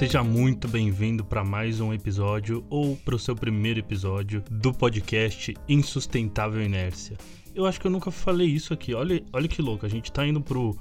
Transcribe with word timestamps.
Seja 0.00 0.24
muito 0.24 0.66
bem-vindo 0.66 1.22
para 1.22 1.44
mais 1.44 1.78
um 1.78 1.92
episódio 1.92 2.64
ou 2.70 2.96
para 2.96 3.14
o 3.14 3.18
seu 3.18 3.36
primeiro 3.36 3.80
episódio 3.80 4.42
do 4.50 4.72
podcast 4.72 5.54
Insustentável 5.68 6.62
Inércia. 6.62 7.18
Eu 7.54 7.66
acho 7.66 7.78
que 7.78 7.86
eu 7.86 7.90
nunca 7.90 8.10
falei 8.10 8.46
isso 8.46 8.72
aqui. 8.72 8.94
Olha, 8.94 9.22
olha 9.30 9.46
que 9.46 9.60
louco, 9.60 9.84
a 9.84 9.90
gente 9.90 10.10
tá 10.10 10.26
indo 10.26 10.40
pro 10.40 10.74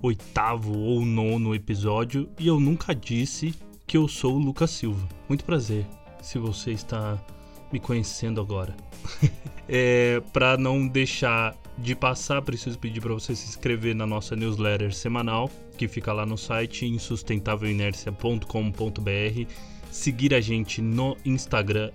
oitavo 0.00 0.78
ou 0.78 1.04
nono 1.04 1.54
episódio 1.54 2.26
e 2.38 2.46
eu 2.46 2.58
nunca 2.58 2.94
disse 2.94 3.54
que 3.86 3.98
eu 3.98 4.08
sou 4.08 4.36
o 4.36 4.38
Lucas 4.38 4.70
Silva. 4.70 5.06
Muito 5.28 5.44
prazer 5.44 5.84
se 6.22 6.38
você 6.38 6.70
está 6.70 7.22
me 7.70 7.78
conhecendo 7.78 8.40
agora. 8.40 8.74
é, 9.68 10.22
para 10.32 10.56
não 10.56 10.88
deixar 10.88 11.54
de 11.76 11.94
passar, 11.94 12.40
preciso 12.40 12.78
pedir 12.78 13.02
para 13.02 13.12
você 13.12 13.36
se 13.36 13.46
inscrever 13.46 13.94
na 13.94 14.06
nossa 14.06 14.34
newsletter 14.34 14.94
semanal, 14.94 15.50
que 15.76 15.88
fica 15.88 16.12
lá 16.12 16.24
no 16.24 16.38
site 16.38 16.86
insustentavelinercia.com.br, 16.86 19.52
seguir 19.90 20.34
a 20.34 20.40
gente 20.40 20.80
no 20.82 21.16
Instagram 21.24 21.90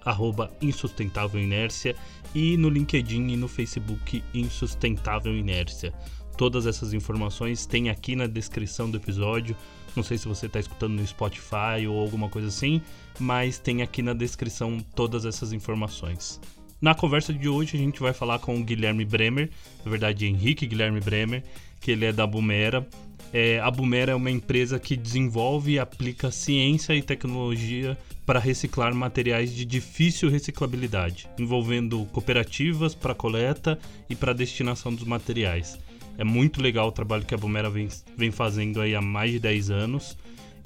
@insustentávelinércia 0.61 1.95
e 2.34 2.57
no 2.57 2.70
LinkedIn 2.70 3.29
e 3.29 3.37
no 3.37 3.47
Facebook 3.47 4.23
Insustentável 4.34 5.35
Inércia. 5.35 5.93
Todas 6.37 6.65
essas 6.65 6.93
informações 6.93 7.65
tem 7.65 7.89
aqui 7.89 8.15
na 8.15 8.25
descrição 8.25 8.89
do 8.89 8.97
episódio. 8.97 9.55
Não 9.95 10.03
sei 10.03 10.17
se 10.17 10.27
você 10.27 10.45
está 10.45 10.59
escutando 10.59 10.93
no 10.93 11.05
Spotify 11.05 11.85
ou 11.87 11.99
alguma 11.99 12.29
coisa 12.29 12.48
assim, 12.48 12.81
mas 13.20 13.57
tem 13.57 13.81
aqui 13.81 14.01
na 14.01 14.13
descrição 14.13 14.77
todas 14.95 15.25
essas 15.25 15.51
informações. 15.51 16.39
Na 16.81 16.95
conversa 16.95 17.34
de 17.34 17.49
hoje 17.49 17.75
a 17.75 17.79
gente 17.79 17.99
vai 17.99 18.13
falar 18.13 18.39
com 18.39 18.57
o 18.57 18.63
Guilherme 18.63 19.03
Bremer, 19.03 19.49
na 19.84 19.91
verdade 19.91 20.25
Henrique 20.25 20.65
Guilherme 20.65 21.01
Bremer, 21.01 21.43
que 21.82 21.91
ele 21.91 22.05
é 22.05 22.13
da 22.13 22.26
Bumera. 22.26 22.87
É, 23.32 23.60
a 23.60 23.70
Bumera 23.70 24.12
é 24.12 24.16
uma 24.16 24.32
empresa 24.32 24.80
que 24.80 24.98
desenvolve 24.98 25.74
e 25.74 25.80
aplica 25.80 26.32
ciência 26.32 26.96
e 26.96 27.02
tecnologia 27.02 27.98
para 28.26 28.40
reciclar 28.40 28.94
materiais 28.94 29.54
de 29.54 29.66
difícil 29.66 30.30
reciclabilidade, 30.30 31.27
envolvendo 31.38 32.05
cooperativas 32.12 32.96
para 32.96 33.16
coleta 33.16 33.77
e 34.10 34.16
para 34.16 34.34
destinação 34.34 34.94
dos 34.94 35.04
materiais. 35.04 35.80
É 36.18 36.24
muito 36.24 36.62
legal 36.62 36.90
o 36.90 36.91
trabalho 36.91 37.26
que 37.26 37.34
a 37.34 37.38
Bumera 37.38 37.70
vem, 37.70 37.88
vem 38.18 38.32
fazendo 38.32 38.82
aí 38.82 38.94
há 38.94 39.02
mais 39.02 39.32
de 39.32 39.40
10 39.40 39.70
anos 39.70 40.18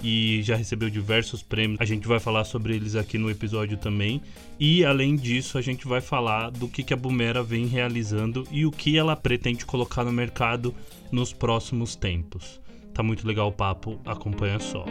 e 0.02 0.42
já 0.42 0.56
recebeu 0.56 0.90
diversos 0.90 1.42
prêmios. 1.42 1.80
A 1.80 1.84
gente 1.84 2.06
vai 2.06 2.20
falar 2.20 2.44
sobre 2.44 2.74
eles 2.74 2.96
aqui 2.96 3.18
no 3.18 3.30
episódio 3.30 3.76
também. 3.76 4.20
E 4.58 4.84
além 4.84 5.16
disso, 5.16 5.58
a 5.58 5.62
gente 5.62 5.86
vai 5.86 6.00
falar 6.00 6.50
do 6.50 6.68
que, 6.68 6.82
que 6.82 6.94
a 6.94 6.96
Bumera 6.96 7.42
vem 7.42 7.66
realizando 7.66 8.46
e 8.50 8.66
o 8.66 8.70
que 8.70 8.96
ela 8.96 9.16
pretende 9.16 9.64
colocar 9.64 10.04
no 10.04 10.12
mercado 10.12 10.74
nos 11.10 11.32
próximos 11.32 11.96
tempos. 11.96 12.60
Tá 12.92 13.02
muito 13.02 13.26
legal 13.26 13.48
o 13.48 13.52
papo, 13.52 14.00
acompanha 14.04 14.60
só. 14.60 14.84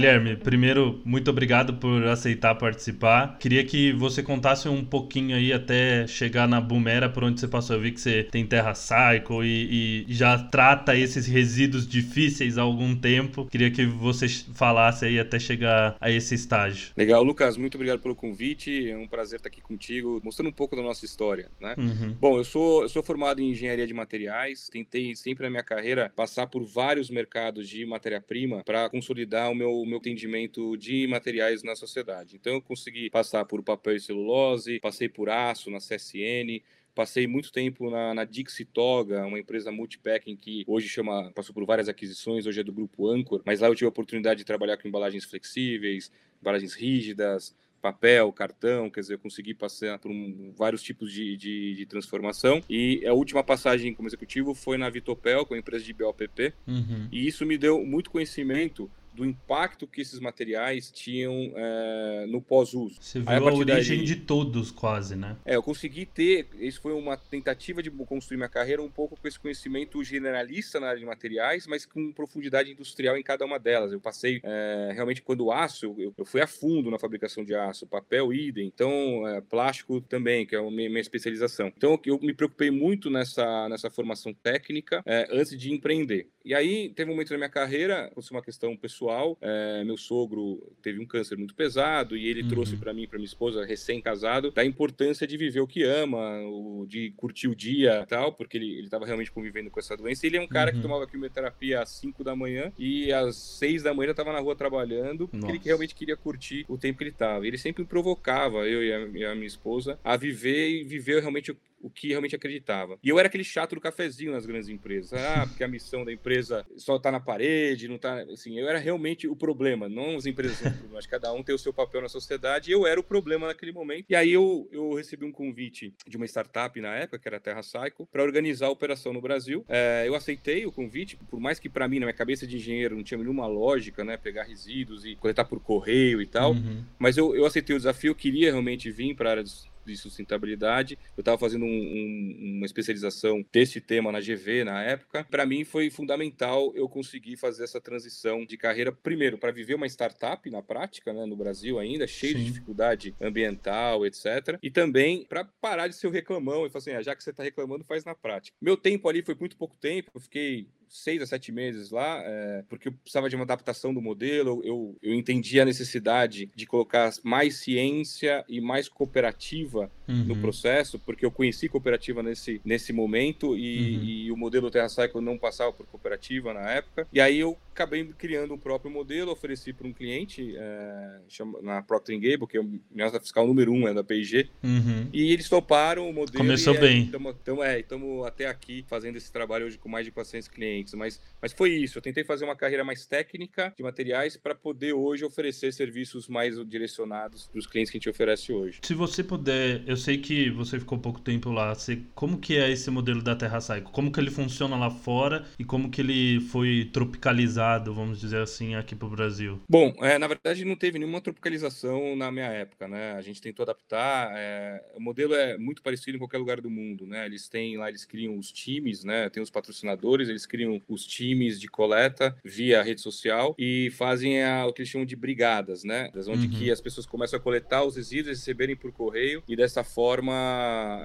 Guilherme, 0.00 0.34
primeiro, 0.34 0.98
muito 1.04 1.30
obrigado 1.30 1.74
por 1.74 2.06
aceitar 2.06 2.54
participar. 2.54 3.36
Queria 3.38 3.62
que 3.62 3.92
você 3.92 4.22
contasse 4.22 4.66
um 4.66 4.82
pouquinho 4.82 5.36
aí 5.36 5.52
até 5.52 6.06
chegar 6.06 6.48
na 6.48 6.58
Bumera, 6.58 7.10
por 7.10 7.22
onde 7.22 7.38
você 7.38 7.46
passou. 7.46 7.76
Eu 7.76 7.82
vi 7.82 7.92
que 7.92 8.00
você 8.00 8.24
tem 8.24 8.46
Terra 8.46 8.74
Cycle 8.74 9.44
e, 9.44 10.06
e 10.08 10.14
já 10.14 10.38
trata 10.38 10.96
esses 10.96 11.26
resíduos 11.26 11.86
difíceis 11.86 12.56
há 12.56 12.62
algum 12.62 12.96
tempo. 12.96 13.44
Queria 13.44 13.70
que 13.70 13.84
você 13.84 14.26
falasse 14.54 15.04
aí 15.04 15.20
até 15.20 15.38
chegar 15.38 15.94
a 16.00 16.10
esse 16.10 16.34
estágio. 16.34 16.92
Legal, 16.96 17.22
Lucas, 17.22 17.58
muito 17.58 17.74
obrigado 17.74 18.00
pelo 18.00 18.14
convite. 18.14 18.88
É 18.90 18.96
um 18.96 19.06
prazer 19.06 19.38
estar 19.38 19.50
aqui 19.50 19.60
contigo, 19.60 20.18
mostrando 20.24 20.48
um 20.48 20.52
pouco 20.52 20.74
da 20.74 20.80
nossa 20.80 21.04
história, 21.04 21.50
né? 21.60 21.74
Uhum. 21.76 22.16
Bom, 22.18 22.38
eu 22.38 22.44
sou, 22.44 22.84
eu 22.84 22.88
sou 22.88 23.02
formado 23.02 23.42
em 23.42 23.50
engenharia 23.50 23.86
de 23.86 23.92
materiais. 23.92 24.70
Tentei 24.70 25.14
sempre 25.14 25.44
na 25.44 25.50
minha 25.50 25.62
carreira 25.62 26.10
passar 26.16 26.46
por 26.46 26.64
vários 26.64 27.10
mercados 27.10 27.68
de 27.68 27.84
matéria-prima 27.84 28.62
para 28.64 28.88
consolidar 28.88 29.50
o 29.50 29.54
meu 29.54 29.89
meu 29.90 29.98
entendimento 29.98 30.76
de 30.76 31.06
materiais 31.06 31.62
na 31.62 31.76
sociedade. 31.76 32.36
Então 32.36 32.54
eu 32.54 32.62
consegui 32.62 33.10
passar 33.10 33.44
por 33.44 33.62
papel 33.62 33.96
e 33.96 34.00
celulose, 34.00 34.80
passei 34.80 35.08
por 35.08 35.28
aço 35.28 35.70
na 35.70 35.78
CSN, 35.78 36.62
Passei 36.94 37.26
muito 37.26 37.52
tempo 37.52 37.88
na, 37.88 38.12
na 38.12 38.24
Dixie 38.24 38.64
Toga, 38.64 39.24
uma 39.24 39.38
empresa 39.38 39.70
multipacking 39.70 40.36
que 40.36 40.64
hoje 40.66 40.88
chama, 40.88 41.30
passou 41.34 41.54
por 41.54 41.64
várias 41.64 41.88
aquisições, 41.88 42.46
hoje 42.46 42.60
é 42.60 42.64
do 42.64 42.72
grupo 42.72 43.08
Anchor, 43.08 43.40
mas 43.44 43.60
lá 43.60 43.68
eu 43.68 43.74
tive 43.74 43.86
a 43.86 43.90
oportunidade 43.90 44.38
de 44.38 44.44
trabalhar 44.44 44.76
com 44.76 44.88
embalagens 44.88 45.24
flexíveis, 45.24 46.10
embalagens 46.42 46.74
rígidas, 46.74 47.54
papel, 47.80 48.30
cartão, 48.32 48.90
quer 48.90 49.00
dizer, 49.00 49.14
eu 49.14 49.18
consegui 49.18 49.54
passar 49.54 49.98
por 49.98 50.10
um, 50.10 50.52
vários 50.56 50.82
tipos 50.82 51.12
de, 51.12 51.36
de, 51.36 51.74
de, 51.76 51.86
transformação. 51.86 52.62
E 52.68 53.06
a 53.06 53.14
última 53.14 53.42
passagem 53.42 53.94
como 53.94 54.08
executivo 54.08 54.52
foi 54.52 54.76
na 54.76 54.90
Vitopel, 54.90 55.46
com 55.46 55.54
a 55.54 55.58
empresa 55.58 55.84
de 55.84 55.94
BOPP, 55.94 56.52
uhum. 56.66 57.08
e 57.10 57.26
isso 57.26 57.46
me 57.46 57.56
deu 57.56 57.84
muito 57.84 58.10
conhecimento 58.10 58.90
do 59.12 59.24
impacto 59.24 59.86
que 59.86 60.00
esses 60.00 60.20
materiais 60.20 60.90
tinham 60.90 61.52
é, 61.54 62.26
no 62.28 62.40
pós-uso. 62.40 62.96
Você 63.00 63.18
viu 63.20 63.28
Aí, 63.28 63.36
a, 63.36 63.40
a 63.40 63.52
origem 63.52 63.98
daí, 63.98 64.06
de 64.06 64.16
todos, 64.16 64.70
quase, 64.70 65.16
né? 65.16 65.36
É, 65.44 65.56
eu 65.56 65.62
consegui 65.62 66.06
ter, 66.06 66.48
isso 66.58 66.80
foi 66.80 66.92
uma 66.92 67.16
tentativa 67.16 67.82
de 67.82 67.90
construir 67.90 68.36
minha 68.36 68.48
carreira 68.48 68.82
um 68.82 68.90
pouco 68.90 69.18
com 69.20 69.28
esse 69.28 69.38
conhecimento 69.38 70.02
generalista 70.02 70.80
na 70.80 70.88
área 70.88 71.00
de 71.00 71.06
materiais, 71.06 71.66
mas 71.66 71.84
com 71.84 72.12
profundidade 72.12 72.70
industrial 72.70 73.16
em 73.16 73.22
cada 73.22 73.44
uma 73.44 73.58
delas. 73.58 73.92
Eu 73.92 74.00
passei, 74.00 74.40
é, 74.42 74.92
realmente, 74.94 75.22
quando 75.22 75.46
o 75.46 75.52
aço, 75.52 75.94
eu, 75.98 76.14
eu, 76.16 76.24
fui 76.24 76.40
a 76.40 76.46
fundo 76.46 76.90
na 76.90 76.98
fabricação 76.98 77.44
de 77.44 77.54
aço, 77.54 77.86
papel, 77.86 78.32
idem, 78.32 78.66
então, 78.66 79.26
é, 79.26 79.40
plástico 79.40 80.00
também, 80.00 80.46
que 80.46 80.54
é 80.54 80.58
a 80.58 80.62
minha, 80.62 80.88
minha, 80.88 81.00
especialização. 81.00 81.72
Então, 81.76 81.98
eu 82.06 82.18
me 82.20 82.32
preocupei 82.32 82.70
muito 82.70 83.10
nessa, 83.10 83.68
nessa 83.68 83.90
formação 83.90 84.32
técnica 84.32 85.02
antes 85.30 85.58
de 85.58 85.72
empreender. 85.72 86.28
E 86.44 86.54
aí, 86.54 86.90
teve 86.90 87.10
um 87.10 87.14
momento 87.14 87.30
na 87.30 87.38
minha 87.38 87.48
carreira, 87.48 88.06
aconteceu 88.06 88.36
uma 88.36 88.42
questão 88.42 88.76
pessoal, 88.76 88.99
é, 89.40 89.84
meu 89.84 89.96
sogro 89.96 90.60
teve 90.82 91.00
um 91.00 91.06
câncer 91.06 91.36
muito 91.36 91.54
pesado 91.54 92.16
e 92.16 92.26
ele 92.26 92.42
uhum. 92.42 92.48
trouxe 92.48 92.76
para 92.76 92.92
mim, 92.92 93.06
para 93.06 93.18
minha 93.18 93.26
esposa, 93.26 93.64
recém-casado, 93.64 94.50
da 94.50 94.64
importância 94.64 95.26
de 95.26 95.36
viver 95.36 95.60
o 95.60 95.66
que 95.66 95.82
ama, 95.82 96.40
o, 96.42 96.84
de 96.86 97.12
curtir 97.16 97.48
o 97.48 97.54
dia 97.54 98.00
e 98.02 98.06
tal, 98.06 98.32
porque 98.32 98.56
ele 98.56 98.80
estava 98.80 99.06
realmente 99.06 99.30
convivendo 99.30 99.70
com 99.70 99.80
essa 99.80 99.96
doença. 99.96 100.26
Ele 100.26 100.36
é 100.36 100.40
um 100.40 100.48
cara 100.48 100.70
uhum. 100.70 100.76
que 100.76 100.82
tomava 100.82 101.06
quimioterapia 101.06 101.82
às 101.82 101.90
5 101.90 102.24
da 102.24 102.34
manhã 102.34 102.72
e 102.78 103.12
às 103.12 103.36
6 103.36 103.82
da 103.82 103.94
manhã 103.94 104.08
já 104.08 104.12
estava 104.12 104.32
na 104.32 104.40
rua 104.40 104.56
trabalhando, 104.56 105.28
porque 105.28 105.46
Nossa. 105.46 105.56
ele 105.56 105.64
realmente 105.64 105.94
queria 105.94 106.16
curtir 106.16 106.64
o 106.68 106.76
tempo 106.76 106.98
que 106.98 107.04
ele 107.04 107.10
estava. 107.10 107.46
Ele 107.46 107.58
sempre 107.58 107.82
me 107.82 107.88
provocava, 107.88 108.66
eu 108.66 108.82
e 108.82 108.92
a, 108.92 108.98
e 109.18 109.24
a 109.24 109.34
minha 109.34 109.46
esposa, 109.46 109.98
a 110.02 110.16
viver 110.16 110.68
e 110.68 110.84
viver 110.84 111.20
realmente 111.20 111.56
o 111.80 111.90
que 111.90 112.08
realmente 112.08 112.36
acreditava. 112.36 112.98
E 113.02 113.08
eu 113.08 113.18
era 113.18 113.28
aquele 113.28 113.44
chato 113.44 113.74
do 113.74 113.80
cafezinho 113.80 114.32
nas 114.32 114.46
grandes 114.46 114.68
empresas. 114.68 115.12
Ah, 115.12 115.46
porque 115.46 115.64
a 115.64 115.68
missão 115.68 116.04
da 116.04 116.12
empresa 116.12 116.64
só 116.76 116.98
tá 116.98 117.10
na 117.10 117.20
parede, 117.20 117.88
não 117.88 117.98
tá. 117.98 118.20
Assim, 118.22 118.58
eu 118.58 118.68
era 118.68 118.78
realmente 118.78 119.26
o 119.26 119.34
problema, 119.34 119.88
não 119.88 120.16
as 120.16 120.26
empresas 120.26 120.58
são 120.58 120.70
o 120.70 120.74
problema. 120.74 121.00
Cada 121.08 121.32
um 121.32 121.42
tem 121.42 121.54
o 121.54 121.58
seu 121.58 121.72
papel 121.72 122.02
na 122.02 122.08
sociedade 122.08 122.70
e 122.70 122.72
eu 122.72 122.86
era 122.86 123.00
o 123.00 123.02
problema 123.02 123.46
naquele 123.46 123.72
momento. 123.72 124.04
E 124.08 124.14
aí 124.14 124.32
eu, 124.32 124.68
eu 124.70 124.94
recebi 124.94 125.24
um 125.24 125.32
convite 125.32 125.94
de 126.06 126.16
uma 126.16 126.26
startup 126.26 126.78
na 126.80 126.94
época, 126.94 127.18
que 127.18 127.28
era 127.28 127.38
a 127.38 127.40
Terra 127.40 127.62
Cycle, 127.62 128.06
para 128.12 128.22
organizar 128.22 128.66
a 128.66 128.70
operação 128.70 129.12
no 129.12 129.20
Brasil. 129.20 129.64
É, 129.68 130.04
eu 130.06 130.14
aceitei 130.14 130.66
o 130.66 130.72
convite, 130.72 131.16
por 131.16 131.40
mais 131.40 131.58
que 131.58 131.68
para 131.68 131.88
mim, 131.88 131.98
na 131.98 132.06
minha 132.06 132.16
cabeça 132.16 132.46
de 132.46 132.56
engenheiro, 132.56 132.96
não 132.96 133.02
tinha 133.02 133.18
nenhuma 133.18 133.46
lógica, 133.46 134.04
né? 134.04 134.16
Pegar 134.16 134.44
resíduos 134.44 135.04
e 135.04 135.16
coletar 135.16 135.44
por 135.44 135.60
correio 135.60 136.20
e 136.20 136.26
tal. 136.26 136.52
Uhum. 136.52 136.84
Mas 136.98 137.16
eu, 137.16 137.34
eu 137.34 137.46
aceitei 137.46 137.74
o 137.74 137.78
desafio, 137.78 138.14
queria 138.14 138.50
realmente 138.50 138.90
vir 138.90 139.14
para 139.14 139.28
a 139.28 139.32
área 139.32 139.44
de 139.44 139.69
sustentabilidade. 139.96 140.98
Eu 141.16 141.22
estava 141.22 141.38
fazendo 141.38 141.64
um, 141.64 141.68
um, 141.68 142.56
uma 142.56 142.66
especialização 142.66 143.44
desse 143.52 143.80
tema 143.80 144.12
na 144.12 144.20
GV 144.20 144.64
na 144.64 144.82
época. 144.82 145.24
Para 145.30 145.46
mim 145.46 145.64
foi 145.64 145.90
fundamental 145.90 146.72
eu 146.74 146.88
conseguir 146.88 147.36
fazer 147.36 147.64
essa 147.64 147.80
transição 147.80 148.44
de 148.44 148.56
carreira, 148.56 148.92
primeiro, 148.92 149.38
para 149.38 149.52
viver 149.52 149.74
uma 149.74 149.86
startup 149.86 150.48
na 150.50 150.62
prática, 150.62 151.12
né, 151.12 151.24
no 151.26 151.36
Brasil 151.36 151.78
ainda, 151.78 152.06
cheio 152.06 152.36
Sim. 152.36 152.44
de 152.44 152.50
dificuldade 152.50 153.14
ambiental, 153.20 154.06
etc. 154.06 154.58
E 154.62 154.70
também 154.70 155.24
para 155.24 155.44
parar 155.44 155.88
de 155.88 155.96
ser 155.96 156.06
o 156.06 156.10
reclamão 156.10 156.66
e 156.66 156.70
falar 156.70 156.80
assim, 156.80 156.90
ah, 156.92 157.02
já 157.02 157.14
que 157.14 157.22
você 157.22 157.30
está 157.30 157.42
reclamando, 157.42 157.84
faz 157.84 158.04
na 158.04 158.14
prática. 158.14 158.56
Meu 158.60 158.76
tempo 158.76 159.08
ali 159.08 159.22
foi 159.22 159.34
muito 159.38 159.56
pouco 159.56 159.76
tempo, 159.76 160.10
eu 160.14 160.20
fiquei 160.20 160.66
seis 160.90 161.22
a 161.22 161.26
sete 161.26 161.52
meses 161.52 161.90
lá, 161.90 162.20
é, 162.24 162.64
porque 162.68 162.88
eu 162.88 162.92
precisava 162.92 163.30
de 163.30 163.36
uma 163.36 163.44
adaptação 163.44 163.94
do 163.94 164.02
modelo, 164.02 164.60
eu, 164.64 164.96
eu 165.00 165.14
entendi 165.14 165.60
a 165.60 165.64
necessidade 165.64 166.50
de 166.54 166.66
colocar 166.66 167.12
mais 167.22 167.54
ciência 167.56 168.44
e 168.48 168.60
mais 168.60 168.88
cooperativa 168.88 169.90
uhum. 170.08 170.24
no 170.24 170.36
processo, 170.36 170.98
porque 170.98 171.24
eu 171.24 171.30
conheci 171.30 171.68
cooperativa 171.68 172.24
nesse, 172.24 172.60
nesse 172.64 172.92
momento 172.92 173.56
e, 173.56 173.96
uhum. 173.96 174.04
e 174.04 174.32
o 174.32 174.36
modelo 174.36 174.68
TerraCycle 174.68 175.20
não 175.20 175.38
passava 175.38 175.72
por 175.72 175.86
cooperativa 175.86 176.52
na 176.52 176.68
época, 176.72 177.06
e 177.12 177.20
aí 177.20 177.38
eu 177.38 177.56
acabei 177.80 178.04
criando 178.18 178.52
um 178.52 178.58
próprio 178.58 178.90
modelo, 178.90 179.32
ofereci 179.32 179.72
para 179.72 179.86
um 179.86 179.92
cliente 179.92 180.54
é, 180.56 181.20
na 181.62 181.82
Procter 181.82 182.18
Gamble, 182.18 182.46
que 182.46 182.58
é 182.58 182.62
nota 182.94 183.18
fiscal 183.18 183.46
número 183.46 183.72
um 183.72 183.88
é 183.88 183.94
da 183.94 184.04
P&G, 184.04 184.48
uhum. 184.62 185.08
e 185.12 185.32
eles 185.32 185.48
toparam 185.48 186.08
o 186.08 186.12
modelo. 186.12 186.38
Começou 186.38 186.74
e, 186.74 186.78
bem. 186.78 187.02
Estamos 187.04 187.34
é, 187.64 187.80
é 187.80 188.26
até 188.26 188.46
aqui 188.46 188.84
fazendo 188.86 189.16
esse 189.16 189.32
trabalho 189.32 189.66
hoje 189.66 189.78
com 189.78 189.88
mais 189.88 190.04
de 190.04 190.12
400 190.12 190.48
clientes, 190.48 190.94
mas, 190.94 191.20
mas 191.40 191.52
foi 191.52 191.70
isso. 191.70 191.98
Eu 191.98 192.02
tentei 192.02 192.22
fazer 192.22 192.44
uma 192.44 192.56
carreira 192.56 192.84
mais 192.84 193.06
técnica 193.06 193.72
de 193.76 193.82
materiais 193.82 194.36
para 194.36 194.54
poder 194.54 194.92
hoje 194.92 195.24
oferecer 195.24 195.72
serviços 195.72 196.28
mais 196.28 196.56
direcionados 196.66 197.46
para 197.46 197.58
os 197.58 197.66
clientes 197.66 197.90
que 197.90 197.96
a 197.96 198.00
gente 198.00 198.10
oferece 198.10 198.52
hoje. 198.52 198.80
Se 198.82 198.94
você 198.94 199.24
puder, 199.24 199.82
eu 199.86 199.96
sei 199.96 200.18
que 200.18 200.50
você 200.50 200.78
ficou 200.78 200.98
pouco 200.98 201.20
tempo 201.20 201.50
lá, 201.50 201.74
você, 201.74 202.02
como 202.14 202.38
que 202.38 202.56
é 202.56 202.70
esse 202.70 202.90
modelo 202.90 203.22
da 203.22 203.34
Terra 203.34 203.60
Cycle? 203.60 203.90
Como 203.92 204.12
que 204.12 204.20
ele 204.20 204.30
funciona 204.30 204.76
lá 204.76 204.90
fora 204.90 205.46
e 205.58 205.64
como 205.64 205.90
que 205.90 206.00
ele 206.00 206.40
foi 206.40 206.90
tropicalizado, 206.92 207.69
vamos 207.78 208.20
dizer 208.20 208.40
assim, 208.40 208.74
aqui 208.74 208.94
para 208.94 209.06
o 209.06 209.10
Brasil? 209.10 209.60
Bom, 209.68 209.94
é, 210.00 210.18
na 210.18 210.26
verdade 210.26 210.64
não 210.64 210.76
teve 210.76 210.98
nenhuma 210.98 211.20
tropicalização 211.20 212.16
na 212.16 212.30
minha 212.30 212.46
época, 212.46 212.88
né? 212.88 213.12
A 213.12 213.22
gente 213.22 213.40
tentou 213.40 213.62
adaptar. 213.62 214.32
É, 214.34 214.82
o 214.94 215.00
modelo 215.00 215.34
é 215.34 215.58
muito 215.58 215.82
parecido 215.82 216.16
em 216.16 216.18
qualquer 216.18 216.38
lugar 216.38 216.60
do 216.60 216.70
mundo, 216.70 217.06
né? 217.06 217.26
Eles 217.26 217.48
têm 217.48 217.76
lá, 217.76 217.88
eles 217.88 218.04
criam 218.04 218.38
os 218.38 218.50
times, 218.50 219.04
né? 219.04 219.28
Tem 219.30 219.42
os 219.42 219.50
patrocinadores, 219.50 220.28
eles 220.28 220.46
criam 220.46 220.80
os 220.88 221.06
times 221.06 221.60
de 221.60 221.68
coleta 221.68 222.36
via 222.44 222.82
rede 222.82 223.00
social 223.00 223.54
e 223.58 223.90
fazem 223.90 224.42
a, 224.42 224.66
o 224.66 224.72
que 224.72 224.82
eles 224.82 224.90
chamam 224.90 225.06
de 225.06 225.16
brigadas, 225.16 225.84
né? 225.84 226.10
Onde 226.28 226.46
uhum. 226.46 226.50
que 226.50 226.70
as 226.70 226.80
pessoas 226.80 227.06
começam 227.06 227.38
a 227.38 227.42
coletar 227.42 227.84
os 227.84 227.96
resíduos, 227.96 228.38
receberem 228.38 228.76
por 228.76 228.92
correio 228.92 229.42
e 229.48 229.56
dessa 229.56 229.82
forma 229.82 230.32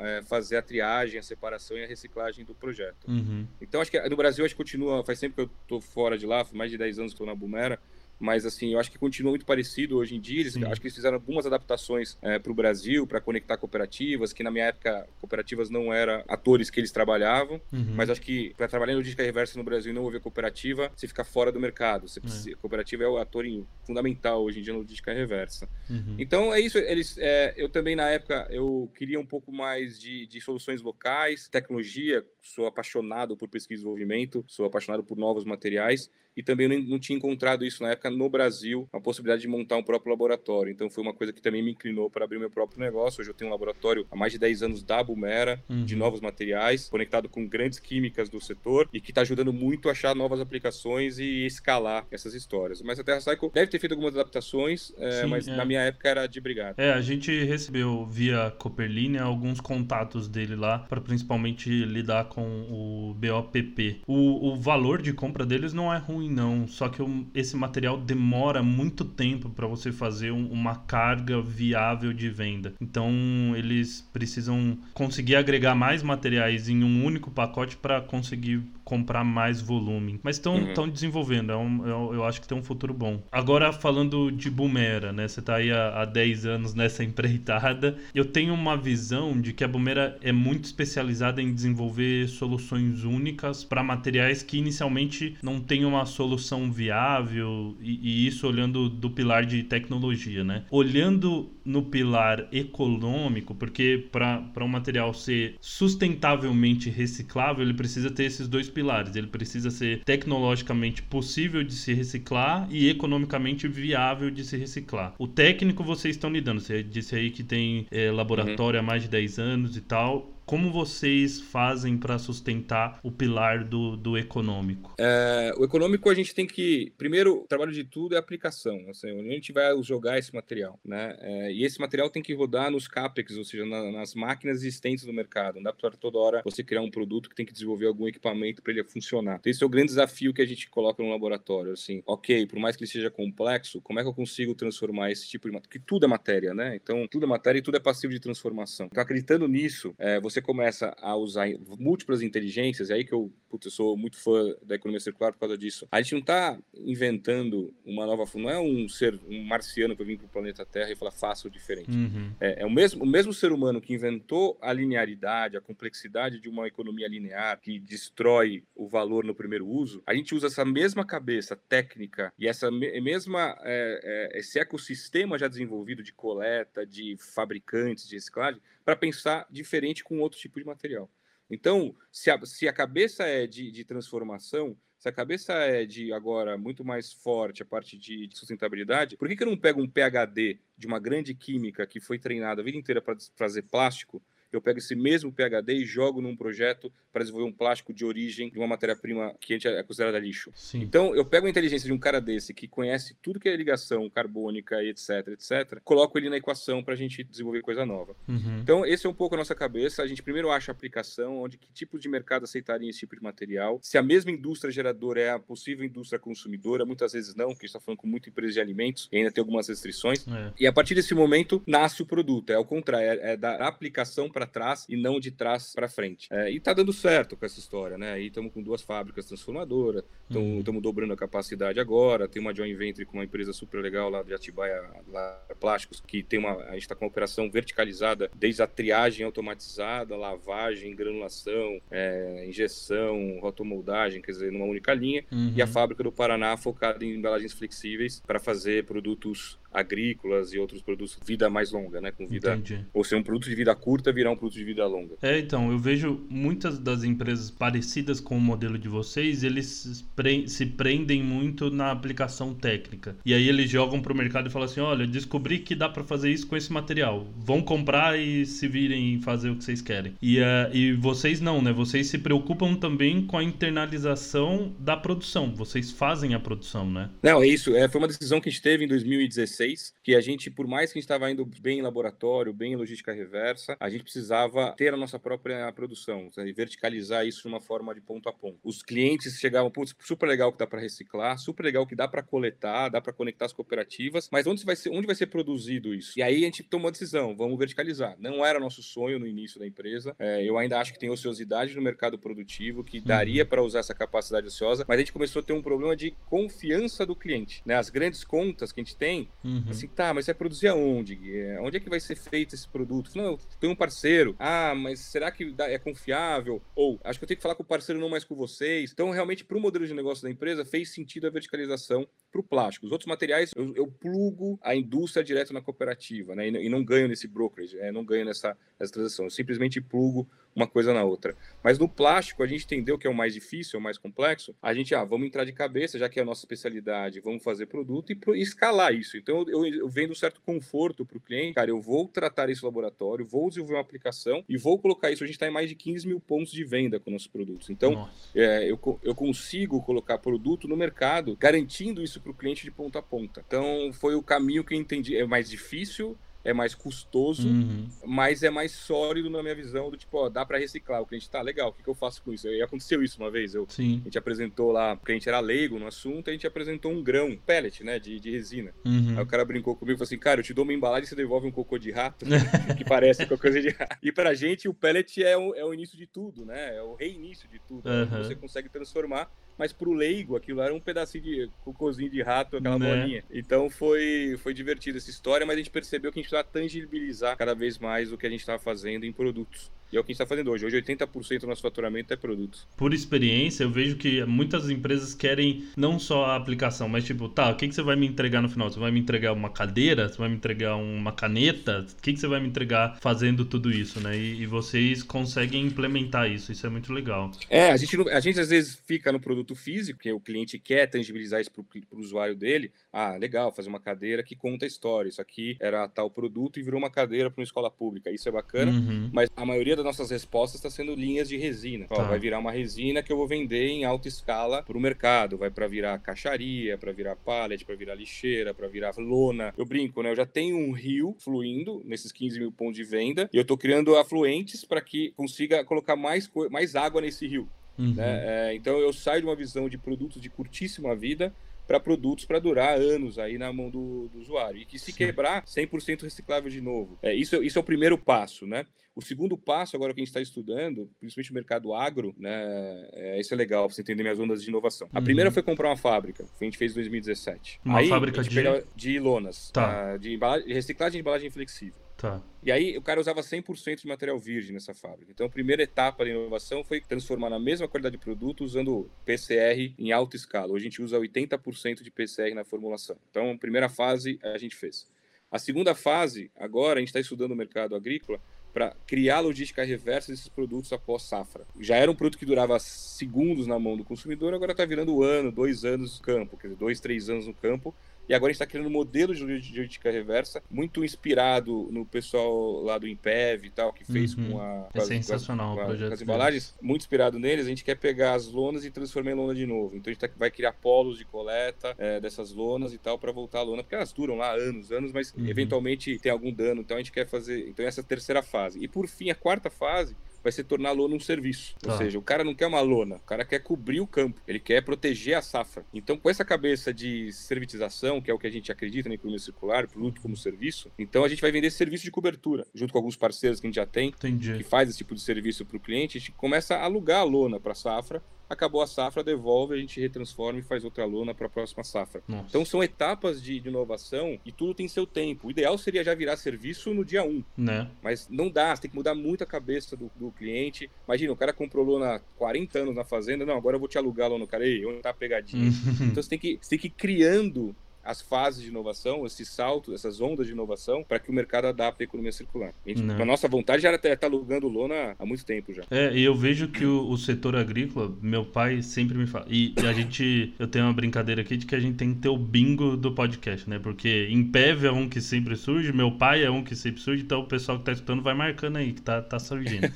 é, 0.02 0.22
fazer 0.24 0.58
a 0.58 0.62
triagem, 0.62 1.20
a 1.20 1.24
separação 1.24 1.78
e 1.78 1.84
a 1.84 1.88
reciclagem 1.88 2.46
do 2.46 2.54
projeto. 2.54 3.08
Uhum. 3.08 3.48
Então 3.62 3.82
acho 3.82 3.92
que 3.92 4.00
no 4.10 4.16
Brasil 4.16 4.46
acho 4.46 4.54
que 4.54 4.58
continua, 4.58 5.04
faz 5.04 5.20
tempo 5.20 5.36
que 5.36 5.42
eu 5.42 5.50
tô 5.68 5.82
fora 5.82 6.18
de 6.18 6.26
lá, 6.26 6.45
mais 6.54 6.72
de 6.72 6.78
10 6.78 7.00
anos 7.00 7.12
que 7.12 7.16
estou 7.16 7.28
na 7.28 7.36
Bumera, 7.36 7.80
mas 8.20 8.46
assim, 8.46 8.74
eu 8.74 8.80
acho 8.80 8.92
que 8.92 8.98
continua 8.98 9.32
muito 9.32 9.46
parecido 9.46 9.98
hoje 9.98 10.16
em 10.16 10.20
dia. 10.20 10.42
Eles, 10.42 10.56
acho 10.56 10.80
que 10.80 10.88
eles 10.88 10.96
fizeram 10.96 11.16
algumas 11.16 11.46
adaptações 11.46 12.18
é, 12.22 12.40
para 12.40 12.52
o 12.52 12.56
Brasil 12.56 13.06
para 13.06 13.20
conectar 13.20 13.58
cooperativas, 13.58 14.32
que 14.32 14.44
na 14.44 14.52
minha 14.52 14.66
época 14.66 15.08
cooperativas 15.20 15.70
não 15.70 15.94
eram 15.94 16.24
atores 16.28 16.70
que 16.70 16.80
eles 16.80 16.92
trabalhavam, 16.92 17.60
uhum. 17.72 17.94
mas 17.96 18.10
acho 18.10 18.22
que 18.22 18.54
para 18.56 18.68
trabalhar 18.68 18.94
em 18.94 18.98
logística 18.98 19.24
reversa 19.24 19.58
no 19.58 19.64
Brasil 19.64 19.92
e 19.92 19.96
não 19.96 20.08
haver 20.08 20.22
cooperativa, 20.22 20.92
você 20.96 21.08
fica 21.08 21.24
fora 21.24 21.52
do 21.52 21.60
mercado. 21.60 22.08
Você 22.08 22.20
precisa, 22.20 22.52
é. 22.52 22.56
Cooperativa 22.56 23.04
é 23.04 23.08
o 23.08 23.18
ator 23.18 23.46
fundamental 23.86 24.44
hoje 24.44 24.60
em 24.60 24.64
dia 24.64 24.74
na 24.74 24.80
logística 24.80 25.14
reversa. 25.14 25.68
Uhum. 25.90 26.16
Então 26.18 26.54
é 26.54 26.60
isso. 26.60 26.78
Eles, 26.78 27.18
é, 27.18 27.54
eu 27.58 27.70
também 27.70 27.96
na 27.96 28.10
época 28.10 28.48
eu 28.50 28.90
queria 28.96 29.20
um 29.20 29.26
pouco 29.26 29.52
mais 29.52 30.00
de, 30.00 30.26
de 30.26 30.40
soluções 30.40 30.82
locais, 30.82 31.48
tecnologia. 31.48 32.26
Sou 32.46 32.68
apaixonado 32.68 33.36
por 33.36 33.50
pesquisa 33.50 33.74
e 33.74 33.84
desenvolvimento, 33.84 34.46
sou 34.48 34.68
apaixonado 34.68 35.04
por 35.04 35.18
novos 35.18 35.44
materiais 35.44 36.12
e 36.38 36.44
também 36.44 36.68
não, 36.68 36.80
não, 36.80 37.00
tinha 37.00 37.18
encontrado 37.18 37.66
isso 37.66 37.82
na 37.82 37.92
época 37.92 38.10
no 38.12 38.30
Brasil, 38.30 38.88
a 38.92 39.00
possibilidade 39.00 39.42
de 39.42 39.48
montar 39.48 39.78
um 39.78 39.84
próprio 39.84 40.12
laboratório. 40.12 40.72
Então 40.72 40.90
foi 40.90 41.02
uma 41.02 41.14
coisa 41.14 41.32
que 41.32 41.42
também 41.42 41.64
me 41.64 41.72
inclinou 41.72 42.10
para 42.10 42.26
abrir 42.26 42.38
meu 42.38 42.50
próprio 42.50 42.80
negócio. 42.80 43.22
Hoje 43.22 43.30
eu 43.30 43.34
tenho 43.34 43.50
um 43.50 43.54
laboratório 43.54 44.06
há 44.12 44.16
mais 44.16 44.34
de 44.34 44.40
10 44.40 44.64
anos 44.64 44.84
da 44.84 45.04
Bumera, 45.04 45.64
uhum. 45.70 45.86
de 45.86 45.96
novos 45.96 46.20
materiais, 46.20 46.90
conectado 46.90 47.30
com 47.30 47.48
grandes 47.48 47.80
químicas 47.80 48.30
do 48.30 48.40
setor 48.42 48.90
e 48.94 49.00
que 49.00 49.12
está 49.12 49.22
ajudando 49.22 49.54
muito 49.54 49.88
a 49.88 49.94
achar 49.94 50.14
novas 50.14 50.40
aplicações 50.40 51.18
e 51.18 51.46
escalar 51.46 52.06
essas 52.12 52.34
histórias. 52.34 52.82
Mas 52.82 53.00
a 53.00 53.04
Terra 53.04 53.22
Cycle 53.22 53.50
deve 53.54 53.72
ter 53.72 53.80
feito 53.80 53.94
algumas 53.94 54.14
adaptações, 54.14 54.94
é, 54.98 55.22
Sim, 55.24 55.28
mas 55.28 55.48
é. 55.48 55.56
na 55.56 55.66
minha 55.66 55.82
época 55.82 56.10
era 56.10 56.28
de 56.28 56.42
brigada. 56.42 56.76
É, 56.78 56.92
a 56.92 57.02
gente 57.02 57.32
recebeu 57.46 58.06
via 58.06 58.52
Copperline 58.60 59.18
alguns 59.18 59.62
contatos 59.62 60.28
dele 60.28 60.56
lá 60.56 60.80
para 60.80 61.00
principalmente 61.00 61.70
lidar 61.86 62.26
com 62.26 62.35
o 62.44 63.14
BOPP. 63.14 64.02
O, 64.08 64.54
o 64.54 64.60
valor 64.60 65.02
de 65.02 65.14
compra 65.14 65.46
deles 65.46 65.74
não 65.74 65.94
é 65.94 65.98
ruim 65.98 66.30
não. 66.30 66.68
Só 66.68 66.90
que 66.90 67.02
esse 67.34 67.56
material 67.56 67.98
demora 67.98 68.62
muito 68.62 69.06
tempo 69.06 69.50
para 69.50 69.68
você 69.68 69.92
fazer 69.92 70.32
um, 70.32 70.48
uma 70.52 70.76
carga 70.76 71.42
viável 71.42 72.14
de 72.14 72.30
venda. 72.30 72.74
Então, 72.80 73.12
eles 73.56 74.08
precisam 74.14 74.78
conseguir 74.94 75.36
agregar 75.36 75.76
mais 75.76 76.04
materiais 76.04 76.70
em 76.70 76.84
um 76.84 77.06
único 77.06 77.32
pacote 77.32 77.78
para 77.78 78.02
conseguir 78.02 78.64
comprar 78.86 79.24
mais 79.24 79.60
volume. 79.60 80.20
Mas 80.24 80.36
estão 80.36 80.56
uhum. 80.56 80.90
desenvolvendo, 80.90 81.52
é 81.52 81.58
um, 81.58 81.86
eu, 81.86 82.14
eu, 82.14 82.24
acho 82.24 82.40
que 82.40 82.48
tem 82.48 82.58
um 82.58 82.64
futuro 82.64 82.94
bom. 82.94 83.22
Agora, 83.32 83.74
falando 83.74 84.32
de 84.32 84.50
Bumera, 84.50 85.12
né? 85.12 85.28
Você 85.28 85.40
está 85.40 85.56
aí 85.56 85.72
há, 85.72 86.04
há 86.04 86.06
10 86.06 86.46
anos 86.46 86.74
nessa 86.76 87.04
empreitada. 87.04 87.98
Eu 88.14 88.26
tenho 88.26 88.54
uma 88.54 88.78
visão 88.78 89.42
de 89.42 89.52
que 89.52 89.64
a 89.64 89.68
Bumera 89.68 90.18
é 90.22 90.32
muito 90.32 90.66
especializada 90.66 91.42
em 91.42 91.52
desenvolver 91.52 92.30
soluções 92.30 93.04
únicas 93.04 93.64
para 93.64 93.82
materiais 93.82 94.44
que 94.44 94.58
inicialmente 94.58 95.36
não 95.42 95.60
têm 95.60 95.84
uma 95.84 96.06
solução 96.06 96.72
viável, 96.72 97.76
e, 97.82 98.26
e 98.26 98.28
isso 98.28 98.48
olhando 98.48 98.88
do 98.88 99.10
pilar 99.10 99.46
de 99.46 99.64
tecnologia, 99.64 100.44
né? 100.44 100.64
Olhando 100.70 101.50
no 101.66 101.82
pilar 101.84 102.48
econômico, 102.52 103.56
porque 103.56 104.08
para 104.12 104.64
um 104.64 104.68
material 104.68 105.14
ser 105.14 105.56
sustentavelmente 105.60 106.90
reciclável, 106.90 107.64
ele 107.64 107.74
precisa 107.74 108.12
ter 108.12 108.26
esses 108.26 108.48
dois 108.48 108.70
pilares. 108.70 109.16
Ele 109.16 109.28
precisa 109.28 109.72
ser 109.72 110.04
tecnologicamente 110.04 111.02
possível 111.02 111.64
de 111.64 111.74
se 111.74 111.94
reciclar 111.94 112.68
e 112.70 112.90
economicamente 112.90 113.68
viável 113.68 114.30
de 114.30 114.44
se 114.44 114.56
reciclar. 114.58 115.14
O 115.18 115.28
técnico 115.28 115.84
vocês 115.84 116.16
estão 116.16 116.30
lidando. 116.30 116.62
Você 116.62 116.84
disse 116.84 117.16
aí 117.16 117.32
que 117.32 117.44
tem 117.44 117.88
é, 117.92 118.12
laboratório 118.12 118.80
uhum. 118.80 118.86
há 118.86 118.88
mais 118.88 119.04
de 119.04 119.10
10 119.10 119.40
anos 119.40 119.78
e 119.78 119.82
tal 119.82 120.35
como 120.46 120.72
vocês 120.72 121.42
fazem 121.42 121.98
para 121.98 122.20
sustentar 122.20 123.00
o 123.02 123.12
pilar 123.12 123.64
do, 123.64 123.98
do 123.98 124.18
econômico? 124.18 124.94
É, 124.98 125.52
o 125.58 125.64
econômico 125.64 126.10
a 126.10 126.14
gente 126.14 126.34
tem 126.36 126.46
que. 126.46 126.94
Primeiro, 126.98 127.42
o 127.42 127.48
trabalho 127.48 127.72
de 127.72 127.84
tudo 127.84 128.16
é 128.16 128.18
aplicação. 128.18 128.86
Assim, 128.90 129.12
onde 129.12 129.30
a 129.30 129.34
gente 129.34 129.52
vai 129.52 129.72
jogar 129.82 130.20
esse 130.20 130.34
material. 130.34 130.80
Né? 130.86 131.18
É, 131.20 131.52
e 131.52 131.64
esse 131.64 131.80
material 131.80 132.10
tem 132.10 132.22
que 132.22 132.34
rodar 132.34 132.70
nos 132.72 132.88
CAPEX, 132.88 133.38
ou 133.38 133.44
seja, 133.44 133.66
na, 133.66 133.92
nas 133.92 134.14
máquinas 134.14 134.58
existentes 134.58 135.06
no 135.06 135.14
mercado. 135.14 135.56
Não 135.56 135.64
dá 135.64 135.74
para 135.74 135.92
toda 135.92 136.18
hora 136.20 136.42
você 136.44 136.64
criar 136.64 136.82
um 136.82 136.92
produto 136.92 137.30
que 137.30 137.36
tem 137.36 137.46
que 137.46 137.54
desenvolver 137.54 137.88
algum 137.88 138.08
equipamento 138.08 138.62
para 138.62 138.72
ele 138.72 138.84
funcionar. 138.84 139.38
Então, 139.40 139.50
esse 139.50 139.64
é 139.64 139.66
o 139.66 139.70
grande 139.70 139.88
desafio 139.88 140.34
que 140.34 140.42
a 140.42 140.46
gente 140.46 140.70
coloca 140.70 141.02
no 141.02 141.10
laboratório. 141.10 141.74
Assim, 141.74 142.04
ok, 142.06 142.46
por 142.46 142.60
mais 142.60 142.76
que 142.76 142.84
ele 142.84 142.92
seja 142.92 143.10
complexo, 143.10 143.82
como 143.82 144.00
é 144.00 144.04
que 144.04 144.10
eu 144.10 144.14
consigo 144.14 144.54
transformar 144.54 145.12
esse 145.12 145.28
tipo 145.28 145.48
de 145.48 145.54
matéria? 145.54 145.70
Porque 145.70 145.86
tudo 145.86 146.06
é 146.06 146.08
matéria, 146.08 146.54
né? 146.54 146.76
Então, 146.76 147.08
tudo 147.08 147.26
é 147.26 147.28
matéria 147.28 147.60
e 147.60 147.62
tudo 147.62 147.78
é 147.78 147.80
passivo 147.80 148.14
de 148.14 148.20
transformação. 148.20 148.88
Então, 148.92 149.02
acreditando 149.02 149.48
nisso, 149.48 149.94
é, 149.98 150.20
você 150.20 150.35
você 150.36 150.42
começa 150.42 150.96
a 151.02 151.16
usar 151.16 151.48
múltiplas 151.80 152.22
inteligências, 152.22 152.90
é 152.90 152.96
aí 152.96 153.06
que 153.06 153.14
eu, 153.14 153.32
putz, 153.50 153.66
eu 153.66 153.72
sou 153.72 153.98
muito 153.98 154.18
fã 154.18 154.54
da 154.62 154.76
economia 154.76 155.00
circular 155.00 155.32
por 155.32 155.40
causa 155.40 155.58
disso. 155.58 155.88
A 155.90 156.02
gente 156.02 156.12
não 156.12 156.20
está 156.20 156.58
inventando 156.74 157.74
uma 157.86 158.06
nova, 158.06 158.26
não 158.36 158.50
é 158.50 158.60
um 158.60 158.90
ser, 158.90 159.18
um 159.28 159.44
marciano 159.44 159.96
para 159.96 160.06
vir 160.06 160.18
para 160.18 160.26
o 160.26 160.30
planeta 160.30 160.66
Terra 160.66 160.92
e 160.92 160.96
falar 160.96 161.12
faça 161.12 161.48
o 161.48 161.52
diferente. 161.52 161.96
Uhum. 161.96 162.34
É, 162.40 162.64
é, 162.64 162.66
o 162.66 162.70
mesmo, 162.70 163.04
o 163.04 163.08
mesmo 163.08 163.34
ser 163.34 163.54
humano 163.54 163.80
que 163.80 163.94
inventou 163.94 164.58
a 164.62 164.74
linearidade, 164.74 165.56
a 165.56 165.62
complexidade 165.62 166.40
de 166.40 166.50
uma 166.50 166.68
economia 166.68 167.08
linear 167.08 167.60
que 167.62 167.80
destrói 167.80 168.64
o 168.76 168.88
valor 168.88 169.24
no 169.24 169.34
primeiro 169.34 169.66
uso. 169.66 170.04
A 170.06 170.14
gente 170.14 170.36
usa 170.36 170.48
essa 170.48 170.66
mesma 170.66 171.06
cabeça 171.06 171.56
técnica 171.56 172.34
e 172.38 172.46
essa 172.48 172.70
mesma 172.70 173.58
é, 173.64 174.32
é, 174.34 174.40
esse 174.40 174.60
ecossistema 174.60 175.40
já 175.40 175.48
desenvolvido 175.48 176.04
de 176.04 176.12
coleta, 176.12 176.86
de 176.86 177.16
fabricantes, 177.18 178.08
de 178.08 178.16
reciclagem 178.16 178.62
para 178.86 178.96
pensar 178.96 179.48
diferente 179.50 180.04
com 180.04 180.20
outro 180.26 180.40
tipo 180.40 180.60
de 180.60 180.66
material. 180.66 181.10
Então, 181.50 181.96
se 182.12 182.30
a, 182.30 182.44
se 182.46 182.68
a 182.68 182.74
cabeça 182.74 183.24
é 183.24 183.46
de, 183.46 183.72
de, 183.72 183.86
transformação, 183.86 184.76
se 184.98 185.08
a 185.08 185.12
cabeça 185.12 185.54
é 185.54 185.86
de 185.86 186.12
agora 186.12 186.58
muito 186.58 186.84
mais 186.84 187.14
forte 187.14 187.62
a 187.62 187.66
parte 187.66 187.98
de, 187.98 188.28
de 188.28 188.38
sustentabilidade, 188.38 189.16
por 189.16 189.28
que, 189.28 189.36
que 189.36 189.44
eu 189.44 189.48
não 189.48 189.58
pego 189.58 189.82
um 189.82 189.88
PhD 189.88 190.60
de 190.78 190.88
uma 190.88 191.00
grande 191.00 191.34
química 191.34 191.86
que 191.86 192.00
foi 192.00 192.18
treinada 192.18 192.62
a 192.62 192.66
vida 192.66 192.78
inteira 192.78 193.02
para 193.02 193.16
fazer 193.36 193.62
plástico 193.64 194.22
eu 194.56 194.62
pego 194.62 194.80
esse 194.80 194.96
mesmo 194.96 195.32
PHD 195.32 195.74
e 195.74 195.86
jogo 195.86 196.22
num 196.22 196.36
projeto 196.36 196.92
para 197.12 197.24
desenvolver 197.24 197.50
um 197.50 197.54
plástico 197.54 197.94
de 197.94 198.06
origem 198.06 198.50
de 198.50 198.58
uma 198.58 198.68
matéria-prima 198.68 199.34
que 199.40 199.54
a 199.54 199.56
gente 199.56 199.68
é 199.68 199.84
considerada 199.84 200.20
lixo. 200.20 200.52
Sim. 200.56 200.82
Então, 200.82 201.16
eu 201.16 201.26
pego 201.26 201.48
a 201.48 201.50
inteligência 201.50 201.88
de 201.88 201.94
um 201.94 201.98
cara 201.98 202.20
desse 202.20 202.54
que 202.54 202.68
conhece 202.68 203.16
tudo 203.22 203.40
que 203.40 203.48
é 203.48 203.56
ligação 203.56 204.10
carbônica, 204.10 204.84
etc, 204.84 205.28
etc, 205.30 205.80
coloco 205.84 206.18
ele 206.18 206.30
na 206.30 206.38
equação 206.38 206.84
para 206.84 206.94
a 206.94 206.98
gente 206.98 207.24
desenvolver 207.24 207.62
coisa 207.62 207.86
nova. 207.86 208.16
Uhum. 208.28 208.60
Então, 208.62 208.86
esse 208.86 209.06
é 209.06 209.10
um 209.10 209.14
pouco 209.14 209.36
a 209.36 209.38
nossa 209.38 209.56
cabeça. 209.56 210.04
A 210.04 210.08
gente 210.08 210.22
primeiro 210.22 210.52
acha 210.52 210.72
a 210.72 210.74
aplicação, 210.74 211.40
onde 211.42 211.58
que 211.58 211.72
tipo 211.72 211.98
de 211.98 212.10
mercado 212.10 212.44
aceitaria 212.44 212.90
esse 212.90 213.00
tipo 213.00 213.16
de 213.16 213.24
material. 213.24 213.80
Se 213.82 213.98
a 213.98 214.04
mesma 214.04 214.32
indústria 214.32 214.72
geradora 214.72 215.22
é 215.22 215.30
a 215.32 215.40
possível 215.40 215.86
indústria 215.86 216.20
consumidora, 216.20 216.86
muitas 216.86 217.14
vezes 217.14 217.36
não, 217.36 217.50
porque 217.50 217.66
a 217.66 217.68
gente 217.68 217.76
está 217.76 217.80
falando 217.80 218.00
com 218.00 218.08
muita 218.08 218.30
empresa 218.30 218.54
de 218.54 218.60
alimentos 218.60 219.10
e 219.12 219.18
ainda 219.18 219.32
tem 219.32 219.42
algumas 219.42 219.68
restrições. 219.68 220.26
É. 220.28 220.54
E 220.60 220.68
a 220.68 220.74
partir 220.74 220.96
desse 220.96 221.14
momento 221.14 221.62
nasce 221.66 222.02
o 222.02 222.06
produto. 222.06 222.52
É 222.52 222.58
o 222.58 222.66
contrário, 222.66 223.08
é, 223.08 223.34
é 223.34 223.38
da 223.38 223.68
aplicação 223.68 224.30
para 224.30 224.45
para 224.46 224.48
trás 224.48 224.86
e 224.88 224.96
não 224.96 225.20
de 225.20 225.32
trás 225.32 225.74
para 225.74 225.90
frente. 225.90 226.28
É, 226.32 226.52
e 226.52 226.60
tá 226.60 226.74
dando 226.74 226.94
certo 226.94 227.36
com 227.36 227.46
essa 227.46 227.60
história, 227.60 227.98
né? 227.98 228.14
Aí 228.14 228.28
estamos 228.28 228.54
com 228.54 228.62
duas 228.62 228.82
fábricas 228.82 229.26
transformadoras, 229.26 230.04
estamos 230.30 230.68
uhum. 230.68 230.82
dobrando 230.82 231.14
a 231.14 231.18
capacidade 231.18 231.80
agora, 231.80 232.28
tem 232.28 232.42
uma 232.42 232.54
joint 232.54 232.76
venture 232.76 233.06
com 233.06 233.18
uma 233.18 233.24
empresa 233.24 233.52
super 233.52 233.82
legal 233.82 234.10
lá 234.10 234.24
de 234.24 234.34
Atibaia 234.34 234.84
lá, 235.08 235.46
Plásticos, 235.60 236.02
que 236.06 236.24
tem 236.24 236.40
uma. 236.40 236.56
A 236.66 236.74
gente 236.74 236.84
está 236.84 236.96
com 236.96 237.06
uma 237.06 237.10
operação 237.10 237.50
verticalizada, 237.50 238.30
desde 238.36 238.62
a 238.62 238.68
triagem 238.68 239.26
automatizada, 239.26 240.16
lavagem, 240.16 240.96
granulação, 240.96 241.80
é, 241.90 242.46
injeção, 242.48 243.40
rotomoldagem, 243.42 244.22
quer 244.22 244.32
dizer, 244.32 244.52
numa 244.52 244.66
única 244.66 244.94
linha, 244.94 245.26
uhum. 245.32 245.54
e 245.56 245.62
a 245.62 245.68
fábrica 245.68 246.04
do 246.04 246.12
Paraná 246.12 246.56
focada 246.58 247.04
em 247.04 247.16
embalagens 247.16 247.54
flexíveis 247.54 248.22
para 248.26 248.40
fazer 248.40 248.86
produtos 248.86 249.58
agrícolas 249.76 250.54
e 250.54 250.58
outros 250.58 250.82
produtos 250.82 251.20
vida 251.26 251.50
mais 251.50 251.72
longa, 251.72 252.00
né? 252.00 252.12
Com 252.12 252.28
vida. 252.28 252.56
Entendi. 252.56 252.86
Ou 252.94 253.04
ser 253.04 253.16
um 253.16 253.24
produto 253.24 253.50
de 253.50 253.56
vida 253.56 253.76
curta 253.76 254.12
virar 254.12 254.32
um 254.32 254.36
produto 254.36 254.58
de 254.58 254.64
vida 254.64 254.86
longa. 254.88 255.16
É, 255.22 255.38
então, 255.38 255.72
eu 255.72 255.78
vejo 255.78 256.26
muitas 256.30 256.80
das 256.80 257.04
empresas 257.04 257.52
parecidas 257.52 258.20
com 258.20 258.38
o 258.38 258.42
modelo 258.42 258.78
de 258.78 258.88
vocês, 258.88 259.44
eles 259.44 260.06
se 260.48 260.66
prendem 260.66 261.22
muito 261.22 261.70
na 261.70 261.92
aplicação 261.92 262.54
técnica. 262.54 263.16
E 263.26 263.34
aí 263.34 263.48
eles 263.48 263.70
jogam 263.70 264.02
para 264.02 264.14
o 264.14 264.16
mercado 264.16 264.48
e 264.48 264.52
falam 264.52 264.66
assim: 264.68 264.80
olha, 264.80 265.06
descobri 265.06 265.60
que 265.60 265.76
dá 265.76 265.90
para 265.90 266.04
fazer 266.04 266.32
isso 266.32 266.48
com 266.48 266.56
esse 266.56 266.72
material. 266.72 267.28
Vão 267.38 267.62
comprar 267.62 268.18
e 268.18 268.46
se 268.46 268.68
virem 268.68 269.22
fazer 269.22 269.50
o 269.50 269.56
que 269.56 269.64
vocês 269.64 269.82
querem. 269.82 270.14
E, 270.22 270.40
uh, 270.40 270.44
e 270.74 270.94
vocês 270.94 271.42
não, 271.42 271.62
né? 271.62 271.74
Vocês 271.74 272.08
se 272.08 272.18
preocupam 272.18 272.76
também 272.76 273.26
com 273.26 273.38
a 273.38 273.44
internalização 273.44 274.74
da 274.80 274.96
produção. 274.96 275.54
Vocês 275.54 275.92
fazem 275.92 276.34
a 276.34 276.40
produção, 276.40 276.90
né? 276.90 277.10
Não, 277.22 277.42
é 277.42 277.48
isso. 277.48 277.76
É, 277.76 277.88
foi 277.90 278.00
uma 278.00 278.08
decisão 278.08 278.40
que 278.40 278.50
a 278.50 278.52
gente 278.52 278.62
teve 278.62 278.86
em 278.86 278.88
2016 278.88 279.65
que 280.04 280.16
a 280.16 280.22
gente, 280.22 280.50
por 280.52 280.68
mais 280.68 280.92
que 280.92 281.00
a 281.00 281.02
gente 281.02 281.06
estava 281.06 281.30
indo 281.30 281.46
bem 281.60 281.80
em 281.80 281.82
laboratório, 281.82 282.54
bem 282.54 282.74
em 282.74 282.76
logística 282.76 283.12
reversa, 283.12 283.76
a 283.80 283.90
gente 283.90 284.04
precisava 284.04 284.74
ter 284.78 284.94
a 284.94 284.98
nossa 284.98 285.18
própria 285.18 285.72
produção, 285.72 286.30
e 286.38 286.54
verticalizar 286.54 287.26
isso 287.26 287.42
de 287.42 287.48
uma 287.48 287.62
forma 287.62 287.94
de 287.94 288.02
ponto 288.02 288.30
a 288.30 288.34
ponto. 288.34 288.60
Os 288.64 288.84
clientes 288.84 289.40
chegavam, 289.40 289.72
putz, 289.72 289.96
super 290.00 290.28
legal 290.28 290.52
que 290.52 290.60
dá 290.60 290.68
para 290.68 290.80
reciclar, 290.80 291.38
super 291.38 291.64
legal 291.64 291.88
que 291.88 291.96
dá 291.96 292.08
para 292.08 292.22
coletar, 292.22 292.90
dá 292.90 293.02
para 293.02 293.14
conectar 293.14 293.46
as 293.46 293.54
cooperativas, 293.54 294.30
mas 294.32 294.46
onde 294.46 294.64
vai 294.64 294.76
ser, 294.76 294.90
onde 294.90 295.08
vai 295.08 295.16
ser 295.16 295.28
produzido 295.28 295.94
isso? 295.94 296.14
E 296.18 296.22
aí 296.22 296.44
a 296.44 296.46
gente 296.46 296.64
tomou 296.64 296.90
a 296.90 296.92
decisão, 296.92 297.36
vamos 297.36 297.58
verticalizar. 297.58 298.16
Não 298.20 298.46
era 298.46 298.60
nosso 298.60 298.84
sonho 298.84 299.20
no 299.20 299.28
início 299.28 299.60
da 299.60 299.66
empresa. 299.66 300.16
É, 300.20 300.44
eu 300.44 300.58
ainda 300.58 300.80
acho 300.80 300.94
que 300.94 301.00
tem 301.00 301.10
ociosidade 301.10 301.76
no 301.76 301.82
mercado 301.82 302.18
produtivo 302.18 302.84
que 302.84 303.00
daria 303.00 303.44
uhum. 303.44 303.50
para 303.50 303.64
usar 303.64 303.80
essa 303.80 303.96
capacidade 303.96 304.48
ociosa, 304.48 304.86
mas 304.88 304.96
a 304.96 305.00
gente 305.00 305.14
começou 305.14 305.42
a 305.42 305.44
ter 305.44 305.54
um 305.54 305.62
problema 305.62 305.96
de 305.96 306.12
confiança 306.26 307.06
do 307.06 307.16
cliente. 307.16 307.62
Né? 307.66 307.76
As 307.76 307.90
grandes 307.90 308.24
contas 308.24 308.72
que 308.72 308.82
a 308.82 308.84
gente 308.84 308.96
tem, 308.96 309.30
Uhum. 309.44 309.55
Assim, 309.70 309.88
tá, 309.88 310.14
mas 310.14 310.26
você 310.26 310.32
vai 310.32 310.38
produzir 310.38 310.68
aonde? 310.68 311.20
Onde 311.62 311.78
é 311.78 311.80
que 311.80 311.90
vai 311.90 312.00
ser 312.00 312.16
feito 312.16 312.56
esse 312.56 312.68
produto? 312.68 313.12
Não, 313.16 313.24
eu 313.24 313.40
tenho 313.60 313.74
um 313.74 313.76
parceiro. 313.76 314.36
Ah, 314.40 314.74
mas 314.76 315.00
será 315.00 315.32
que 315.32 315.54
é 315.60 315.78
confiável? 315.78 316.62
Ou, 316.76 317.00
acho 317.04 317.20
que 317.20 317.24
eu 317.24 317.28
tenho 317.28 317.38
que 317.38 317.44
falar 317.44 317.56
com 317.56 317.64
o 317.64 317.66
parceiro, 317.66 318.00
não 318.00 318.10
mais 318.10 318.24
com 318.24 318.36
vocês. 318.36 318.92
Então, 318.92 319.10
realmente, 319.12 319.44
para 319.44 319.58
o 319.58 319.62
modelo 319.62 319.86
de 319.86 319.94
negócio 319.94 320.24
da 320.24 320.30
empresa, 320.30 320.66
fez 320.66 320.94
sentido 320.94 321.28
a 321.28 321.30
verticalização 321.30 322.08
para 322.32 322.42
o 322.42 322.44
plástico. 322.44 322.86
Os 322.86 322.92
outros 322.92 323.08
materiais, 323.08 323.52
eu, 323.56 323.74
eu, 323.76 323.88
plugo 323.88 324.60
a 324.62 324.76
indústria 324.76 325.24
direto 325.24 325.54
na 325.54 325.62
cooperativa, 325.62 326.36
né? 326.36 326.50
E, 326.50 326.66
e 326.66 326.70
não 326.70 326.84
ganho 326.84 327.08
nesse 327.08 327.28
brokerage, 327.28 327.78
é, 327.80 327.92
não 327.92 328.04
ganho 328.04 328.26
nessa, 328.26 328.58
nessa 328.80 328.94
transação. 328.94 329.26
Eu 329.26 329.32
simplesmente 329.32 329.80
plugo 329.82 330.28
uma 330.56 330.68
coisa 330.68 330.94
na 330.94 331.04
outra. 331.04 331.36
Mas 331.62 331.78
no 331.78 331.90
plástico, 331.90 332.42
a 332.42 332.48
gente 332.48 332.64
entendeu 332.66 332.98
que 332.98 333.06
é 333.06 333.10
o 333.10 333.14
mais 333.14 333.34
difícil, 333.34 333.78
é 333.78 333.80
o 333.80 333.84
mais 333.84 333.98
complexo. 333.98 334.56
A 334.62 334.74
gente, 334.74 334.96
ah, 334.96 335.04
vamos 335.04 335.28
entrar 335.28 335.44
de 335.44 335.52
cabeça, 335.52 336.00
já 336.00 336.08
que 336.08 336.20
é 336.20 336.22
a 336.22 336.26
nossa 336.26 336.42
especialidade, 336.42 337.20
vamos 337.20 337.44
fazer 337.44 337.66
produto 337.66 338.12
e, 338.12 338.20
e 338.36 338.42
escalar 338.42 338.94
isso. 338.94 339.18
Então, 339.18 339.44
eu, 339.50 339.66
eu 339.66 339.90
vendo 339.90 340.12
um 340.12 340.16
certo 340.16 340.42
conforto 340.46 341.06
para 341.06 341.18
o 341.18 341.22
cliente, 341.22 341.56
cara, 341.56 341.70
eu 341.70 341.82
vou 341.82 342.08
tratar 342.08 342.50
esse 342.50 342.64
laboratório, 342.64 343.26
vou 343.26 343.50
desenvolver 343.50 343.76
uma 343.76 343.82
aplicação 343.82 344.44
e 344.48 344.58
vou 344.58 344.80
colocar 344.80 345.12
isso. 345.12 345.24
A 345.24 345.28
gente 345.28 345.36
está 345.36 345.48
em 345.48 345.52
mais 345.52 345.68
de 345.68 345.76
15 345.76 346.08
mil 346.08 346.20
pontos 346.22 346.54
de 346.54 346.64
venda 346.64 347.00
com 347.00 347.12
nossos 347.12 347.28
produtos. 347.28 347.70
Então, 347.70 348.10
é, 348.34 348.70
eu, 348.70 348.80
eu 349.04 349.16
consigo 349.16 349.82
colocar 349.82 350.18
produto 350.18 350.68
no 350.68 350.78
mercado, 350.78 351.36
garantindo 351.36 352.02
isso 352.02 352.22
para 352.22 352.32
o 352.32 352.34
cliente 352.34 352.64
de 352.64 352.72
ponta 352.72 353.00
a 353.00 353.02
ponta. 353.02 353.44
Então, 353.46 353.92
foi 353.94 354.16
o 354.16 354.24
caminho 354.24 354.64
que 354.64 354.74
eu 354.74 354.80
entendi. 354.80 355.18
É 355.18 355.26
mais 355.26 355.50
difícil, 355.50 356.18
é 356.46 356.54
mais 356.54 356.76
custoso, 356.76 357.48
uhum. 357.48 357.90
mas 358.06 358.44
é 358.44 358.52
mais 358.52 358.72
sólido 358.72 359.32
na 359.32 359.42
minha 359.42 359.56
visão 359.56 359.90
do 359.90 359.98
tipo, 359.98 360.16
ó, 360.16 360.30
dá 360.30 360.46
para 360.46 360.60
reciclar. 360.60 361.02
O 361.02 361.06
cliente 361.06 361.28
tá 361.28 361.42
legal, 361.42 361.70
o 361.70 361.74
que, 361.74 361.82
que, 361.82 361.90
eu 361.90 361.96
faço 361.96 362.22
com 362.22 362.32
isso? 362.32 362.48
E 362.48 362.62
aconteceu 362.62 363.02
isso 363.04 363.20
uma 363.20 363.32
vez. 363.32 363.56
Eu, 363.56 363.66
Sim. 363.68 364.00
A 364.02 364.06
gente 364.06 364.18
apresentou 364.18 364.72
lá, 364.72 364.96
porque 364.96 365.12
a 365.12 365.16
gente 365.16 365.28
era 365.28 365.40
leigo 365.40 365.80
no 365.80 365.88
assunto, 365.88 366.30
a 366.30 366.34
gente 366.34 366.46
apresentou 366.46 366.92
um 366.92 367.02
grão, 367.02 367.36
pellet, 367.36 367.84
né, 367.84 367.98
de, 367.98 368.20
de 368.20 368.30
resina. 368.30 368.72
Uhum. 368.86 369.16
Aí 369.18 369.24
o 369.24 369.26
cara 369.26 369.44
brincou 369.44 369.76
comigo 369.76 369.96
e 369.96 369.98
falou 369.98 370.06
assim, 370.06 370.20
cara, 370.20 370.40
eu 370.40 370.44
te 370.44 370.54
dou 370.54 370.64
uma 370.64 370.74
embalagem 370.74 371.06
e 371.06 371.08
você 371.08 371.16
devolve 371.16 371.48
um 371.48 371.52
cocô 371.52 371.80
de 371.80 371.90
rato, 371.90 372.26
que 372.78 372.86
parece 372.86 373.26
com 373.26 373.36
coisa 373.36 373.60
de 373.60 373.70
rato. 373.70 373.98
E 374.04 374.12
pra 374.12 374.36
gente, 374.36 374.70
o 374.70 374.74
pellet 374.74 375.24
é 375.24 375.36
o, 375.36 375.56
é 375.56 375.66
o 375.66 375.74
início 375.74 375.98
de 375.98 376.06
tudo, 376.06 376.46
né? 376.46 376.78
É 376.78 376.84
o 376.84 376.94
reinício 376.94 377.50
de 377.50 377.58
tudo. 377.58 377.90
Uhum. 377.90 378.06
Né? 378.06 378.24
Você 378.24 378.36
consegue 378.36 378.70
transformar 378.70 379.32
mas 379.58 379.72
pro 379.72 379.94
leigo 379.94 380.36
aquilo 380.36 380.62
era 380.62 380.74
um 380.74 380.80
pedacinho 380.80 381.24
de 381.24 381.50
cocôzinho 381.64 382.10
de 382.10 382.22
rato, 382.22 382.58
aquela 382.58 382.78
né? 382.78 382.90
bolinha. 382.90 383.24
Então 383.32 383.70
foi, 383.70 384.38
foi 384.42 384.54
divertido 384.54 384.98
essa 384.98 385.10
história, 385.10 385.46
mas 385.46 385.56
a 385.56 385.58
gente 385.58 385.70
percebeu 385.70 386.12
que 386.12 386.20
a 386.20 386.22
gente 386.22 386.30
precisava 386.30 386.50
tangibilizar 386.52 387.38
cada 387.38 387.54
vez 387.54 387.78
mais 387.78 388.12
o 388.12 388.18
que 388.18 388.28
a 388.28 388.30
gente 388.30 388.42
estava 388.42 388.60
fazendo 388.60 389.06
em 389.06 389.12
produtos. 389.12 389.72
E 389.96 389.98
é 389.98 390.02
o 390.02 390.04
que 390.04 390.12
a 390.12 390.14
gente 390.14 390.22
está 390.22 390.28
fazendo 390.28 390.52
hoje. 390.52 390.66
Hoje 390.66 390.82
80% 390.82 391.40
do 391.40 391.48
nosso 391.48 391.62
faturamento 391.62 392.14
é 392.14 392.18
produtos. 392.18 392.68
Por 392.76 392.94
experiência, 392.94 393.64
eu 393.64 393.72
vejo 393.72 393.96
que 393.96 394.26
muitas 394.26 394.70
empresas 394.70 395.14
querem 395.14 395.64
não 395.78 395.98
só 395.98 396.26
a 396.26 396.36
aplicação, 396.36 396.90
mas 396.90 397.06
tipo, 397.06 397.30
tá, 397.30 397.50
o 397.50 397.56
que, 397.56 397.66
que 397.70 397.74
você 397.74 397.82
vai 397.82 397.96
me 397.96 398.06
entregar 398.06 398.42
no 398.42 398.50
final? 398.50 398.70
Você 398.70 398.78
vai 398.78 398.92
me 398.92 399.00
entregar 399.00 399.32
uma 399.32 399.50
cadeira? 399.50 400.10
Você 400.10 400.18
vai 400.18 400.28
me 400.28 400.36
entregar 400.36 400.76
uma 400.76 401.14
caneta? 401.14 401.86
O 401.98 402.02
que, 402.02 402.12
que 402.12 402.20
você 402.20 402.28
vai 402.28 402.42
me 402.42 402.48
entregar 402.50 402.98
fazendo 403.00 403.46
tudo 403.46 403.72
isso, 403.72 404.02
né? 404.02 404.18
E, 404.18 404.42
e 404.42 404.46
vocês 404.46 405.02
conseguem 405.02 405.66
implementar 405.66 406.30
isso. 406.30 406.52
Isso 406.52 406.68
é 406.68 406.70
muito 406.70 406.92
legal. 406.92 407.32
É, 407.50 407.72
a 407.72 407.78
gente, 407.78 407.98
a 408.10 408.20
gente 408.20 408.38
às 408.38 408.50
vezes 408.50 408.78
fica 408.86 409.14
no 409.14 409.20
produto 409.22 409.56
físico, 409.56 409.98
que 409.98 410.12
o 410.12 410.20
cliente 410.20 410.60
quer 410.60 410.88
tangibilizar 410.88 411.40
isso 411.40 411.52
para 411.52 411.64
o 411.64 412.00
usuário 412.02 412.36
dele. 412.36 412.70
Ah, 412.92 413.16
legal, 413.16 413.50
fazer 413.54 413.70
uma 413.70 413.80
cadeira 413.80 414.22
que 414.24 414.36
conta 414.36 414.66
a 414.66 414.68
história. 414.68 415.08
Isso 415.08 415.22
aqui 415.22 415.56
era 415.58 415.88
tal 415.88 416.12
produto 416.12 416.60
e 416.60 416.64
virou 416.64 416.80
uma 416.80 416.90
cadeira 416.90 417.32
para 417.32 417.40
uma 417.40 417.46
escola 417.46 417.72
pública. 417.72 418.12
Isso 418.12 418.28
é 418.28 418.32
bacana, 418.34 418.74
uhum. 418.74 419.10
mas 419.14 419.30
a 419.34 419.46
maioria 419.46 419.74
das 419.74 419.85
nossas 419.86 420.10
respostas 420.10 420.60
está 420.60 420.70
sendo 420.70 420.96
linhas 420.96 421.30
de 421.30 421.38
resina. 421.38 421.86
Ó, 421.90 421.96
tá. 421.96 422.04
Vai 422.04 422.20
virar 422.20 422.40
uma 422.40 422.52
resina 422.52 423.02
que 423.02 423.12
eu 423.12 423.18
vou 423.18 423.28
vender 423.28 423.68
em 423.70 423.86
alta 423.86 424.08
escala 424.08 424.64
para 424.64 424.78
o 424.78 424.82
mercado. 424.82 425.38
Vai 425.38 425.50
para 425.50 425.68
virar 425.68 425.98
caixaria, 426.00 426.78
para 426.78 426.92
virar 426.92 427.16
pallet, 427.16 427.64
para 427.64 427.76
virar 427.76 427.96
lixeira, 427.96 428.54
para 428.54 428.68
virar 428.68 428.94
lona. 428.98 429.54
Eu 429.58 429.66
brinco, 429.66 430.02
né? 430.02 430.12
Eu 430.12 430.16
já 430.16 430.26
tenho 430.26 430.58
um 430.58 430.72
rio 430.72 431.16
fluindo 431.20 431.82
nesses 431.86 432.12
15 432.12 432.40
mil 432.40 432.52
pontos 432.52 432.76
de 432.76 432.84
venda 432.84 433.30
e 433.32 433.38
eu 433.38 433.44
estou 433.44 433.58
criando 433.58 433.96
afluentes 433.96 434.66
para 434.66 434.82
que 434.82 435.12
consiga 435.12 435.64
colocar 435.64 435.96
mais, 435.96 436.30
mais 436.50 436.76
água 436.76 437.02
nesse 437.02 437.28
rio. 437.28 437.48
Uhum. 437.78 437.94
Né? 437.94 438.50
É, 438.50 438.56
então 438.56 438.78
eu 438.80 438.92
saio 438.92 439.22
de 439.22 439.28
uma 439.28 439.36
visão 439.36 439.70
de 439.70 439.78
produtos 439.78 440.22
de 440.22 440.30
curtíssima 440.30 440.96
vida 440.96 441.34
para 441.68 441.80
produtos 441.80 442.26
para 442.26 442.40
durar 442.40 442.78
anos 442.78 443.18
aí 443.18 443.38
na 443.38 443.52
mão 443.52 443.70
do, 443.70 444.08
do 444.10 444.20
usuário. 444.20 444.62
E 444.62 444.66
que 444.66 444.78
se 444.78 444.92
Sim. 444.92 444.98
quebrar, 444.98 445.44
100% 445.46 446.04
reciclável 446.04 446.50
de 446.50 446.62
novo. 446.62 446.98
É, 447.02 447.14
isso, 447.14 447.42
isso 447.44 447.58
é 447.58 447.62
o 447.62 447.64
primeiro 447.64 447.98
passo, 447.98 448.46
né? 448.46 448.66
O 448.96 449.02
segundo 449.02 449.38
passo, 449.38 449.76
agora 449.76 449.94
que 449.94 450.00
a 450.00 450.04
gente 450.04 450.08
está 450.08 450.22
estudando, 450.22 450.90
principalmente 451.02 451.32
o 451.32 451.34
mercado 451.34 451.74
agro, 451.74 452.16
né? 452.18 452.88
É, 452.94 453.20
isso 453.20 453.34
é 453.34 453.38
legal 453.38 453.66
para 453.66 453.76
você 453.76 453.82
entender 453.82 454.04
minhas 454.04 454.20
ondas 454.20 454.42
de 454.42 454.50
inovação. 454.50 454.88
A 454.94 455.00
uhum. 455.00 455.04
primeira 455.04 455.32
foi 455.32 455.44
comprar 455.44 455.68
uma 455.68 455.76
fábrica, 455.76 456.24
que 456.24 456.44
a 456.44 456.46
gente 456.46 456.58
fez 456.58 456.72
em 456.72 456.76
2017. 456.76 457.60
Uma 457.66 457.80
aí, 457.80 457.90
fábrica 457.90 458.24
de... 458.24 458.64
de 458.74 459.00
lonas, 459.00 459.52
tá. 459.52 459.96
uh, 459.96 460.00
de, 460.00 460.14
embalagem, 460.14 460.48
de 460.48 460.54
reciclagem 460.54 460.94
de 460.94 461.00
embalagem 461.00 461.30
flexível. 461.30 461.85
Tá. 462.06 462.22
E 462.44 462.52
aí 462.52 462.78
o 462.78 462.82
cara 462.82 463.00
usava 463.00 463.22
100% 463.22 463.82
de 463.82 463.88
material 463.88 464.20
virgem 464.20 464.54
nessa 464.54 464.74
fábrica. 464.74 465.12
Então 465.12 465.26
a 465.26 465.30
primeira 465.30 465.64
etapa 465.64 466.04
da 466.04 466.12
inovação 466.12 466.64
foi 466.64 466.80
transformar 466.80 467.30
na 467.30 467.40
mesma 467.40 467.68
qualidade 467.68 467.98
de 467.98 468.04
produto 468.04 468.44
usando 468.44 468.90
PCR 469.04 469.74
em 469.78 469.92
alta 469.92 470.16
escala. 470.16 470.54
Hoje 470.54 470.68
a 470.68 470.70
gente 470.70 470.82
usa 470.82 471.00
80% 471.00 471.82
de 471.82 471.92
PCR 471.92 472.34
na 472.36 472.44
formulação. 472.44 472.98
Então 473.10 473.32
a 473.32 473.38
primeira 473.38 473.68
fase 473.68 474.20
a 474.24 474.38
gente 474.38 474.56
fez. 474.56 474.88
A 475.32 475.40
segunda 475.40 475.74
fase, 475.74 476.32
agora 476.38 476.78
a 476.78 476.82
gente 476.82 476.90
está 476.90 477.00
estudando 477.00 477.32
o 477.32 477.36
mercado 477.36 477.76
agrícola 477.76 478.22
para 478.54 478.74
criar 478.88 479.20
logística 479.20 479.66
reversa 479.66 480.14
desses 480.14 480.30
produtos 480.30 480.72
após 480.72 481.04
safra. 481.04 481.46
Já 481.60 481.76
era 481.76 481.92
um 481.92 481.96
produto 481.96 482.18
que 482.18 482.26
durava 482.26 482.58
segundos 482.58 483.48
na 483.48 483.60
mão 483.60 483.76
do 483.76 483.84
consumidor, 483.84 484.34
agora 484.34 484.54
está 484.54 484.64
virando 484.64 484.96
um 484.96 485.04
ano, 485.04 485.30
dois 485.30 485.66
anos 485.66 485.98
no 485.98 486.06
campo, 486.06 486.38
quer 486.38 486.48
dizer, 486.48 486.58
dois, 486.58 486.80
três 486.80 487.10
anos 487.10 487.28
no 487.28 487.34
campo, 487.34 487.76
e 488.08 488.14
agora 488.14 488.30
a 488.30 488.34
gente 488.34 488.42
está 488.42 488.46
criando 488.46 488.68
um 488.68 488.72
modelo 488.72 489.14
de 489.14 489.24
logística 489.24 489.90
reversa, 489.92 490.44
muito 490.50 490.84
inspirado 490.84 491.68
no 491.72 491.86
pessoal 491.86 492.62
lá 492.62 492.78
do 492.78 492.88
Impev 492.88 493.46
e 493.46 493.50
tal, 493.50 493.74
que 493.74 493.84
fez 493.84 494.16
uhum. 494.16 494.32
com 494.32 494.42
a. 494.42 494.70
Com 494.72 494.80
é 494.80 494.82
as, 494.82 494.88
sensacional 494.88 495.56
com, 495.56 495.62
as, 495.62 495.66
o 495.66 495.70
projeto. 495.70 495.88
Com 495.88 495.94
as 495.94 496.02
embalagens, 496.02 496.44
deles. 496.52 496.58
muito 496.62 496.82
inspirado 496.82 497.20
neles. 497.20 497.46
A 497.46 497.50
gente 497.50 497.64
quer 497.64 497.76
pegar 497.76 498.14
as 498.14 498.28
lonas 498.28 498.64
e 498.66 498.72
transformar 498.72 499.12
em 499.12 499.16
lona 499.16 499.34
de 499.34 499.46
novo. 499.46 499.76
Então 499.76 499.90
a 499.90 499.94
gente 499.94 500.00
tá, 500.00 500.10
vai 500.18 500.30
criar 500.30 500.54
polos 500.54 500.98
de 500.98 501.06
coleta 501.06 501.76
é, 501.78 502.00
dessas 502.00 502.32
lonas 502.32 502.74
e 502.74 502.78
tal, 502.78 503.00
para 503.00 503.12
voltar 503.12 503.40
a 503.40 503.44
lona, 503.44 503.64
porque 503.64 503.76
elas 503.76 503.92
duram 503.92 504.16
lá 504.16 504.32
anos, 504.34 504.72
anos, 504.72 504.92
mas 504.92 505.14
uhum. 505.14 505.28
eventualmente 505.28 505.98
tem 506.00 506.12
algum 506.12 506.32
dano. 506.32 506.62
Então 506.62 506.78
a 506.78 506.80
gente 506.80 506.92
quer 506.92 507.08
fazer. 507.08 507.48
Então 507.50 507.66
essa 507.66 507.82
é 507.82 507.84
a 507.84 507.86
terceira 507.86 508.22
fase. 508.22 508.60
E 508.64 508.68
por 508.68 508.88
fim, 508.88 509.10
a 509.10 509.16
quarta 509.16 509.50
fase 509.50 509.96
vai 510.26 510.32
se 510.32 510.44
tornar 510.44 510.70
a 510.70 510.72
lona 510.72 510.96
um 510.96 511.00
serviço. 511.00 511.54
Ou 511.64 511.70
Tá. 511.70 511.78
seja, 511.78 512.00
o 512.00 512.02
cara 512.02 512.24
não 512.24 512.34
quer 512.34 512.48
uma 512.48 512.60
lona, 512.62 512.96
o 512.96 513.00
cara 513.02 513.24
quer 513.24 513.38
cobrir 513.40 513.80
o 513.80 513.86
campo, 513.86 514.20
ele 514.28 514.40
quer 514.40 514.60
proteger 514.64 515.16
a 515.16 515.22
safra. 515.22 515.64
Então, 515.72 515.96
com 515.98 516.10
essa 516.10 516.26
cabeça 516.26 516.74
de 516.74 517.14
servitização, 517.14 518.02
que 518.02 518.10
é 518.10 518.14
o 518.14 518.18
que 518.18 518.26
a 518.26 518.32
gente 518.32 518.52
acredita 518.52 518.90
na 518.90 518.96
economia 518.96 519.20
circular, 519.20 519.68
produto 519.68 520.02
como 520.02 520.18
serviço, 520.18 520.72
então 520.80 521.04
a 521.04 521.08
gente 521.08 521.22
vai 521.22 521.32
vender 521.32 521.52
serviço 521.52 521.84
de 521.84 521.92
cobertura, 521.92 522.44
junto 522.56 522.72
com 522.72 522.80
alguns 522.80 522.96
parceiros 522.96 523.40
que 523.40 523.46
a 523.46 523.50
gente 523.50 523.56
já 523.58 523.68
tem, 523.68 523.92
que 523.92 524.08
Entendi. 524.08 524.44
faz 524.44 524.68
esse 524.68 524.80
tipo 524.80 524.96
de 524.96 525.02
serviço 525.02 525.46
para 525.46 525.58
o 525.58 525.60
cliente, 525.60 525.98
a 525.98 526.00
gente 526.00 526.12
começa 526.14 526.56
a 526.56 526.64
alugar 526.64 527.02
a 527.02 527.04
lona 527.04 527.40
para 527.40 527.52
a 527.52 527.56
safra, 527.56 528.02
acabou 528.30 528.62
a 528.62 528.68
safra, 528.68 529.04
devolve, 529.04 529.54
a 529.54 529.58
gente 529.58 529.80
retransforma 529.80 530.40
e 530.40 530.44
faz 530.44 530.64
outra 530.64 530.86
lona 530.86 531.14
para 531.14 531.28
a 531.28 531.30
próxima 531.30 531.64
safra. 531.64 532.02
Nossa. 532.08 532.26
Então 532.30 532.46
são 532.46 532.64
etapas 532.64 533.22
de, 533.22 533.40
de 533.40 533.50
inovação 533.50 534.20
e 534.26 534.32
tudo 534.32 534.54
tem 534.54 534.68
seu 534.68 534.86
tempo. 534.86 535.28
O 535.28 535.32
ideal 535.32 535.58
seria 535.58 535.84
já 535.84 535.94
virar 535.94 536.18
serviço 536.18 536.74
no 536.74 536.84
dia 536.86 537.04
1, 537.04 537.24
Né? 537.38 537.70
mas 537.82 538.08
não 538.10 538.30
dá, 538.30 538.56
você 538.56 538.64
tem 538.64 538.72
que 538.72 538.78
mudar 538.78 538.96
muito 538.96 539.24
a 539.24 539.28
cabeça 539.28 539.76
do, 539.76 539.92
do 539.96 540.12
cliente. 540.12 540.70
Imagina, 540.88 541.14
o 541.14 541.16
cara 541.18 541.34
comprou 541.34 541.66
lona 541.66 541.96
há 541.96 542.00
40 542.18 542.60
anos 542.60 542.76
na 542.76 542.84
fazenda, 542.84 543.26
não, 543.26 543.36
agora 543.36 543.56
eu 543.56 543.60
vou 543.60 543.68
te 543.70 543.78
alugar 543.78 544.10
lona, 544.10 544.26
cara, 544.28 544.46
ei, 544.46 544.66
onde 544.66 544.80
tá 544.80 544.90
a 544.90 544.94
pegadinha? 544.94 545.52
Então 545.96 546.02
você 546.02 546.10
tem 546.10 546.20
que, 546.20 546.38
você 546.42 546.50
tem 546.52 546.60
que 546.60 546.68
ir 546.68 546.72
criando 546.72 547.56
as 547.86 548.02
fases 548.02 548.42
de 548.42 548.50
inovação, 548.50 549.06
esses 549.06 549.30
saltos, 549.30 549.74
essas 549.74 550.02
ondas 550.02 550.26
de 550.28 550.34
inovação, 550.34 550.84
para 550.84 551.00
que 551.00 551.10
o 551.10 551.14
mercado 551.14 551.46
adapte 551.46 551.84
a 551.84 551.86
economia 551.86 552.12
circular. 552.12 552.54
A, 552.66 552.70
gente, 552.70 552.82
Né. 552.82 552.98
a 553.00 553.06
nossa 553.06 553.28
vontade 553.28 553.62
já 553.62 553.74
está 553.74 553.96
tá 553.96 554.08
alugando 554.08 554.48
lona 554.48 554.96
há 554.98 555.06
muito 555.06 555.26
tempo 555.26 555.54
já. 555.54 555.64
É, 555.70 555.96
e 555.96 556.04
eu 556.04 556.16
vejo 556.16 556.48
que 556.48 556.66
o, 556.66 556.90
o 556.90 556.98
setor 556.98 557.36
agrícola, 557.36 557.94
meu 558.02 558.26
pai 558.26 558.62
sempre 558.62 558.98
me 558.98 559.06
fala. 559.08 559.26
E, 559.30 559.54
e 559.62 559.68
a 559.68 559.74
gente, 559.74 560.34
eu 560.40 560.48
tenho 560.48 560.66
uma 560.66 560.74
brincadeira 560.74 561.22
aqui 561.22 561.38
de 561.38 561.46
que 561.46 561.56
a 561.56 561.60
gente 561.60 561.76
tem 561.76 561.94
que 561.94 562.00
ter 562.02 562.10
o 562.10 562.18
bingo 562.18 562.76
do 562.76 562.92
podcast, 562.92 563.50
né? 563.50 563.60
Porque 563.60 564.08
Impev 564.10 564.66
é 564.66 564.72
um 564.72 564.90
que 564.90 565.00
sempre 565.00 565.36
surge, 565.36 565.72
meu 565.72 565.92
pai 565.92 566.24
é 566.24 566.32
um 566.32 566.44
que 566.44 566.56
sempre 566.56 566.82
surge, 566.82 567.04
então 567.04 567.22
o 567.22 567.28
pessoal 567.28 567.60
que 567.60 567.66
tá 567.66 567.72
escutando 567.72 568.02
vai 568.02 568.14
marcando 568.14 568.58
aí, 568.58 568.74
que 568.74 568.82
tá, 568.82 569.02
tá 569.02 569.20
surgindo. 569.20 569.72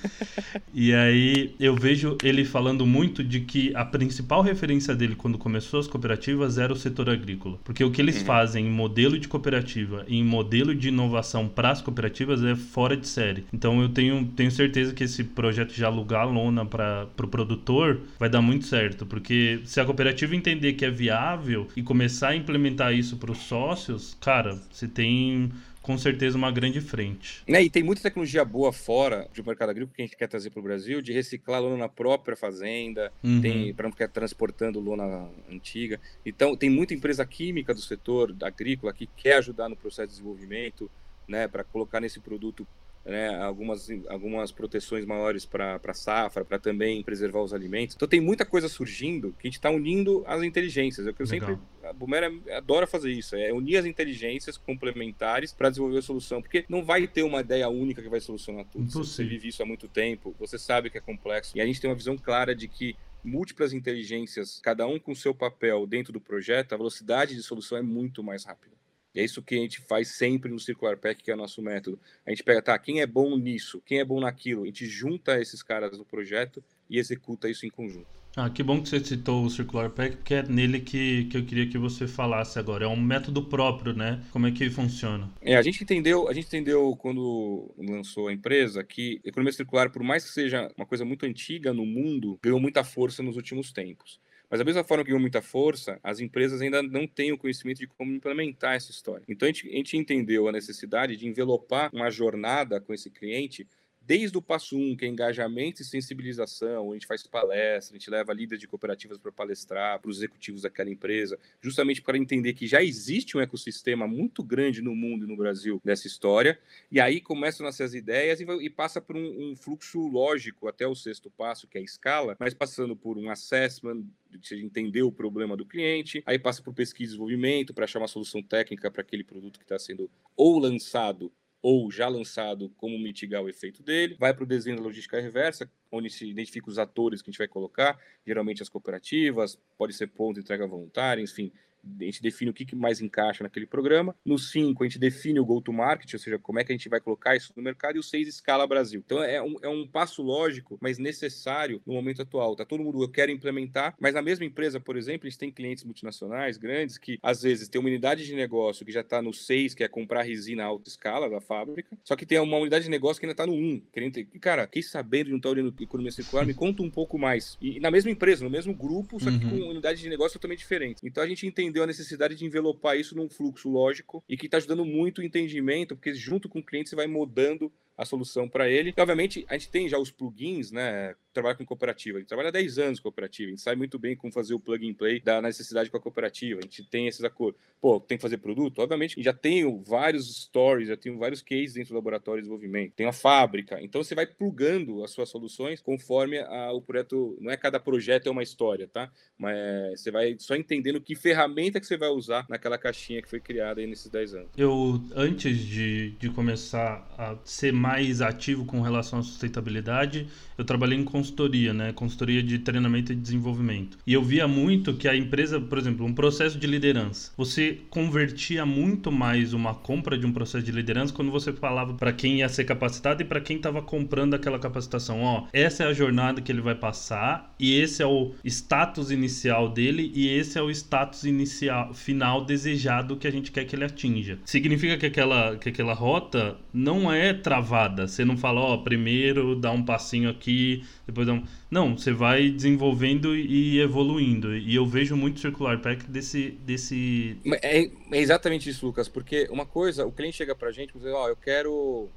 e 0.73 0.93
aí 0.93 1.53
eu 1.59 1.75
vejo 1.75 2.17
ele 2.23 2.43
falando 2.45 2.85
muito 2.85 3.23
de 3.23 3.41
que 3.41 3.75
a 3.75 3.85
principal 3.85 4.41
referência 4.41 4.95
dele 4.95 5.15
quando 5.15 5.37
começou 5.37 5.79
as 5.79 5.87
cooperativas 5.87 6.57
era 6.57 6.71
o 6.71 6.75
setor 6.75 7.09
agrícola. 7.09 7.59
Porque 7.63 7.83
o 7.83 7.91
que 7.91 7.98
eles 8.01 8.21
fazem 8.21 8.67
em 8.67 8.69
modelo 8.69 9.17
de 9.17 9.27
cooperativa 9.27 10.05
e 10.07 10.17
em 10.17 10.23
modelo 10.23 10.73
de 10.75 10.89
inovação 10.89 11.47
para 11.47 11.71
as 11.71 11.81
cooperativas 11.81 12.43
é 12.43 12.55
fora 12.55 12.95
de 12.95 13.07
série. 13.07 13.45
Então 13.53 13.81
eu 13.81 13.89
tenho, 13.89 14.25
tenho 14.35 14.51
certeza 14.51 14.93
que 14.93 15.03
esse 15.03 15.23
projeto 15.23 15.73
de 15.73 15.83
alugar 15.83 16.21
a 16.21 16.25
lona 16.25 16.65
para 16.65 17.03
o 17.03 17.07
pro 17.15 17.27
produtor 17.27 18.01
vai 18.17 18.29
dar 18.29 18.41
muito 18.41 18.65
certo. 18.65 19.05
Porque 19.05 19.61
se 19.65 19.79
a 19.79 19.85
cooperativa 19.85 20.35
entender 20.35 20.73
que 20.73 20.85
é 20.85 20.89
viável 20.89 21.67
e 21.75 21.81
começar 21.81 22.29
a 22.29 22.35
implementar 22.35 22.93
isso 22.93 23.17
para 23.17 23.31
os 23.31 23.39
sócios, 23.39 24.17
cara, 24.19 24.59
você 24.71 24.87
tem 24.87 25.51
com 25.89 25.97
certeza 25.97 26.37
uma 26.37 26.51
grande 26.51 26.79
frente. 26.79 27.41
Né, 27.47 27.63
e 27.63 27.67
tem 27.69 27.81
muita 27.81 28.03
tecnologia 28.03 28.45
boa 28.45 28.71
fora 28.71 29.27
do 29.35 29.43
mercado 29.43 29.71
agrícola 29.71 29.91
que 29.95 30.03
a 30.03 30.05
gente 30.05 30.15
quer 30.15 30.27
trazer 30.27 30.51
para 30.51 30.59
o 30.59 30.63
Brasil, 30.63 31.01
de 31.01 31.11
reciclar 31.11 31.59
lona 31.59 31.77
na 31.77 31.89
própria 31.89 32.37
fazenda, 32.37 33.11
Uhum. 33.23 33.41
tem 33.41 33.73
para 33.73 33.85
não 33.85 33.91
ficar 33.91 34.07
transportando 34.07 34.79
lona 34.79 35.27
antiga. 35.51 35.99
Então, 36.23 36.55
tem 36.55 36.69
muita 36.69 36.93
empresa 36.93 37.25
química 37.25 37.73
do 37.73 37.81
setor 37.81 38.35
agrícola 38.43 38.93
que 38.93 39.07
quer 39.07 39.37
ajudar 39.37 39.67
no 39.67 39.75
processo 39.75 40.09
de 40.09 40.13
desenvolvimento, 40.13 40.91
né, 41.27 41.47
para 41.47 41.63
colocar 41.63 41.99
nesse 41.99 42.19
produto 42.19 42.67
né, 43.05 43.29
algumas, 43.41 43.87
algumas 44.07 44.51
proteções 44.51 45.05
maiores 45.05 45.45
para 45.45 45.93
safra, 45.93 46.45
para 46.45 46.59
também 46.59 47.01
preservar 47.01 47.41
os 47.41 47.53
alimentos. 47.53 47.95
Então, 47.95 48.07
tem 48.07 48.19
muita 48.19 48.45
coisa 48.45 48.69
surgindo 48.69 49.31
que 49.39 49.47
a 49.47 49.49
gente 49.49 49.55
está 49.57 49.69
unindo 49.69 50.23
as 50.27 50.43
inteligências. 50.43 51.07
É 51.07 51.09
o 51.09 51.13
que 51.13 51.21
eu 51.21 51.27
Legal. 51.27 51.49
sempre. 51.49 51.87
A 51.87 51.93
Bumera 51.93 52.31
adora 52.51 52.85
fazer 52.85 53.11
isso, 53.11 53.35
é 53.35 53.51
unir 53.51 53.77
as 53.77 53.85
inteligências 53.85 54.57
complementares 54.57 55.53
para 55.53 55.69
desenvolver 55.69 55.99
a 55.99 56.01
solução, 56.01 56.41
porque 56.41 56.65
não 56.69 56.83
vai 56.83 57.07
ter 57.07 57.23
uma 57.23 57.41
ideia 57.41 57.67
única 57.69 58.01
que 58.01 58.09
vai 58.09 58.19
solucionar 58.19 58.65
tudo. 58.65 58.89
Você- 58.91 59.23
vive 59.23 59.47
isso 59.47 59.63
há 59.63 59.65
muito 59.65 59.87
tempo, 59.87 60.35
você 60.37 60.57
sabe 60.57 60.89
que 60.89 60.97
é 60.97 61.01
complexo, 61.01 61.57
e 61.57 61.61
a 61.61 61.65
gente 61.65 61.79
tem 61.81 61.89
uma 61.89 61.95
visão 61.95 62.17
clara 62.17 62.53
de 62.53 62.67
que 62.67 62.95
múltiplas 63.23 63.73
inteligências, 63.73 64.59
cada 64.61 64.87
um 64.87 64.99
com 64.99 65.13
seu 65.15 65.33
papel 65.33 65.85
dentro 65.87 66.13
do 66.13 66.21
projeto, 66.21 66.73
a 66.73 66.77
velocidade 66.77 67.35
de 67.35 67.41
solução 67.43 67.77
é 67.77 67.81
muito 67.81 68.23
mais 68.23 68.45
rápida. 68.45 68.75
E 69.19 69.21
é 69.21 69.25
isso 69.25 69.43
que 69.43 69.55
a 69.55 69.57
gente 69.57 69.81
faz 69.81 70.07
sempre 70.07 70.49
no 70.49 70.57
Circular 70.57 70.95
Pack, 70.95 71.21
que 71.21 71.29
é 71.29 71.33
o 71.33 71.37
nosso 71.37 71.61
método. 71.61 71.99
A 72.25 72.29
gente 72.29 72.41
pega, 72.41 72.61
tá, 72.61 72.79
quem 72.79 73.01
é 73.01 73.05
bom 73.05 73.37
nisso, 73.37 73.81
quem 73.85 73.99
é 73.99 74.05
bom 74.05 74.21
naquilo, 74.21 74.63
a 74.63 74.65
gente 74.65 74.85
junta 74.85 75.41
esses 75.41 75.61
caras 75.61 75.97
no 75.97 76.05
projeto 76.05 76.63
e 76.89 76.97
executa 76.97 77.49
isso 77.49 77.65
em 77.65 77.69
conjunto. 77.69 78.07
Ah, 78.37 78.49
que 78.49 78.63
bom 78.63 78.81
que 78.81 78.87
você 78.87 79.03
citou 79.03 79.43
o 79.43 79.49
Circular 79.49 79.89
Pack, 79.89 80.15
porque 80.17 80.35
é 80.35 80.43
nele 80.43 80.79
que, 80.79 81.25
que 81.25 81.35
eu 81.35 81.45
queria 81.45 81.67
que 81.67 81.77
você 81.77 82.07
falasse 82.07 82.57
agora. 82.57 82.85
É 82.85 82.87
um 82.87 82.95
método 82.95 83.43
próprio, 83.43 83.91
né? 83.91 84.23
Como 84.31 84.47
é 84.47 84.51
que 84.51 84.69
funciona? 84.69 85.29
É, 85.41 85.57
a 85.57 85.61
gente 85.61 85.83
entendeu, 85.83 86.29
a 86.29 86.33
gente 86.33 86.47
entendeu 86.47 86.95
quando 86.95 87.73
lançou 87.77 88.29
a 88.29 88.33
empresa 88.33 88.85
que 88.85 89.19
economia 89.25 89.51
circular, 89.51 89.89
por 89.89 90.01
mais 90.01 90.23
que 90.23 90.29
seja 90.29 90.71
uma 90.77 90.85
coisa 90.85 91.03
muito 91.03 91.25
antiga 91.25 91.73
no 91.73 91.85
mundo, 91.85 92.39
ganhou 92.41 92.59
muita 92.61 92.85
força 92.85 93.21
nos 93.21 93.35
últimos 93.35 93.73
tempos. 93.73 94.21
Mas 94.49 94.59
da 94.59 94.65
mesma 94.65 94.83
forma 94.83 95.03
que 95.03 95.09
ganhou 95.09 95.21
muita 95.21 95.41
força, 95.41 95.99
as 96.03 96.19
empresas 96.19 96.59
ainda 96.61 96.81
não 96.81 97.07
têm 97.07 97.31
o 97.31 97.37
conhecimento 97.37 97.79
de 97.79 97.87
como 97.87 98.11
implementar 98.11 98.75
essa 98.75 98.89
história. 98.89 99.23
Então 99.27 99.47
a 99.47 99.51
gente, 99.51 99.69
a 99.69 99.75
gente 99.75 99.97
entendeu 99.97 100.47
a 100.47 100.51
necessidade 100.51 101.15
de 101.15 101.27
envelopar 101.27 101.91
uma 101.93 102.09
jornada 102.09 102.81
com 102.81 102.93
esse 102.93 103.11
cliente 103.11 103.67
desde 104.09 104.35
o 104.35 104.41
passo 104.41 104.75
um, 104.75 104.95
que 104.95 105.05
é 105.05 105.07
engajamento 105.07 105.83
e 105.83 105.85
sensibilização, 105.85 106.89
a 106.89 106.93
gente 106.95 107.05
faz 107.05 107.27
palestra, 107.27 107.95
a 107.95 107.99
gente 107.99 108.09
leva 108.09 108.33
líderes 108.33 108.59
de 108.59 108.67
cooperativas 108.67 109.19
para 109.19 109.31
palestrar, 109.31 109.99
para 109.99 110.09
os 110.09 110.17
executivos 110.17 110.63
daquela 110.63 110.89
empresa, 110.89 111.37
justamente 111.61 112.01
para 112.01 112.17
entender 112.17 112.53
que 112.53 112.65
já 112.65 112.81
existe 112.81 113.37
um 113.37 113.39
ecossistema 113.39 114.07
muito 114.07 114.43
grande 114.43 114.81
no 114.81 114.95
mundo 114.95 115.25
e 115.25 115.27
no 115.27 115.37
Brasil 115.37 115.79
dessa 115.85 116.07
história, 116.07 116.59
e 116.91 116.99
aí 116.99 117.21
começam 117.21 117.63
a 117.63 117.69
nascer 117.69 117.83
as 117.83 117.93
ideias 117.93 118.41
e, 118.41 118.45
e 118.45 118.67
passa 118.71 118.99
por 118.99 119.15
um, 119.15 119.51
um 119.51 119.55
fluxo 119.55 119.99
lógico 120.07 120.67
até 120.67 120.87
o 120.87 120.95
sexto 120.95 121.29
passo, 121.29 121.67
que 121.67 121.77
é 121.77 121.81
a 121.81 121.83
escala, 121.83 122.35
mas 122.39 122.55
passando 122.55 122.95
por 122.95 123.15
um 123.15 123.29
assessment, 123.29 124.05
de 124.31 124.63
entender 124.63 125.03
o 125.03 125.11
problema 125.11 125.55
do 125.55 125.65
cliente, 125.65 126.23
aí 126.25 126.39
passa 126.39 126.63
por 126.63 126.73
pesquisa 126.73 127.03
e 127.03 127.07
desenvolvimento 127.09 127.75
para 127.75 127.85
achar 127.85 127.99
uma 127.99 128.07
solução 128.07 128.41
técnica 128.41 128.89
para 128.89 129.01
aquele 129.01 129.23
produto 129.23 129.59
que 129.59 129.65
está 129.65 129.77
sendo 129.77 130.09
ou 130.35 130.57
lançado 130.57 131.31
ou 131.61 131.91
já 131.91 132.07
lançado, 132.07 132.69
como 132.77 132.97
mitigar 132.97 133.41
o 133.41 133.49
efeito 133.49 133.83
dele. 133.83 134.15
Vai 134.19 134.33
para 134.33 134.43
o 134.43 134.47
desenho 134.47 134.77
da 134.77 134.83
logística 134.83 135.19
reversa, 135.19 135.69
onde 135.91 136.09
se 136.09 136.29
identifica 136.29 136.69
os 136.69 136.79
atores 136.79 137.21
que 137.21 137.29
a 137.29 137.31
gente 137.31 137.37
vai 137.39 137.47
colocar, 137.47 137.99
geralmente 138.25 138.61
as 138.61 138.69
cooperativas, 138.69 139.59
pode 139.77 139.93
ser 139.93 140.07
ponto 140.07 140.35
de 140.35 140.41
entrega 140.41 140.65
voluntária, 140.65 141.21
enfim. 141.21 141.51
A 141.99 142.03
gente 142.03 142.21
define 142.21 142.51
o 142.51 142.53
que 142.53 142.75
mais 142.75 143.01
encaixa 143.01 143.43
naquele 143.43 143.65
programa. 143.65 144.15
No 144.25 144.37
5, 144.37 144.83
a 144.83 144.87
gente 144.87 144.99
define 144.99 145.39
o 145.39 145.45
go-to-market, 145.45 146.13
ou 146.13 146.19
seja, 146.19 146.37
como 146.39 146.59
é 146.59 146.63
que 146.63 146.71
a 146.71 146.75
gente 146.75 146.89
vai 146.89 146.99
colocar 146.99 147.35
isso 147.35 147.53
no 147.55 147.63
mercado. 147.63 147.95
E 147.95 147.99
o 147.99 148.03
6, 148.03 148.27
escala 148.27 148.67
Brasil. 148.67 149.01
Então, 149.05 149.23
é 149.23 149.41
um, 149.41 149.55
é 149.61 149.67
um 149.69 149.87
passo 149.87 150.21
lógico, 150.21 150.77
mas 150.81 150.97
necessário 150.97 151.81
no 151.85 151.93
momento 151.93 152.21
atual. 152.21 152.55
Tá 152.55 152.65
todo 152.65 152.83
mundo, 152.83 153.01
eu 153.03 153.09
quero 153.09 153.31
implementar, 153.31 153.95
mas 153.99 154.13
na 154.13 154.21
mesma 154.21 154.45
empresa, 154.45 154.79
por 154.79 154.97
exemplo, 154.97 155.27
a 155.27 155.29
gente 155.29 155.39
tem 155.39 155.51
clientes 155.51 155.83
multinacionais 155.83 156.57
grandes 156.57 156.97
que, 156.97 157.17
às 157.21 157.41
vezes, 157.41 157.67
tem 157.67 157.79
uma 157.79 157.89
unidade 157.89 158.25
de 158.25 158.35
negócio 158.35 158.85
que 158.85 158.91
já 158.91 159.01
está 159.01 159.21
no 159.21 159.33
6, 159.33 159.73
que 159.73 159.83
é 159.83 159.87
comprar 159.87 160.21
resina 160.23 160.63
alta 160.63 160.89
escala 160.89 161.29
da 161.29 161.41
fábrica, 161.41 161.97
só 162.03 162.15
que 162.15 162.25
tem 162.25 162.39
uma 162.39 162.57
unidade 162.57 162.85
de 162.85 162.89
negócio 162.91 163.19
que 163.19 163.25
ainda 163.25 163.33
está 163.33 163.45
no 163.45 163.53
1. 163.53 163.81
Querendo 163.91 164.13
ter... 164.13 164.27
e, 164.33 164.39
Cara, 164.39 164.67
quem 164.67 164.81
sabendo 164.81 165.25
de 165.25 165.31
não 165.31 165.37
estar 165.37 165.49
olhando 165.49 165.73
economia 165.79 166.11
circular, 166.11 166.45
me 166.45 166.53
conta 166.53 166.81
um 166.83 166.89
pouco 166.89 167.17
mais. 167.17 167.57
E 167.61 167.79
na 167.79 167.91
mesma 167.91 168.11
empresa, 168.11 168.43
no 168.43 168.49
mesmo 168.49 168.73
grupo, 168.73 169.19
só 169.19 169.29
que 169.29 169.39
Uhum. 169.39 169.61
com 169.61 169.69
unidade 169.69 170.01
de 170.01 170.09
negócio 170.09 170.33
totalmente 170.33 170.59
diferente. 170.59 170.99
Então 171.03 171.23
a 171.23 171.27
gente 171.27 171.45
entendeu 171.69 171.83
a 171.83 171.87
necessidade 171.87 172.35
de 172.35 172.45
envelopar 172.45 172.97
isso 172.97 173.15
num 173.15 173.29
fluxo 173.29 173.69
lógico 173.69 174.23
e 174.27 174.35
que 174.35 174.47
está 174.47 174.57
ajudando 174.57 174.83
muito 174.83 175.19
o 175.19 175.23
entendimento, 175.23 175.95
porque 175.95 176.13
junto 176.13 176.49
com 176.49 176.59
o 176.59 176.63
cliente 176.63 176.89
você 176.89 176.95
vai 176.95 177.07
mudando 177.07 177.71
a 177.99 178.05
solução 178.05 178.47
para 178.47 178.69
ele. 178.69 178.93
E, 178.95 179.01
obviamente, 179.01 179.45
a 179.49 179.53
gente 179.53 179.69
tem 179.69 179.89
já 179.89 179.97
os 179.99 180.09
plugins, 180.09 180.71
né? 180.71 181.13
Trabalha 181.33 181.55
com 181.55 181.65
cooperativa. 181.65 182.17
A 182.17 182.21
gente 182.21 182.29
trabalha 182.29 182.49
há 182.49 182.51
10 182.51 182.79
anos 182.79 182.99
com 182.99 183.03
cooperativa. 183.03 183.47
A 183.47 183.51
gente 183.51 183.61
sabe 183.61 183.77
muito 183.77 183.99
bem 183.99 184.15
como 184.15 184.31
fazer 184.33 184.53
o 184.53 184.59
plug 184.59 184.89
and 184.89 184.93
play 184.93 185.19
da 185.19 185.41
necessidade 185.41 185.89
com 185.91 185.97
a 185.97 185.99
cooperativa. 185.99 186.59
A 186.59 186.63
gente 186.63 186.83
tem 186.89 187.07
esses 187.07 187.23
acordos. 187.23 187.59
Pô, 187.81 187.99
tem 187.99 188.17
que 188.17 188.21
fazer 188.21 188.37
produto? 188.37 188.79
Obviamente, 188.79 189.21
já 189.21 189.33
tenho 189.33 189.81
vários 189.83 190.43
stories, 190.43 190.87
já 190.87 190.97
tenho 190.97 191.17
vários 191.17 191.41
cases 191.41 191.73
dentro 191.73 191.89
do 191.89 191.95
laboratório 191.95 192.41
de 192.41 192.47
desenvolvimento. 192.47 192.93
Tem 192.93 193.05
a 193.05 193.13
fábrica. 193.13 193.79
Então, 193.81 194.01
você 194.03 194.15
vai 194.15 194.25
plugando 194.25 195.03
as 195.03 195.11
suas 195.11 195.29
soluções 195.29 195.81
conforme 195.81 196.39
a- 196.39 196.71
o 196.71 196.81
projeto. 196.81 197.37
Não 197.41 197.51
é 197.51 197.57
cada 197.57 197.79
projeto 197.79 198.27
é 198.27 198.31
uma 198.31 198.43
história, 198.43 198.87
tá? 198.87 199.11
Mas 199.37 200.01
você 200.01 200.09
vai 200.11 200.35
só 200.39 200.55
entendendo 200.55 200.99
que 201.01 201.15
ferramenta 201.15 201.79
que 201.79 201.85
você 201.85 201.97
vai 201.97 202.09
usar 202.09 202.45
naquela 202.49 202.77
caixinha 202.77 203.21
que 203.21 203.29
foi 203.29 203.39
criada 203.39 203.81
aí 203.81 203.87
nesses 203.87 204.09
10 204.09 204.33
anos. 204.33 204.49
Eu, 204.57 205.01
antes 205.15 205.57
de, 205.57 206.11
de 206.11 206.29
começar 206.29 207.07
a 207.17 207.37
ser 207.43 207.71
mais 207.73 207.88
ativo 208.21 208.65
com 208.65 208.81
relação 208.81 209.19
à 209.19 209.23
sustentabilidade, 209.23 210.27
eu 210.57 210.65
trabalhei 210.65 210.97
em 210.97 211.05
consultoria, 211.05 211.73
né? 211.73 211.93
Consultoria 211.93 212.43
de 212.43 212.59
treinamento 212.59 213.13
e 213.13 213.15
desenvolvimento. 213.15 213.97
E 214.05 214.13
eu 214.13 214.21
via 214.21 214.45
muito 214.45 214.93
que 214.93 215.07
a 215.07 215.15
empresa, 215.15 215.59
por 215.59 215.77
exemplo, 215.77 216.05
um 216.05 216.13
processo 216.13 216.59
de 216.59 216.67
liderança, 216.67 217.31
você 217.37 217.79
convertia 217.89 218.65
muito 218.65 219.09
mais 219.09 219.53
uma 219.53 219.73
compra 219.73 220.17
de 220.17 220.25
um 220.25 220.33
processo 220.33 220.65
de 220.65 220.71
liderança 220.71 221.13
quando 221.13 221.31
você 221.31 221.53
falava 221.53 221.93
para 221.93 222.11
quem 222.11 222.39
ia 222.39 222.49
ser 222.49 222.65
capacitado 222.65 223.21
e 223.21 223.25
para 223.25 223.39
quem 223.39 223.55
estava 223.55 223.81
comprando 223.81 224.33
aquela 224.33 224.59
capacitação. 224.59 225.21
Ó, 225.21 225.47
essa 225.53 225.83
é 225.83 225.87
a 225.87 225.93
jornada 225.93 226.41
que 226.41 226.51
ele 226.51 226.61
vai 226.61 226.75
passar 226.75 227.53
e 227.57 227.79
esse 227.79 228.03
é 228.03 228.05
o 228.05 228.33
status 228.43 229.11
inicial 229.11 229.69
dele 229.69 230.11
e 230.13 230.27
esse 230.27 230.57
é 230.57 230.61
o 230.61 230.69
status 230.69 231.23
inicial 231.23 231.93
final 231.93 232.43
desejado 232.43 233.15
que 233.15 233.27
a 233.27 233.31
gente 233.31 233.51
quer 233.51 233.63
que 233.63 233.75
ele 233.75 233.85
atinja. 233.85 234.39
Significa 234.43 234.97
que 234.97 235.05
aquela, 235.05 235.55
que 235.55 235.69
aquela 235.69 235.93
rota 235.93 236.57
não 236.73 237.11
é 237.11 237.33
travada. 237.33 237.78
Você 237.87 238.25
não 238.25 238.37
fala, 238.37 238.59
ó, 238.61 238.77
primeiro 238.77 239.55
dá 239.55 239.71
um 239.71 239.83
passinho 239.83 240.29
aqui, 240.29 240.83
depois 241.05 241.27
dá 241.27 241.33
um. 241.33 241.43
Não, 241.69 241.97
você 241.97 242.11
vai 242.11 242.49
desenvolvendo 242.49 243.35
e 243.35 243.79
evoluindo. 243.79 244.55
E 244.55 244.75
eu 244.75 244.85
vejo 244.85 245.15
muito 245.15 245.39
Circular 245.39 245.79
Pack 245.79 246.05
desse. 246.09 246.51
desse... 246.51 247.37
É, 247.61 247.85
é 247.85 247.91
exatamente 248.11 248.69
isso, 248.69 248.85
Lucas, 248.85 249.07
porque 249.07 249.47
uma 249.51 249.65
coisa, 249.65 250.05
o 250.05 250.11
cliente 250.11 250.37
chega 250.37 250.55
pra 250.55 250.71
gente 250.71 250.91
e 250.95 250.99
diz, 250.99 251.07
ó, 251.07 251.29
eu 251.29 251.35
quero 251.35 252.09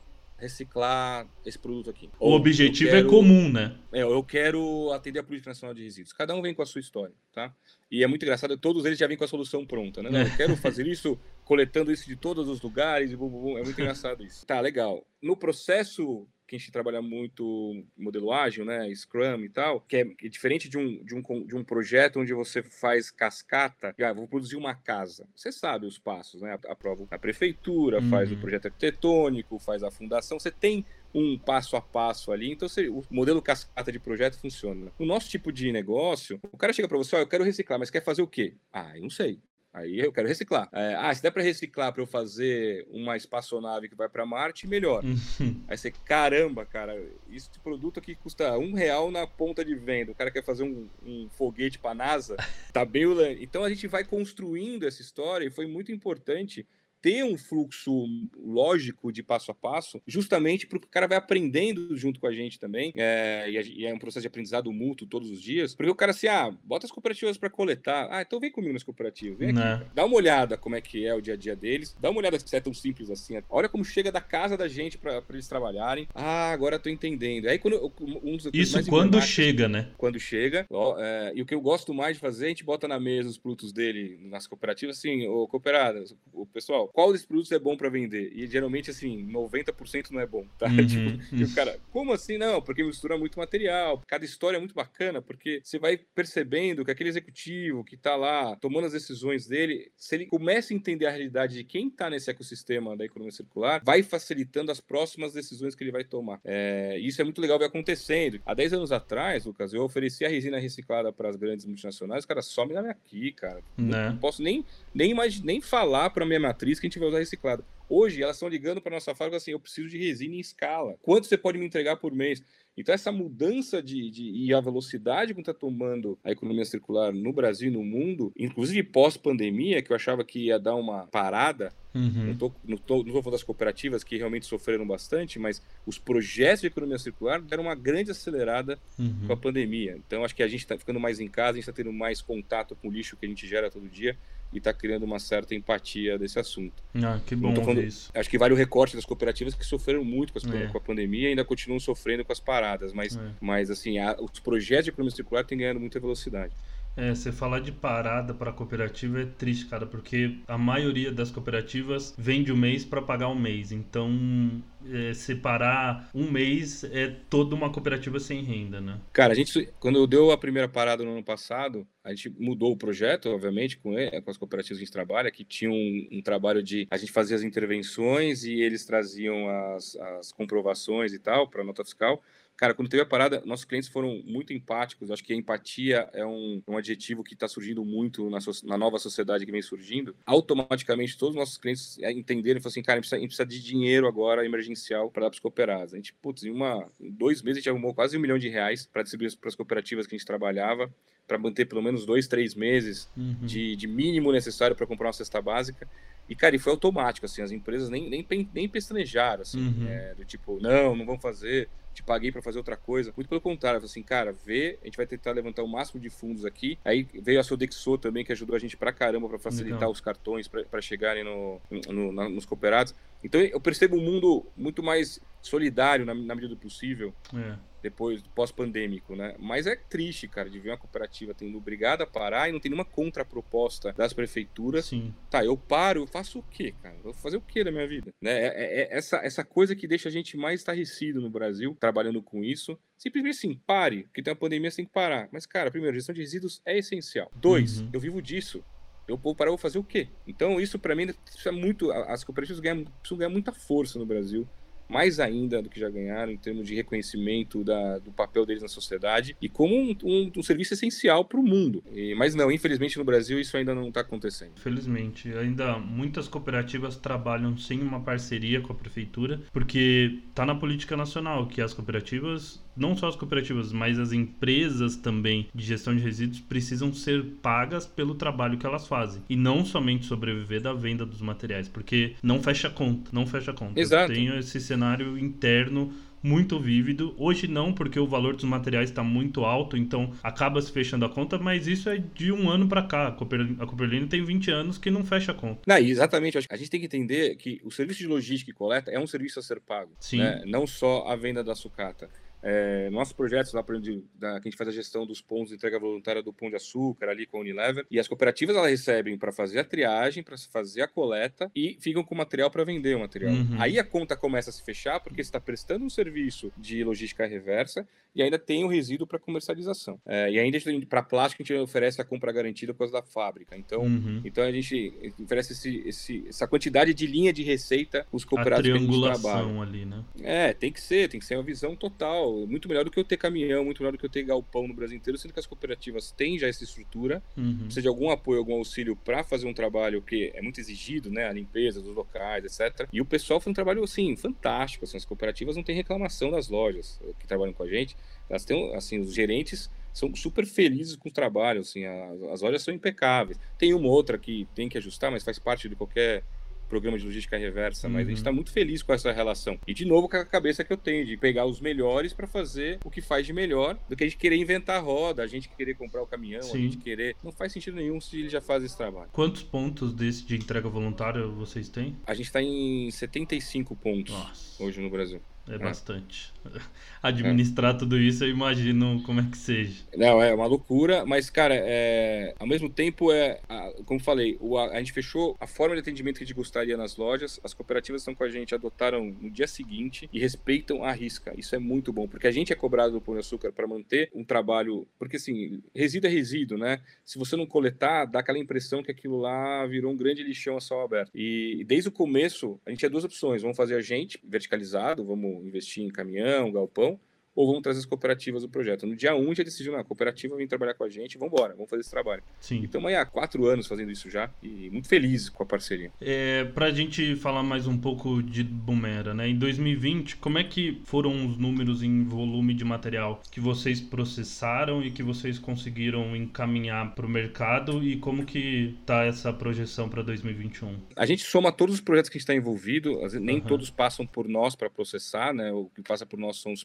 reciclar 0.42 1.26
esse 1.46 1.56
produto 1.58 1.88
aqui. 1.88 2.10
O 2.18 2.30
Ou 2.30 2.34
objetivo 2.34 2.90
é 2.90 2.94
quero, 2.94 3.06
é 3.06 3.10
comum, 3.10 3.48
né? 3.48 3.76
É, 3.92 4.02
eu 4.02 4.22
quero 4.24 4.90
atender 4.92 5.20
a 5.20 5.22
Política 5.22 5.50
Nacional 5.50 5.72
de 5.72 5.84
Resíduos. 5.84 6.12
Cada 6.12 6.34
um 6.34 6.42
vem 6.42 6.52
com 6.52 6.62
a 6.62 6.66
sua 6.66 6.80
história, 6.80 7.14
tá? 7.32 7.54
E 7.88 8.02
é 8.02 8.06
muito 8.08 8.24
engraçado, 8.24 8.58
todos 8.58 8.84
eles 8.84 8.98
já 8.98 9.06
vêm 9.06 9.16
com 9.16 9.24
a 9.24 9.28
solução 9.28 9.64
pronta, 9.64 10.02
né? 10.02 10.10
Não, 10.10 10.20
eu 10.20 10.36
quero 10.36 10.56
fazer 10.58 10.86
isso 10.86 11.16
coletando 11.44 11.92
isso 11.92 12.06
de 12.06 12.16
todos 12.16 12.48
os 12.48 12.60
lugares, 12.60 13.12
e 13.12 13.16
bum, 13.16 13.28
bum, 13.28 13.40
bum. 13.40 13.58
é 13.58 13.62
muito 13.62 13.80
engraçado 13.80 14.24
isso. 14.24 14.44
Tá, 14.44 14.60
legal. 14.60 15.06
No 15.22 15.36
processo 15.36 16.26
que 16.52 16.56
a 16.56 16.58
gente 16.58 16.70
trabalha 16.70 17.00
muito 17.00 17.82
modelo 17.96 18.30
ágil, 18.30 18.62
né, 18.62 18.94
Scrum 18.94 19.42
e 19.42 19.48
tal, 19.48 19.80
que 19.80 19.96
é 19.96 20.04
diferente 20.28 20.68
de 20.68 20.76
um, 20.76 21.02
de 21.02 21.14
um, 21.14 21.46
de 21.46 21.56
um 21.56 21.64
projeto 21.64 22.20
onde 22.20 22.34
você 22.34 22.62
faz 22.62 23.10
cascata, 23.10 23.94
ah, 23.98 24.12
vou 24.12 24.28
produzir 24.28 24.56
uma 24.56 24.74
casa. 24.74 25.26
Você 25.34 25.50
sabe 25.50 25.86
os 25.86 25.98
passos, 25.98 26.42
né? 26.42 26.58
Aprova 26.68 27.06
a 27.10 27.18
prefeitura, 27.18 28.00
uhum. 28.00 28.10
faz 28.10 28.30
o 28.30 28.34
uhum. 28.34 28.40
projeto 28.40 28.66
arquitetônico, 28.66 29.58
faz 29.58 29.82
a 29.82 29.90
fundação, 29.90 30.38
você 30.38 30.50
tem 30.50 30.84
um 31.14 31.38
passo 31.38 31.74
a 31.74 31.80
passo 31.80 32.32
ali. 32.32 32.52
Então, 32.52 32.68
você, 32.68 32.88
o 32.88 33.02
modelo 33.10 33.40
cascata 33.40 33.90
de 33.90 33.98
projeto 33.98 34.38
funciona. 34.38 34.92
No 34.98 35.06
nosso 35.06 35.30
tipo 35.30 35.50
de 35.50 35.72
negócio, 35.72 36.38
o 36.52 36.56
cara 36.56 36.72
chega 36.72 36.88
para 36.88 36.98
você, 36.98 37.16
ó, 37.16 37.18
oh, 37.18 37.22
eu 37.22 37.26
quero 37.26 37.44
reciclar, 37.44 37.78
mas 37.78 37.90
quer 37.90 38.04
fazer 38.04 38.22
o 38.22 38.26
quê? 38.26 38.56
Ah, 38.72 38.92
eu 38.94 39.02
não 39.02 39.10
sei. 39.10 39.40
Aí 39.72 40.00
eu 40.00 40.12
quero 40.12 40.28
reciclar. 40.28 40.68
É, 40.72 40.94
ah, 40.94 41.14
se 41.14 41.22
der 41.22 41.30
para 41.30 41.42
reciclar 41.42 41.92
para 41.92 42.02
eu 42.02 42.06
fazer 42.06 42.86
uma 42.90 43.16
espaçonave 43.16 43.88
que 43.88 43.94
vai 43.94 44.08
para 44.08 44.26
Marte, 44.26 44.66
melhor. 44.66 45.02
Aí 45.66 45.78
você, 45.78 45.90
caramba, 45.90 46.66
cara, 46.66 47.00
isso 47.28 47.50
de 47.50 47.58
produto 47.58 47.98
aqui 47.98 48.14
custa 48.14 48.58
um 48.58 48.74
real 48.74 49.10
na 49.10 49.26
ponta 49.26 49.64
de 49.64 49.74
venda. 49.74 50.12
O 50.12 50.14
cara 50.14 50.30
quer 50.30 50.44
fazer 50.44 50.64
um, 50.64 50.88
um 51.02 51.28
foguete 51.30 51.78
para 51.78 51.94
NASA, 51.94 52.36
tá 52.72 52.84
bem. 52.84 53.02
Então 53.40 53.64
a 53.64 53.68
gente 53.68 53.86
vai 53.86 54.04
construindo 54.04 54.86
essa 54.86 55.02
história 55.02 55.46
e 55.46 55.50
foi 55.50 55.66
muito 55.66 55.90
importante 55.90 56.66
ter 57.02 57.24
um 57.24 57.36
fluxo 57.36 58.06
lógico 58.38 59.12
de 59.12 59.22
passo 59.22 59.50
a 59.50 59.54
passo, 59.54 60.00
justamente 60.06 60.66
porque 60.66 60.86
o 60.86 60.90
cara 60.90 61.08
vai 61.08 61.18
aprendendo 61.18 61.96
junto 61.96 62.20
com 62.20 62.28
a 62.28 62.32
gente 62.32 62.60
também, 62.60 62.92
é, 62.96 63.50
e, 63.50 63.84
é 63.84 63.92
um 63.92 63.98
processo 63.98 64.22
de 64.22 64.28
aprendizado 64.28 64.72
mútuo 64.72 65.06
todos 65.06 65.28
os 65.28 65.42
dias, 65.42 65.74
porque 65.74 65.90
o 65.90 65.94
cara 65.94 66.12
assim, 66.12 66.28
ah, 66.28 66.54
bota 66.64 66.86
as 66.86 66.92
cooperativas 66.92 67.36
para 67.36 67.50
coletar, 67.50 68.08
ah, 68.10 68.22
então 68.22 68.38
vem 68.38 68.50
comigo 68.50 68.72
nas 68.72 68.84
cooperativas, 68.84 69.38
vem 69.38 69.50
aqui, 69.50 69.58
né. 69.58 69.84
dá 69.92 70.04
uma 70.04 70.14
olhada 70.14 70.56
como 70.56 70.76
é 70.76 70.80
que 70.80 71.04
é 71.04 71.14
o 71.14 71.20
dia 71.20 71.34
a 71.34 71.36
dia 71.36 71.56
deles, 71.56 71.96
dá 72.00 72.08
uma 72.10 72.20
olhada 72.20 72.38
se 72.38 72.56
é 72.56 72.60
tão 72.60 72.72
simples 72.72 73.10
assim, 73.10 73.40
olha 73.50 73.68
como 73.68 73.84
chega 73.84 74.12
da 74.12 74.20
casa 74.20 74.56
da 74.56 74.68
gente 74.68 74.96
para 74.96 75.22
eles 75.30 75.48
trabalharem, 75.48 76.06
ah, 76.14 76.52
agora 76.52 76.78
tô 76.78 76.88
entendendo. 76.88 77.48
Aí 77.48 77.58
quando 77.58 77.92
um 78.22 78.36
dos 78.36 78.50
Isso 78.52 78.84
quando 78.86 79.20
chega, 79.20 79.68
né? 79.68 79.90
Quando 79.96 80.20
chega, 80.20 80.66
ó, 80.70 80.96
é, 80.98 81.32
e 81.34 81.42
o 81.42 81.46
que 81.46 81.54
eu 81.54 81.60
gosto 81.60 81.92
mais 81.92 82.16
de 82.16 82.20
fazer, 82.20 82.46
a 82.46 82.48
gente 82.48 82.64
bota 82.64 82.86
na 82.86 83.00
mesa 83.00 83.28
os 83.28 83.38
produtos 83.38 83.72
dele 83.72 84.18
nas 84.22 84.46
cooperativas, 84.46 84.98
assim, 84.98 85.26
ô 85.26 85.48
cooperadas, 85.48 86.14
o 86.32 86.46
pessoal, 86.46 86.91
qual 86.92 87.10
desses 87.12 87.26
produtos 87.26 87.50
é 87.52 87.58
bom 87.58 87.76
para 87.76 87.88
vender? 87.88 88.30
E 88.34 88.46
geralmente, 88.46 88.90
assim, 88.90 89.26
90% 89.26 90.10
não 90.10 90.20
é 90.20 90.26
bom, 90.26 90.46
tá? 90.58 90.66
Uhum, 90.66 90.76
tipo, 90.86 91.34
e 91.34 91.44
o 91.44 91.54
cara, 91.54 91.78
como 91.90 92.12
assim 92.12 92.36
não? 92.36 92.60
Porque 92.60 92.84
mistura 92.84 93.16
muito 93.16 93.38
material. 93.38 94.02
Cada 94.06 94.24
história 94.24 94.56
é 94.56 94.60
muito 94.60 94.74
bacana, 94.74 95.22
porque 95.22 95.60
você 95.62 95.78
vai 95.78 95.96
percebendo 95.96 96.84
que 96.84 96.90
aquele 96.90 97.08
executivo 97.08 97.84
que 97.84 97.96
tá 97.96 98.14
lá 98.16 98.56
tomando 98.56 98.86
as 98.86 98.92
decisões 98.92 99.46
dele, 99.46 99.90
se 99.96 100.14
ele 100.14 100.26
começa 100.26 100.72
a 100.72 100.76
entender 100.76 101.06
a 101.06 101.10
realidade 101.10 101.54
de 101.54 101.64
quem 101.64 101.88
tá 101.88 102.10
nesse 102.10 102.30
ecossistema 102.30 102.96
da 102.96 103.04
economia 103.04 103.32
circular, 103.32 103.80
vai 103.84 104.02
facilitando 104.02 104.70
as 104.70 104.80
próximas 104.80 105.32
decisões 105.32 105.74
que 105.74 105.82
ele 105.82 105.92
vai 105.92 106.04
tomar. 106.04 106.40
É, 106.44 106.98
isso 106.98 107.20
é 107.20 107.24
muito 107.24 107.40
legal 107.40 107.58
ver 107.58 107.66
acontecendo. 107.66 108.40
Há 108.44 108.54
10 108.54 108.74
anos 108.74 108.92
atrás, 108.92 109.46
Lucas, 109.46 109.72
eu 109.72 109.82
ofereci 109.82 110.24
a 110.24 110.28
resina 110.28 110.58
reciclada 110.58 111.12
para 111.12 111.28
as 111.28 111.36
grandes 111.36 111.64
multinacionais, 111.64 112.20
os 112.20 112.26
caras 112.26 112.46
some 112.46 112.72
aqui, 112.76 113.32
cara. 113.32 113.62
Né? 113.76 114.10
Não 114.10 114.16
posso 114.16 114.42
nem, 114.42 114.64
nem, 114.94 115.14
nem 115.44 115.60
falar 115.60 116.10
para 116.10 116.24
minha 116.24 116.40
matriz 116.40 116.80
que 116.82 116.86
a 116.86 116.90
gente 116.90 116.98
vai 116.98 117.08
usar 117.08 117.18
reciclado. 117.18 117.64
Hoje, 117.88 118.22
elas 118.22 118.36
estão 118.36 118.48
ligando 118.48 118.80
para 118.80 118.92
nossa 118.92 119.14
fábrica 119.14 119.36
assim: 119.36 119.52
eu 119.52 119.60
preciso 119.60 119.88
de 119.88 119.98
resina 119.98 120.34
em 120.34 120.40
escala. 120.40 120.98
Quanto 121.02 121.26
você 121.26 121.38
pode 121.38 121.58
me 121.58 121.64
entregar 121.64 121.96
por 121.96 122.12
mês? 122.12 122.42
Então, 122.76 122.94
essa 122.94 123.12
mudança 123.12 123.82
de, 123.82 124.10
de 124.10 124.30
e 124.30 124.54
a 124.54 124.60
velocidade 124.60 125.34
que 125.34 125.40
está 125.40 125.52
tomando 125.52 126.18
a 126.24 126.30
economia 126.30 126.64
circular 126.64 127.12
no 127.12 127.32
Brasil 127.32 127.68
e 127.68 127.72
no 127.72 127.84
mundo, 127.84 128.32
inclusive 128.36 128.82
pós-pandemia, 128.82 129.82
que 129.82 129.92
eu 129.92 129.96
achava 129.96 130.24
que 130.24 130.46
ia 130.46 130.58
dar 130.58 130.74
uma 130.74 131.06
parada, 131.08 131.70
uhum. 131.94 132.28
não, 132.28 132.34
tô, 132.34 132.52
não, 132.64 132.76
tô, 132.78 133.04
não 133.04 133.12
falando 133.12 133.32
das 133.32 133.42
cooperativas 133.42 134.02
que 134.02 134.16
realmente 134.16 134.46
sofreram 134.46 134.86
bastante, 134.86 135.38
mas 135.38 135.62
os 135.84 135.98
projetos 135.98 136.62
de 136.62 136.68
economia 136.68 136.98
circular 136.98 137.42
deram 137.42 137.64
uma 137.64 137.74
grande 137.74 138.10
acelerada 138.10 138.78
uhum. 138.98 139.26
com 139.26 139.32
a 139.34 139.36
pandemia. 139.36 139.98
Então, 140.06 140.24
acho 140.24 140.34
que 140.34 140.42
a 140.42 140.48
gente 140.48 140.60
está 140.60 140.78
ficando 140.78 140.98
mais 140.98 141.20
em 141.20 141.28
casa, 141.28 141.50
a 141.50 141.54
gente 141.54 141.68
está 141.68 141.72
tendo 141.72 141.92
mais 141.92 142.22
contato 142.22 142.74
com 142.76 142.88
o 142.88 142.90
lixo 142.90 143.18
que 143.18 143.26
a 143.26 143.28
gente 143.28 143.46
gera 143.46 143.70
todo 143.70 143.86
dia 143.86 144.16
e 144.52 144.58
está 144.58 144.72
criando 144.72 145.04
uma 145.04 145.18
certa 145.18 145.54
empatia 145.54 146.18
desse 146.18 146.38
assunto. 146.38 146.82
Ah, 146.94 147.18
que 147.26 147.34
bom 147.34 147.54
falando, 147.54 147.82
isso. 147.82 148.10
Acho 148.14 148.28
que 148.28 148.36
vale 148.36 148.52
o 148.52 148.56
recorte 148.56 148.94
das 148.94 149.04
cooperativas 149.04 149.54
que 149.54 149.64
sofreram 149.64 150.04
muito 150.04 150.32
com, 150.32 150.38
as, 150.38 150.44
é. 150.44 150.66
com 150.66 150.76
a 150.76 150.80
pandemia 150.80 151.28
e 151.28 151.30
ainda 151.30 151.44
continuam 151.44 151.80
sofrendo 151.80 152.24
com 152.24 152.32
as 152.32 152.40
paradas, 152.40 152.61
mas, 152.92 153.16
é. 153.16 153.20
mas 153.40 153.70
assim, 153.70 153.98
a, 153.98 154.16
os 154.20 154.40
projetos 154.40 154.84
de 154.84 154.90
economia 154.90 155.14
circular 155.14 155.44
têm 155.44 155.58
ganhando 155.58 155.80
muita 155.80 156.00
velocidade. 156.00 156.52
É, 156.94 157.14
você 157.14 157.32
falar 157.32 157.60
de 157.60 157.72
parada 157.72 158.34
para 158.34 158.52
cooperativa 158.52 159.22
é 159.22 159.24
triste, 159.24 159.66
cara, 159.66 159.86
porque 159.86 160.36
a 160.46 160.58
maioria 160.58 161.10
das 161.10 161.30
cooperativas 161.30 162.14
vende 162.18 162.52
um 162.52 162.56
mês 162.56 162.84
para 162.84 163.00
pagar 163.00 163.28
um 163.28 163.34
mês. 163.34 163.72
Então, 163.72 164.62
é, 164.90 165.14
separar 165.14 166.10
um 166.14 166.30
mês 166.30 166.84
é 166.84 167.08
toda 167.30 167.54
uma 167.54 167.72
cooperativa 167.72 168.20
sem 168.20 168.42
renda, 168.42 168.78
né? 168.78 169.00
Cara, 169.10 169.32
a 169.32 169.36
gente, 169.36 169.70
quando 169.80 170.06
deu 170.06 170.30
a 170.30 170.36
primeira 170.36 170.68
parada 170.68 171.02
no 171.02 171.12
ano 171.12 171.24
passado, 171.24 171.86
a 172.04 172.10
gente 172.10 172.28
mudou 172.38 172.72
o 172.72 172.76
projeto, 172.76 173.30
obviamente, 173.30 173.78
com, 173.78 173.98
ele, 173.98 174.20
com 174.20 174.30
as 174.30 174.36
cooperativas 174.36 174.76
que 174.76 174.82
a 174.82 174.84
gente 174.84 174.92
trabalha, 174.92 175.30
que 175.30 175.44
tinham 175.44 175.72
um, 175.72 176.08
um, 176.12 176.22
trabalho 176.22 176.62
de. 176.62 176.86
A 176.90 176.98
gente 176.98 177.12
fazia 177.12 177.36
as 177.36 177.42
intervenções 177.42 178.44
e 178.44 178.60
eles 178.60 178.84
traziam 178.84 179.48
as, 179.74 179.96
as 179.96 180.30
comprovações 180.30 181.14
e 181.14 181.18
tal 181.18 181.48
para 181.48 181.62
a 181.62 181.64
nota 181.64 181.82
fiscal. 181.84 182.22
Cara, 182.62 182.74
quando 182.74 182.88
teve 182.88 183.02
a 183.02 183.06
parada, 183.06 183.42
nossos 183.44 183.64
clientes 183.64 183.88
foram 183.88 184.22
muito 184.24 184.52
empáticos. 184.52 185.10
Acho 185.10 185.24
que 185.24 185.32
a 185.32 185.36
empatia 185.36 186.08
é 186.12 186.24
um, 186.24 186.62
um 186.68 186.76
adjetivo 186.76 187.24
que 187.24 187.34
está 187.34 187.48
surgindo 187.48 187.84
muito 187.84 188.30
na, 188.30 188.40
so, 188.40 188.52
na, 188.64 188.78
nova 188.78 189.00
sociedade 189.00 189.44
que 189.44 189.50
vem 189.50 189.60
surgindo. 189.60 190.14
Automaticamente, 190.24 191.18
todos 191.18 191.34
os 191.34 191.40
nossos 191.40 191.58
clientes 191.58 191.98
é, 191.98 192.12
entenderam 192.12 192.60
e 192.60 192.62
falaram 192.62 192.70
assim: 192.70 192.82
cara, 192.84 193.00
a 193.00 193.02
gente, 193.02 193.08
precisa, 193.08 193.16
a 193.16 193.18
gente 193.18 193.28
precisa 193.30 193.46
de 193.46 193.60
dinheiro 193.60 194.06
agora 194.06 194.46
emergencial 194.46 195.10
para 195.10 195.22
dar 195.22 195.30
para 195.30 195.34
os 195.34 195.40
cooperados. 195.40 195.92
A 195.92 195.96
gente, 195.96 196.14
putz, 196.22 196.44
em, 196.44 196.50
uma, 196.50 196.88
em 197.00 197.10
dois 197.10 197.42
meses 197.42 197.56
a 197.56 197.60
gente 197.62 197.68
arrumou 197.68 197.92
quase 197.92 198.16
um 198.16 198.20
milhão 198.20 198.38
de 198.38 198.48
reais 198.48 198.86
para 198.86 199.02
distribuir 199.02 199.36
para 199.36 199.48
as 199.48 199.56
cooperativas 199.56 200.06
que 200.06 200.14
a 200.14 200.18
gente 200.18 200.24
trabalhava, 200.24 200.88
para 201.26 201.38
manter 201.38 201.64
pelo 201.64 201.82
menos 201.82 202.06
dois, 202.06 202.28
três 202.28 202.54
meses 202.54 203.10
uhum. 203.16 203.38
de, 203.44 203.74
de 203.74 203.88
mínimo 203.88 204.30
necessário 204.30 204.76
para 204.76 204.86
comprar 204.86 205.08
uma 205.08 205.12
cesta 205.12 205.42
básica. 205.42 205.88
E, 206.28 206.36
cara, 206.36 206.54
e 206.54 206.60
foi 206.60 206.70
automático, 206.70 207.26
assim, 207.26 207.42
as 207.42 207.50
empresas 207.50 207.90
nem, 207.90 208.08
nem, 208.08 208.48
nem 208.54 208.68
pestanejaram, 208.68 209.42
assim, 209.42 209.58
uhum. 209.58 209.88
é, 209.88 210.14
do 210.14 210.24
tipo, 210.24 210.60
não, 210.60 210.94
não 210.94 211.04
vão 211.04 211.18
fazer 211.18 211.68
te 211.92 212.02
paguei 212.02 212.32
para 212.32 212.42
fazer 212.42 212.58
outra 212.58 212.76
coisa. 212.76 213.12
Muito 213.16 213.28
pelo 213.28 213.40
contrário, 213.40 213.82
assim, 213.84 214.02
cara, 214.02 214.32
vê, 214.32 214.78
a 214.82 214.86
gente 214.86 214.96
vai 214.96 215.06
tentar 215.06 215.32
levantar 215.32 215.62
o 215.62 215.68
máximo 215.68 216.00
de 216.00 216.10
fundos 216.10 216.44
aqui. 216.44 216.78
Aí 216.84 217.06
veio 217.14 217.40
a 217.40 217.42
Sodexo 217.42 217.98
também, 217.98 218.24
que 218.24 218.32
ajudou 218.32 218.56
a 218.56 218.58
gente 218.58 218.76
pra 218.76 218.92
caramba 218.92 219.28
para 219.28 219.38
facilitar 219.38 219.80
Legal. 219.80 219.90
os 219.90 220.00
cartões 220.00 220.48
para 220.48 220.80
chegarem 220.80 221.24
no, 221.24 221.60
no, 221.88 222.12
no, 222.12 222.28
nos 222.30 222.44
cooperados. 222.44 222.94
Então 223.22 223.40
eu 223.40 223.60
percebo 223.60 223.96
um 223.96 224.00
mundo 224.00 224.46
muito 224.56 224.82
mais 224.82 225.20
solidário 225.40 226.04
na, 226.04 226.14
na 226.14 226.34
medida 226.34 226.54
do 226.54 226.60
possível. 226.60 227.14
É 227.34 227.71
depois 227.82 228.22
do 228.22 228.30
pós-pandêmico, 228.30 229.16
né? 229.16 229.34
Mas 229.38 229.66
é 229.66 229.74
triste, 229.74 230.28
cara, 230.28 230.48
de 230.48 230.58
ver 230.60 230.70
uma 230.70 230.78
cooperativa 230.78 231.34
tendo 231.34 231.56
obrigada 231.58 232.04
a 232.04 232.06
parar 232.06 232.48
e 232.48 232.52
não 232.52 232.60
tem 232.60 232.70
nenhuma 232.70 232.84
contraproposta 232.84 233.92
das 233.92 234.12
prefeituras. 234.12 234.86
Sim. 234.86 235.12
Tá, 235.28 235.44
eu 235.44 235.56
paro, 235.56 236.02
eu 236.02 236.06
faço 236.06 236.38
o 236.38 236.42
quê, 236.42 236.74
cara? 236.82 236.96
Eu 236.96 237.02
vou 237.02 237.14
fazer 237.14 237.36
o 237.36 237.40
quê 237.40 237.64
da 237.64 237.72
minha 237.72 237.86
vida? 237.86 238.14
Né? 238.20 238.30
É, 238.30 238.46
é, 238.46 238.82
é 238.82 238.96
essa, 238.96 239.16
essa 239.18 239.44
coisa 239.44 239.74
que 239.74 239.88
deixa 239.88 240.08
a 240.08 240.12
gente 240.12 240.36
mais 240.36 240.60
estarrecido 240.60 241.20
no 241.20 241.28
Brasil, 241.28 241.76
trabalhando 241.78 242.22
com 242.22 242.44
isso. 242.44 242.78
Simplesmente 242.96 243.36
assim, 243.36 243.60
pare, 243.66 244.04
porque 244.04 244.22
tem 244.22 244.32
uma 244.32 244.38
pandemia, 244.38 244.70
você 244.70 244.76
tem 244.76 244.86
que 244.86 244.92
parar. 244.92 245.28
Mas, 245.32 245.44
cara, 245.44 245.70
primeiro, 245.70 245.96
gestão 245.96 246.14
de 246.14 246.20
resíduos 246.20 246.62
é 246.64 246.78
essencial. 246.78 247.30
Dois, 247.34 247.80
uhum. 247.80 247.90
eu 247.92 248.00
vivo 248.00 248.22
disso 248.22 248.64
eu 249.08 249.16
vou 249.16 249.34
parar, 249.34 249.48
eu 249.48 249.52
vou 249.52 249.58
fazer 249.58 249.78
o 249.78 249.84
quê? 249.84 250.08
Então, 250.26 250.60
isso 250.60 250.78
para 250.78 250.94
mim, 250.94 251.12
isso 251.34 251.48
é 251.48 251.52
muito. 251.52 251.90
As 251.90 252.22
cooperativas 252.22 252.60
ganham, 252.60 252.84
precisam 252.84 253.18
ganhar 253.18 253.30
muita 253.30 253.52
força 253.52 253.98
no 253.98 254.06
Brasil 254.06 254.48
mais 254.92 255.18
ainda 255.18 255.62
do 255.62 255.68
que 255.68 255.80
já 255.80 255.88
ganharam 255.88 256.30
em 256.30 256.36
termos 256.36 256.66
de 256.66 256.74
reconhecimento 256.74 257.64
da, 257.64 257.98
do 257.98 258.12
papel 258.12 258.44
deles 258.46 258.62
na 258.62 258.68
sociedade 258.68 259.36
e 259.40 259.48
como 259.48 259.74
um, 259.74 259.96
um, 260.04 260.32
um 260.36 260.42
serviço 260.42 260.74
essencial 260.74 261.24
para 261.24 261.40
o 261.40 261.42
mundo. 261.42 261.82
E, 261.92 262.14
mas 262.14 262.34
não, 262.34 262.52
infelizmente 262.52 262.98
no 262.98 263.04
Brasil 263.04 263.40
isso 263.40 263.56
ainda 263.56 263.74
não 263.74 263.88
está 263.88 264.00
acontecendo. 264.00 264.52
Infelizmente, 264.56 265.32
ainda 265.32 265.78
muitas 265.78 266.28
cooperativas 266.28 266.96
trabalham 266.96 267.56
sem 267.56 267.80
uma 267.80 268.00
parceria 268.00 268.60
com 268.60 268.72
a 268.72 268.76
prefeitura, 268.76 269.40
porque 269.52 270.18
está 270.28 270.44
na 270.44 270.54
política 270.54 270.96
nacional 270.96 271.46
que 271.46 271.60
as 271.60 271.72
cooperativas 271.72 272.62
não 272.76 272.96
só 272.96 273.08
as 273.08 273.16
cooperativas, 273.16 273.72
mas 273.72 273.98
as 273.98 274.12
empresas 274.12 274.96
também 274.96 275.48
de 275.54 275.64
gestão 275.64 275.94
de 275.94 276.02
resíduos 276.02 276.40
precisam 276.40 276.92
ser 276.92 277.24
pagas 277.42 277.86
pelo 277.86 278.14
trabalho 278.14 278.58
que 278.58 278.66
elas 278.66 278.86
fazem 278.86 279.22
e 279.28 279.36
não 279.36 279.64
somente 279.64 280.06
sobreviver 280.06 280.60
da 280.60 280.72
venda 280.72 281.04
dos 281.04 281.20
materiais, 281.20 281.68
porque 281.68 282.14
não 282.22 282.42
fecha 282.42 282.70
conta, 282.70 283.10
não 283.12 283.26
fecha 283.26 283.52
conta. 283.52 283.80
Exato. 283.80 284.12
Eu 284.12 284.16
tenho 284.16 284.38
esse 284.38 284.60
cenário 284.60 285.18
interno 285.18 285.92
muito 286.22 286.58
vívido. 286.60 287.14
Hoje 287.18 287.48
não, 287.48 287.72
porque 287.72 287.98
o 287.98 288.06
valor 288.06 288.36
dos 288.36 288.44
materiais 288.44 288.90
está 288.90 289.02
muito 289.02 289.44
alto, 289.44 289.76
então 289.76 290.12
acaba 290.22 290.62
se 290.62 290.70
fechando 290.70 291.04
a 291.04 291.08
conta, 291.08 291.38
mas 291.38 291.66
isso 291.66 291.90
é 291.90 291.98
de 291.98 292.30
um 292.30 292.48
ano 292.48 292.68
para 292.68 292.82
cá. 292.82 293.08
A 293.08 293.12
Cooperlino 293.12 294.06
tem 294.06 294.24
20 294.24 294.50
anos 294.50 294.78
que 294.78 294.90
não 294.90 295.04
fecha 295.04 295.32
a 295.32 295.34
conta. 295.34 295.60
Não, 295.66 295.76
exatamente. 295.76 296.38
A 296.38 296.56
gente 296.56 296.70
tem 296.70 296.80
que 296.80 296.86
entender 296.86 297.36
que 297.36 297.60
o 297.64 297.70
serviço 297.70 298.00
de 298.00 298.06
logística 298.06 298.50
e 298.50 298.54
coleta 298.54 298.90
é 298.90 298.98
um 298.98 299.06
serviço 299.06 299.40
a 299.40 299.42
ser 299.42 299.60
pago. 299.60 299.90
Sim. 299.98 300.18
Né? 300.18 300.42
Não 300.46 300.66
só 300.66 301.08
a 301.08 301.16
venda 301.16 301.42
da 301.42 301.54
sucata. 301.54 302.08
É, 302.42 302.90
nossos 302.90 303.12
projetos 303.12 303.52
lá, 303.52 303.62
por 303.62 303.76
exemplo, 303.76 304.04
da, 304.14 304.32
que 304.40 304.48
a 304.48 304.50
gente 304.50 304.56
faz 304.58 304.68
a 304.68 304.72
gestão 304.72 305.06
dos 305.06 305.20
pontos 305.20 305.50
de 305.50 305.54
entrega 305.54 305.78
voluntária 305.78 306.22
do 306.22 306.32
Pão 306.32 306.50
de 306.50 306.56
Açúcar 306.56 307.08
ali 307.08 307.24
com 307.26 307.38
a 307.38 307.40
Unilever, 307.40 307.86
e 307.90 308.00
as 308.00 308.08
cooperativas 308.08 308.56
elas 308.56 308.70
recebem 308.70 309.16
para 309.16 309.30
fazer 309.32 309.60
a 309.60 309.64
triagem, 309.64 310.22
para 310.22 310.36
fazer 310.36 310.82
a 310.82 310.88
coleta 310.88 311.50
e 311.54 311.76
ficam 311.80 312.02
com 312.02 312.14
material 312.14 312.50
para 312.50 312.64
vender 312.64 312.96
o 312.96 313.00
material. 313.00 313.32
Uhum. 313.32 313.56
Aí 313.60 313.78
a 313.78 313.84
conta 313.84 314.16
começa 314.16 314.50
a 314.50 314.52
se 314.52 314.62
fechar 314.64 314.98
porque 315.00 315.22
você 315.22 315.28
está 315.28 315.40
prestando 315.40 315.84
um 315.84 315.90
serviço 315.90 316.52
de 316.58 316.82
logística 316.82 317.24
reversa 317.26 317.86
e 318.14 318.22
ainda 318.22 318.38
tem 318.38 318.64
o 318.64 318.68
resíduo 318.68 319.06
para 319.06 319.18
comercialização. 319.18 319.98
É, 320.04 320.30
e 320.30 320.38
ainda 320.38 320.58
para 320.88 321.02
plástico 321.02 321.42
a 321.42 321.46
gente 321.46 321.58
oferece 321.62 322.00
a 322.00 322.04
compra 322.04 322.30
garantida 322.32 322.72
por 322.74 322.80
causa 322.80 322.92
da 322.94 323.02
fábrica. 323.02 323.56
Então, 323.56 323.82
Uhum. 323.82 324.20
então 324.24 324.44
a 324.44 324.50
gente 324.52 324.92
oferece 325.22 325.52
esse, 325.52 325.82
esse- 325.86 326.24
essa 326.28 326.46
quantidade 326.46 326.92
de 326.92 327.06
linha 327.06 327.32
de 327.32 327.42
receita 327.42 328.06
os 328.12 328.24
cooperados 328.24 328.68
a 328.68 328.72
que 328.72 328.76
a 328.76 328.80
gente 328.80 329.00
trabalha. 329.00 329.60
ali, 329.62 329.84
né? 329.84 330.04
É, 330.22 330.52
tem 330.52 330.72
que 330.72 330.80
ser, 330.80 331.08
tem 331.08 331.20
que 331.20 331.26
ser 331.26 331.36
uma 331.36 331.42
visão 331.42 331.74
total. 331.76 332.31
Muito 332.46 332.68
melhor 332.68 332.84
do 332.84 332.90
que 332.90 332.98
eu 332.98 333.04
ter 333.04 333.16
caminhão, 333.16 333.64
muito 333.64 333.80
melhor 333.82 333.92
do 333.92 333.98
que 333.98 334.04
eu 334.04 334.10
ter 334.10 334.22
galpão 334.22 334.66
no 334.68 334.74
Brasil 334.74 334.96
inteiro, 334.96 335.18
sendo 335.18 335.32
que 335.32 335.40
as 335.40 335.46
cooperativas 335.46 336.10
têm 336.12 336.38
já 336.38 336.48
essa 336.48 336.64
estrutura, 336.64 337.22
Uhum. 337.36 337.58
precisa 337.64 337.82
de 337.82 337.88
algum 337.88 338.10
apoio, 338.10 338.38
algum 338.38 338.54
auxílio 338.54 338.94
para 338.96 339.22
fazer 339.24 339.46
um 339.46 339.54
trabalho 339.54 340.00
que 340.02 340.30
é 340.34 340.42
muito 340.42 340.58
exigido, 340.60 341.10
né? 341.10 341.26
A 341.28 341.32
limpeza 341.32 341.80
dos 341.80 341.94
locais, 341.94 342.44
etc. 342.44 342.88
E 342.92 343.00
o 343.00 343.04
pessoal 343.04 343.40
faz 343.40 343.50
um 343.50 343.54
trabalho, 343.54 343.82
assim, 343.84 344.16
fantástico. 344.16 344.84
Assim, 344.84 344.96
as 344.96 345.04
cooperativas 345.04 345.56
não 345.56 345.62
têm 345.62 345.74
reclamação 345.76 346.30
das 346.30 346.48
lojas 346.48 347.00
que 347.18 347.26
trabalham 347.26 347.52
com 347.52 347.62
a 347.62 347.68
gente. 347.68 347.96
Elas 348.28 348.44
têm, 348.44 348.74
assim, 348.74 348.98
os 348.98 349.12
gerentes 349.14 349.70
são 349.92 350.14
super 350.16 350.46
felizes 350.46 350.96
com 350.96 351.08
o 351.10 351.12
trabalho, 351.12 351.60
assim, 351.60 351.84
as, 351.84 352.22
as 352.24 352.40
lojas 352.40 352.62
são 352.62 352.72
impecáveis. 352.72 353.38
Tem 353.58 353.74
uma 353.74 353.88
outra 353.88 354.16
que 354.16 354.48
tem 354.54 354.68
que 354.68 354.78
ajustar, 354.78 355.10
mas 355.10 355.22
faz 355.22 355.38
parte 355.38 355.68
de 355.68 355.76
qualquer 355.76 356.24
programa 356.72 356.96
de 356.98 357.04
logística 357.04 357.36
reversa, 357.36 357.86
mas 357.86 357.98
a 357.98 358.00
gente 358.04 358.08
Uhum. 358.12 358.14
está 358.14 358.32
muito 358.32 358.50
feliz 358.50 358.82
com 358.82 358.94
essa 358.94 359.12
relação. 359.12 359.58
E 359.66 359.74
de 359.74 359.84
novo 359.84 360.08
com 360.08 360.16
a 360.16 360.24
cabeça 360.24 360.64
que 360.64 360.72
eu 360.72 360.76
tenho 360.78 361.04
de 361.04 361.18
pegar 361.18 361.44
os 361.44 361.60
melhores 361.60 362.14
para 362.14 362.26
fazer 362.26 362.78
o 362.82 362.90
que 362.90 363.02
faz 363.02 363.26
de 363.26 363.32
melhor, 363.34 363.78
do 363.90 363.94
que 363.94 364.04
a 364.04 364.06
gente 364.06 364.16
querer 364.16 364.36
inventar 364.36 364.76
a 364.76 364.80
roda, 364.80 365.22
a 365.22 365.26
gente 365.26 365.50
querer 365.50 365.74
comprar 365.74 366.02
o 366.02 366.06
caminhão, 366.06 366.40
a 366.40 366.44
Sim. 366.44 366.62
gente 366.62 366.78
querer. 366.78 367.14
Não 367.22 367.30
faz 367.30 367.52
sentido 367.52 367.74
nenhum 367.76 368.00
se 368.00 368.18
ele 368.18 368.30
já 368.30 368.40
faz 368.40 368.64
esse 368.64 368.74
trabalho. 368.76 369.10
Quantos 369.12 369.42
pontos 369.42 369.92
desse 369.92 370.24
de 370.24 370.34
entrega 370.36 370.66
voluntária 370.68 371.26
vocês 371.26 371.68
têm? 371.68 371.94
A 372.06 372.14
gente 372.14 372.26
está 372.26 372.42
em 372.42 372.90
75 372.90 373.76
pontos 373.76 374.14
Nossa, 374.14 374.62
hoje 374.62 374.80
no 374.80 374.88
Brasil. 374.88 375.20
É 375.48 375.58
bastante. 375.58 376.32
Administrar 377.02 377.76
tudo 377.76 377.98
isso, 377.98 378.24
eu 378.24 378.28
imagino 378.28 379.02
como 379.02 379.20
é 379.20 379.26
que 379.28 379.36
seja. 379.36 379.82
Não, 379.96 380.22
é 380.22 380.32
uma 380.32 380.46
loucura, 380.46 381.04
mas, 381.04 381.28
cara, 381.28 381.54
é... 381.56 382.34
ao 382.38 382.46
mesmo 382.46 382.70
tempo, 382.70 383.12
é... 383.12 383.40
a- 383.48 383.72
como 383.84 383.98
falei, 383.98 384.36
o... 384.40 384.56
a... 384.56 384.70
a 384.70 384.78
gente 384.78 384.92
fechou 384.92 385.36
a 385.40 385.46
forma 385.46 385.74
de 385.74 385.80
atendimento 385.80 386.18
que 386.18 386.24
a 386.24 386.26
gente 386.26 386.36
gostaria 386.36 386.76
nas 386.76 386.96
lojas, 386.96 387.40
as 387.42 387.52
cooperativas 387.52 388.02
estão 388.02 388.14
com 388.14 388.22
a 388.22 388.28
gente, 388.28 388.54
adotaram 388.54 389.04
no 389.20 389.30
dia 389.30 389.46
seguinte 389.46 390.08
e 390.12 390.18
respeitam 390.18 390.84
a 390.84 390.92
risca. 390.92 391.32
Isso 391.36 391.54
é 391.56 391.58
muito 391.58 391.92
bom, 391.92 392.06
porque 392.06 392.26
a 392.26 392.32
gente 392.32 392.52
é 392.52 392.56
cobrado 392.56 392.92
do 392.92 393.00
Pão 393.00 393.14
de 393.14 393.20
Açúcar 393.20 393.52
para 393.52 393.66
manter 393.66 394.10
um 394.14 394.24
trabalho, 394.24 394.86
porque 394.98 395.16
assim, 395.16 395.60
resíduo 395.74 396.08
é 396.08 396.12
resíduo, 396.12 396.58
né? 396.58 396.80
Se 397.04 397.18
você 397.18 397.36
não 397.36 397.46
coletar, 397.46 398.04
dá 398.04 398.20
aquela 398.20 398.38
impressão 398.38 398.82
que 398.82 398.90
aquilo 398.90 399.18
lá 399.18 399.66
virou 399.66 399.92
um 399.92 399.96
grande 399.96 400.22
lixão 400.22 400.56
a 400.56 400.60
céu 400.60 400.80
aberto. 400.80 401.10
E 401.14 401.64
desde 401.66 401.88
o 401.88 401.92
começo, 401.92 402.60
a 402.64 402.70
gente 402.70 402.78
tinha 402.78 402.90
duas 402.90 403.04
opções, 403.04 403.42
vamos 403.42 403.56
fazer 403.56 403.74
a 403.74 403.80
gente 403.80 404.20
verticalizado, 404.24 405.04
vamos 405.04 405.31
investir 405.40 405.84
em 405.84 405.88
caminhão, 405.88 406.50
galpão, 406.52 406.98
ou 407.34 407.46
vamos 407.46 407.62
trazer 407.62 407.80
as 407.80 407.86
cooperativas 407.86 408.42
do 408.42 408.48
projeto. 408.48 408.86
No 408.86 408.94
dia 408.94 409.14
1, 409.14 409.22
a 409.22 409.24
gente 409.26 409.44
decidiu, 409.44 409.72
não, 409.72 409.80
a 409.80 409.84
cooperativa 409.84 410.36
vem 410.36 410.46
trabalhar 410.46 410.74
com 410.74 410.84
a 410.84 410.88
gente, 410.88 411.18
vamos 411.18 411.32
embora, 411.32 411.54
vamos 411.54 411.70
fazer 411.70 411.80
esse 411.80 411.90
trabalho. 411.90 412.22
Sim. 412.40 412.60
E 412.60 412.64
estamos 412.64 412.88
aí 412.88 412.96
há 412.96 413.04
quatro 413.06 413.46
anos 413.46 413.66
fazendo 413.66 413.90
isso 413.90 414.10
já, 414.10 414.30
e 414.42 414.70
muito 414.70 414.88
felizes 414.88 415.28
com 415.28 415.42
a 415.42 415.46
parceria. 415.46 415.90
É, 416.00 416.44
pra 416.44 416.70
gente 416.70 417.16
falar 417.16 417.42
mais 417.42 417.66
um 417.66 417.78
pouco 417.78 418.22
de 418.22 418.44
Bumera, 418.44 419.14
né? 419.14 419.28
Em 419.28 419.38
2020, 419.38 420.16
como 420.16 420.38
é 420.38 420.44
que 420.44 420.80
foram 420.84 421.26
os 421.26 421.36
números 421.36 421.82
em 421.82 422.04
volume 422.04 422.54
de 422.54 422.64
material 422.64 423.22
que 423.30 423.40
vocês 423.40 423.80
processaram 423.80 424.82
e 424.82 424.90
que 424.90 425.02
vocês 425.02 425.38
conseguiram 425.38 426.14
encaminhar 426.14 426.94
para 426.94 427.06
o 427.06 427.08
mercado 427.08 427.82
e 427.82 427.96
como 427.96 428.24
que 428.24 428.74
tá 428.84 429.04
essa 429.04 429.32
projeção 429.32 429.88
para 429.88 430.02
2021? 430.02 430.78
A 430.96 431.06
gente 431.06 431.22
soma 431.24 431.52
todos 431.52 431.76
os 431.76 431.80
projetos 431.80 432.10
que 432.10 432.16
a 432.16 432.18
gente 432.18 432.24
está 432.24 432.34
envolvido, 432.34 433.00
nem 433.20 433.38
Aham. 433.38 433.46
todos 433.46 433.70
passam 433.70 434.06
por 434.06 434.28
nós 434.28 434.54
para 434.54 434.68
processar, 434.68 435.32
né? 435.32 435.52
O 435.52 435.66
que 435.74 435.82
passa 435.82 436.04
por 436.04 436.18
nós 436.18 436.40
são 436.40 436.52
os 436.52 436.64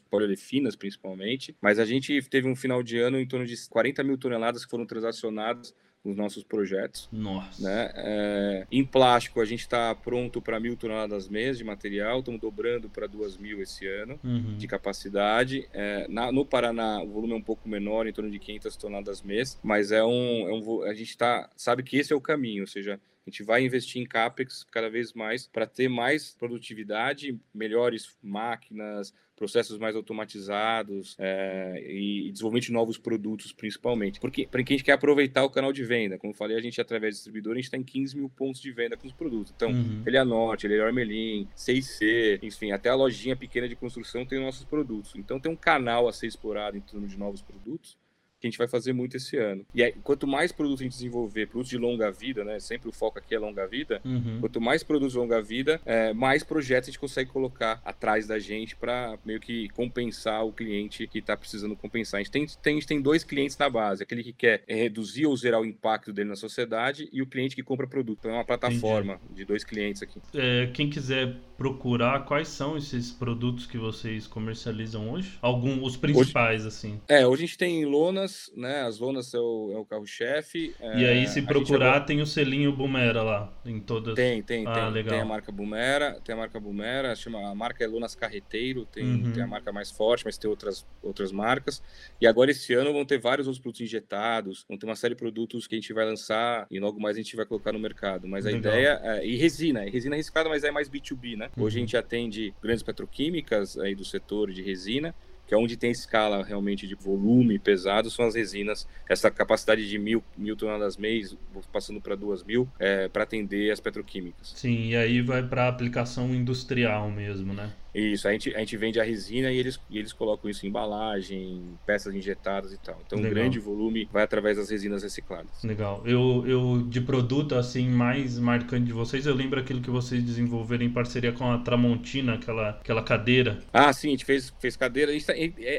principalmente, 0.76 1.54
mas 1.60 1.78
a 1.78 1.84
gente 1.84 2.20
teve 2.28 2.48
um 2.48 2.56
final 2.56 2.82
de 2.82 2.98
ano 2.98 3.18
em 3.18 3.26
torno 3.26 3.46
de 3.46 3.54
40 3.68 4.02
mil 4.02 4.16
toneladas 4.18 4.64
que 4.64 4.70
foram 4.70 4.86
transacionadas 4.86 5.74
nos 6.04 6.16
nossos 6.16 6.44
projetos. 6.44 7.08
Nossa. 7.12 7.60
né? 7.62 7.90
É, 7.96 8.66
em 8.70 8.84
plástico, 8.84 9.40
a 9.40 9.44
gente 9.44 9.60
está 9.60 9.92
pronto 9.94 10.40
para 10.40 10.60
mil 10.60 10.76
toneladas 10.76 11.28
mês 11.28 11.58
de 11.58 11.64
material, 11.64 12.20
estamos 12.20 12.40
dobrando 12.40 12.88
para 12.88 13.06
duas 13.08 13.36
mil 13.36 13.60
esse 13.60 13.86
ano 13.86 14.18
Uhum. 14.22 14.56
de 14.56 14.66
capacidade. 14.68 15.68
É, 15.72 16.06
na- 16.08 16.30
no 16.30 16.46
Paraná, 16.46 17.02
o 17.02 17.08
volume 17.10 17.32
é 17.32 17.36
um 17.36 17.42
pouco 17.42 17.68
menor, 17.68 18.06
em 18.06 18.12
torno 18.12 18.30
de 18.30 18.38
500 18.38 18.76
toneladas 18.76 19.22
mês, 19.22 19.58
mas 19.62 19.90
é 19.90 20.02
um, 20.04 20.48
é 20.48 20.52
um 20.52 20.82
a 20.82 20.94
gente 20.94 21.16
tá, 21.18 21.50
sabe 21.56 21.82
que 21.82 21.96
esse 21.96 22.12
é 22.12 22.16
o 22.16 22.20
caminho, 22.20 22.62
ou 22.62 22.66
seja, 22.68 22.94
a 23.26 23.30
gente 23.30 23.42
vai 23.42 23.62
investir 23.64 24.00
em 24.00 24.06
CAPEX 24.06 24.64
cada 24.70 24.88
vez 24.88 25.12
mais 25.12 25.46
para 25.48 25.66
ter 25.66 25.88
mais 25.88 26.32
produtividade, 26.38 27.38
melhores 27.52 28.16
máquinas, 28.22 29.12
processos 29.38 29.78
mais 29.78 29.94
automatizados 29.96 31.14
é, 31.18 31.82
e, 31.86 32.30
desenvolvimento 32.32 32.64
de 32.66 32.72
novos 32.72 32.98
produtos, 32.98 33.52
principalmente. 33.52 34.20
Porque, 34.20 34.46
porque 34.50 34.72
a 34.72 34.76
gente 34.76 34.84
quer 34.84 34.92
aproveitar 34.92 35.44
o 35.44 35.50
canal 35.50 35.72
de 35.72 35.84
venda. 35.84 36.18
Como 36.18 36.32
eu 36.32 36.36
falei, 36.36 36.56
a 36.56 36.60
gente, 36.60 36.80
através 36.80 37.14
do 37.14 37.16
distribuidor, 37.18 37.52
a 37.52 37.56
gente 37.56 37.64
está 37.64 37.76
em 37.76 37.82
15 37.84 38.16
mil 38.16 38.28
pontos 38.28 38.60
de 38.60 38.70
venda 38.72 38.96
com 38.96 39.06
os 39.06 39.12
produtos. 39.12 39.52
Então, 39.56 39.70
Uhum. 39.70 40.02
ele 40.06 40.16
é 40.16 40.24
Norte, 40.24 40.66
ele 40.66 40.76
é 40.76 40.80
Armelin, 40.80 41.48
6C, 41.56 42.40
enfim, 42.42 42.72
até 42.72 42.88
a 42.88 42.94
lojinha 42.94 43.36
pequena 43.36 43.68
de 43.68 43.76
construção 43.76 44.26
tem 44.26 44.38
os 44.38 44.44
nossos 44.44 44.64
produtos. 44.64 45.14
Então 45.16 45.38
tem 45.38 45.50
um 45.50 45.56
canal 45.56 46.08
a 46.08 46.12
ser 46.12 46.26
explorado 46.26 46.76
em 46.76 46.80
torno 46.80 47.06
de 47.06 47.16
novos 47.16 47.40
produtos 47.40 47.96
que 48.40 48.46
a 48.46 48.50
gente 48.50 48.58
vai 48.58 48.68
fazer 48.68 48.92
muito 48.92 49.16
esse 49.16 49.36
ano. 49.36 49.64
E 49.74 49.82
aí, 49.82 49.92
quanto 50.02 50.26
mais 50.26 50.52
produtos 50.52 50.80
a 50.80 50.84
gente 50.84 50.92
desenvolver, 50.92 51.46
produtos 51.46 51.70
de 51.70 51.78
longa 51.78 52.10
vida, 52.10 52.44
né? 52.44 52.60
Sempre 52.60 52.88
o 52.88 52.92
foco 52.92 53.18
aqui 53.18 53.34
é 53.34 53.38
longa 53.38 53.66
vida. 53.66 54.00
Uhum. 54.04 54.38
Quanto 54.40 54.60
mais 54.60 54.82
produtos 54.82 55.12
de 55.12 55.18
longa 55.18 55.42
vida, 55.42 55.80
é, 55.84 56.12
mais 56.12 56.42
projetos 56.42 56.88
a 56.88 56.90
gente 56.90 57.00
consegue 57.00 57.30
colocar 57.30 57.80
atrás 57.84 58.26
da 58.26 58.38
gente 58.38 58.76
para 58.76 59.18
meio 59.24 59.40
que 59.40 59.68
compensar 59.70 60.44
o 60.44 60.52
cliente 60.52 61.06
que 61.06 61.18
está 61.18 61.36
precisando 61.36 61.76
compensar. 61.76 62.20
A 62.20 62.22
gente 62.22 62.32
tem, 62.32 62.46
tem, 62.46 62.72
a 62.74 62.76
gente 62.76 62.86
tem 62.86 63.00
dois 63.00 63.24
clientes 63.24 63.56
na 63.58 63.68
base: 63.68 64.02
aquele 64.02 64.22
que 64.22 64.32
quer 64.32 64.62
é, 64.66 64.74
reduzir 64.74 65.26
ou 65.26 65.36
zerar 65.36 65.60
o 65.60 65.66
impacto 65.66 66.12
dele 66.12 66.28
na 66.28 66.36
sociedade 66.36 67.08
e 67.12 67.22
o 67.22 67.26
cliente 67.26 67.56
que 67.56 67.62
compra 67.62 67.86
produto. 67.86 68.18
Então 68.20 68.30
é 68.30 68.34
uma 68.34 68.44
plataforma 68.44 69.20
de 69.30 69.44
dois 69.44 69.64
clientes 69.64 70.02
aqui. 70.02 70.20
É, 70.34 70.68
quem 70.72 70.88
quiser 70.88 71.36
procurar, 71.56 72.24
quais 72.24 72.48
são 72.48 72.76
esses 72.76 73.10
produtos 73.10 73.66
que 73.66 73.76
vocês 73.76 74.26
comercializam 74.26 75.10
hoje? 75.10 75.38
Algum, 75.42 75.82
os 75.82 75.96
principais, 75.96 76.64
assim. 76.64 77.00
É, 77.08 77.26
hoje 77.26 77.42
a 77.42 77.46
gente 77.46 77.58
tem 77.58 77.84
lonas, 78.28 78.50
né? 78.56 78.82
As 78.82 78.98
lonas 78.98 79.32
é 79.34 79.38
o, 79.38 79.72
é 79.74 79.78
o 79.78 79.84
carro-chefe. 79.84 80.74
e 80.80 81.04
é, 81.04 81.08
aí, 81.10 81.24
a 81.24 81.26
se 81.26 81.42
procurar, 81.42 81.86
agora- 81.88 82.00
tem 82.04 82.20
o 82.20 82.26
selinho 82.26 82.72
Bumera 82.74 83.22
lá, 83.22 83.60
em 83.64 83.80
todas. 83.80 84.14
Tem, 84.14 84.42
tem, 84.42 84.66
Ah, 84.66 84.72
tem. 84.72 84.90
legal. 84.92 85.10
Tem 85.12 85.20
a 85.20 85.24
marca 85.24 85.50
Bumera, 85.52 86.20
tem 86.24 86.34
a 86.34 86.38
marca 86.38 86.60
Bumera, 86.60 87.14
chama, 87.16 87.50
a 87.50 87.54
marca 87.54 87.82
é 87.84 87.86
Lonas 87.86 88.14
Carreteiro, 88.14 88.84
tem, 88.86 89.04
Uhum. 89.04 89.32
tem 89.32 89.42
a 89.42 89.46
marca 89.46 89.72
mais 89.72 89.90
forte, 89.90 90.24
mas 90.24 90.36
tem 90.38 90.48
outras, 90.48 90.86
outras 91.02 91.32
marcas. 91.32 91.80
E 92.20 92.26
agora 92.26 92.50
esse 92.50 92.72
ano 92.74 92.92
vão 92.92 93.04
ter 93.04 93.18
vários 93.18 93.46
outros 93.46 93.60
produtos 93.60 93.80
injetados, 93.80 94.64
vão 94.68 94.76
ter 94.78 94.86
uma 94.86 94.96
série 94.96 95.14
de 95.14 95.18
produtos 95.20 95.66
que 95.66 95.74
a 95.74 95.78
gente 95.80 95.92
vai 95.92 96.04
lançar 96.04 96.66
e 96.70 96.78
logo 96.78 97.00
mais 97.00 97.16
a 97.16 97.20
gente 97.20 97.34
vai 97.36 97.46
colocar 97.46 97.72
no 97.72 97.78
mercado. 97.78 98.28
Mas 98.28 98.46
a 98.46 98.50
Legal. 98.50 98.72
ideia 98.74 99.00
é, 99.02 99.26
e 99.26 99.36
resina, 99.36 99.86
e 99.86 99.90
resina 99.90 100.16
reciclada, 100.16 100.48
mas 100.48 100.64
é 100.64 100.70
mais 100.70 100.88
B2B, 100.88 101.36
né? 101.36 101.50
Hoje 101.56 101.78
a 101.78 101.80
Uhum. 101.80 101.86
gente 101.86 101.96
atende 101.96 102.54
grandes 102.62 102.82
petroquímicas 102.82 103.76
aí 103.78 103.94
do 103.94 104.04
setor 104.04 104.50
de 104.52 104.62
resina, 104.62 105.14
que 105.48 105.54
é 105.54 105.56
onde 105.56 105.78
tem 105.78 105.90
escala 105.90 106.44
realmente 106.44 106.86
de 106.86 106.94
volume 106.94 107.58
pesado, 107.58 108.10
são 108.10 108.26
as 108.26 108.34
resinas. 108.34 108.86
Essa 109.08 109.30
capacidade 109.30 109.88
de 109.88 109.98
mil, 109.98 110.22
mil 110.36 110.54
toneladas 110.54 110.98
mês, 110.98 111.34
passando 111.72 112.02
para 112.02 112.14
duas 112.14 112.44
mil, 112.44 112.68
é, 112.78 113.08
para 113.08 113.22
atender 113.22 113.72
as 113.72 113.80
petroquímicas. 113.80 114.52
Sim, 114.54 114.88
e 114.88 114.96
aí 114.96 115.22
vai 115.22 115.42
para 115.42 115.66
aplicação 115.66 116.34
industrial 116.34 117.10
mesmo, 117.10 117.54
né? 117.54 117.72
Isso, 117.98 118.28
a 118.28 118.32
gente, 118.32 118.54
a 118.54 118.58
gente 118.60 118.76
vende 118.76 119.00
a 119.00 119.04
resina 119.04 119.50
e 119.50 119.58
eles, 119.58 119.80
e 119.90 119.98
eles 119.98 120.12
colocam 120.12 120.48
isso 120.48 120.64
em 120.64 120.68
embalagem, 120.68 121.62
peças 121.84 122.14
injetadas 122.14 122.72
e 122.72 122.78
tal. 122.78 123.00
Então, 123.04 123.18
Legal. 123.18 123.30
um 123.30 123.34
grande 123.34 123.58
volume 123.58 124.08
vai 124.12 124.22
através 124.22 124.56
das 124.56 124.70
resinas 124.70 125.02
recicladas. 125.02 125.62
Legal. 125.64 126.02
Eu, 126.06 126.44
eu, 126.46 126.86
de 126.88 127.00
produto, 127.00 127.54
assim, 127.54 127.88
mais 127.88 128.38
marcante 128.38 128.86
de 128.86 128.92
vocês, 128.92 129.26
eu 129.26 129.34
lembro 129.34 129.58
aquilo 129.58 129.80
que 129.80 129.90
vocês 129.90 130.22
desenvolveram 130.22 130.84
em 130.84 130.90
parceria 130.90 131.32
com 131.32 131.50
a 131.50 131.58
Tramontina, 131.58 132.34
aquela, 132.34 132.70
aquela 132.70 133.02
cadeira. 133.02 133.58
Ah, 133.72 133.92
sim, 133.92 134.08
a 134.08 134.10
gente 134.12 134.24
fez, 134.24 134.54
fez 134.60 134.76
cadeira. 134.76 135.12
Isso, 135.12 135.32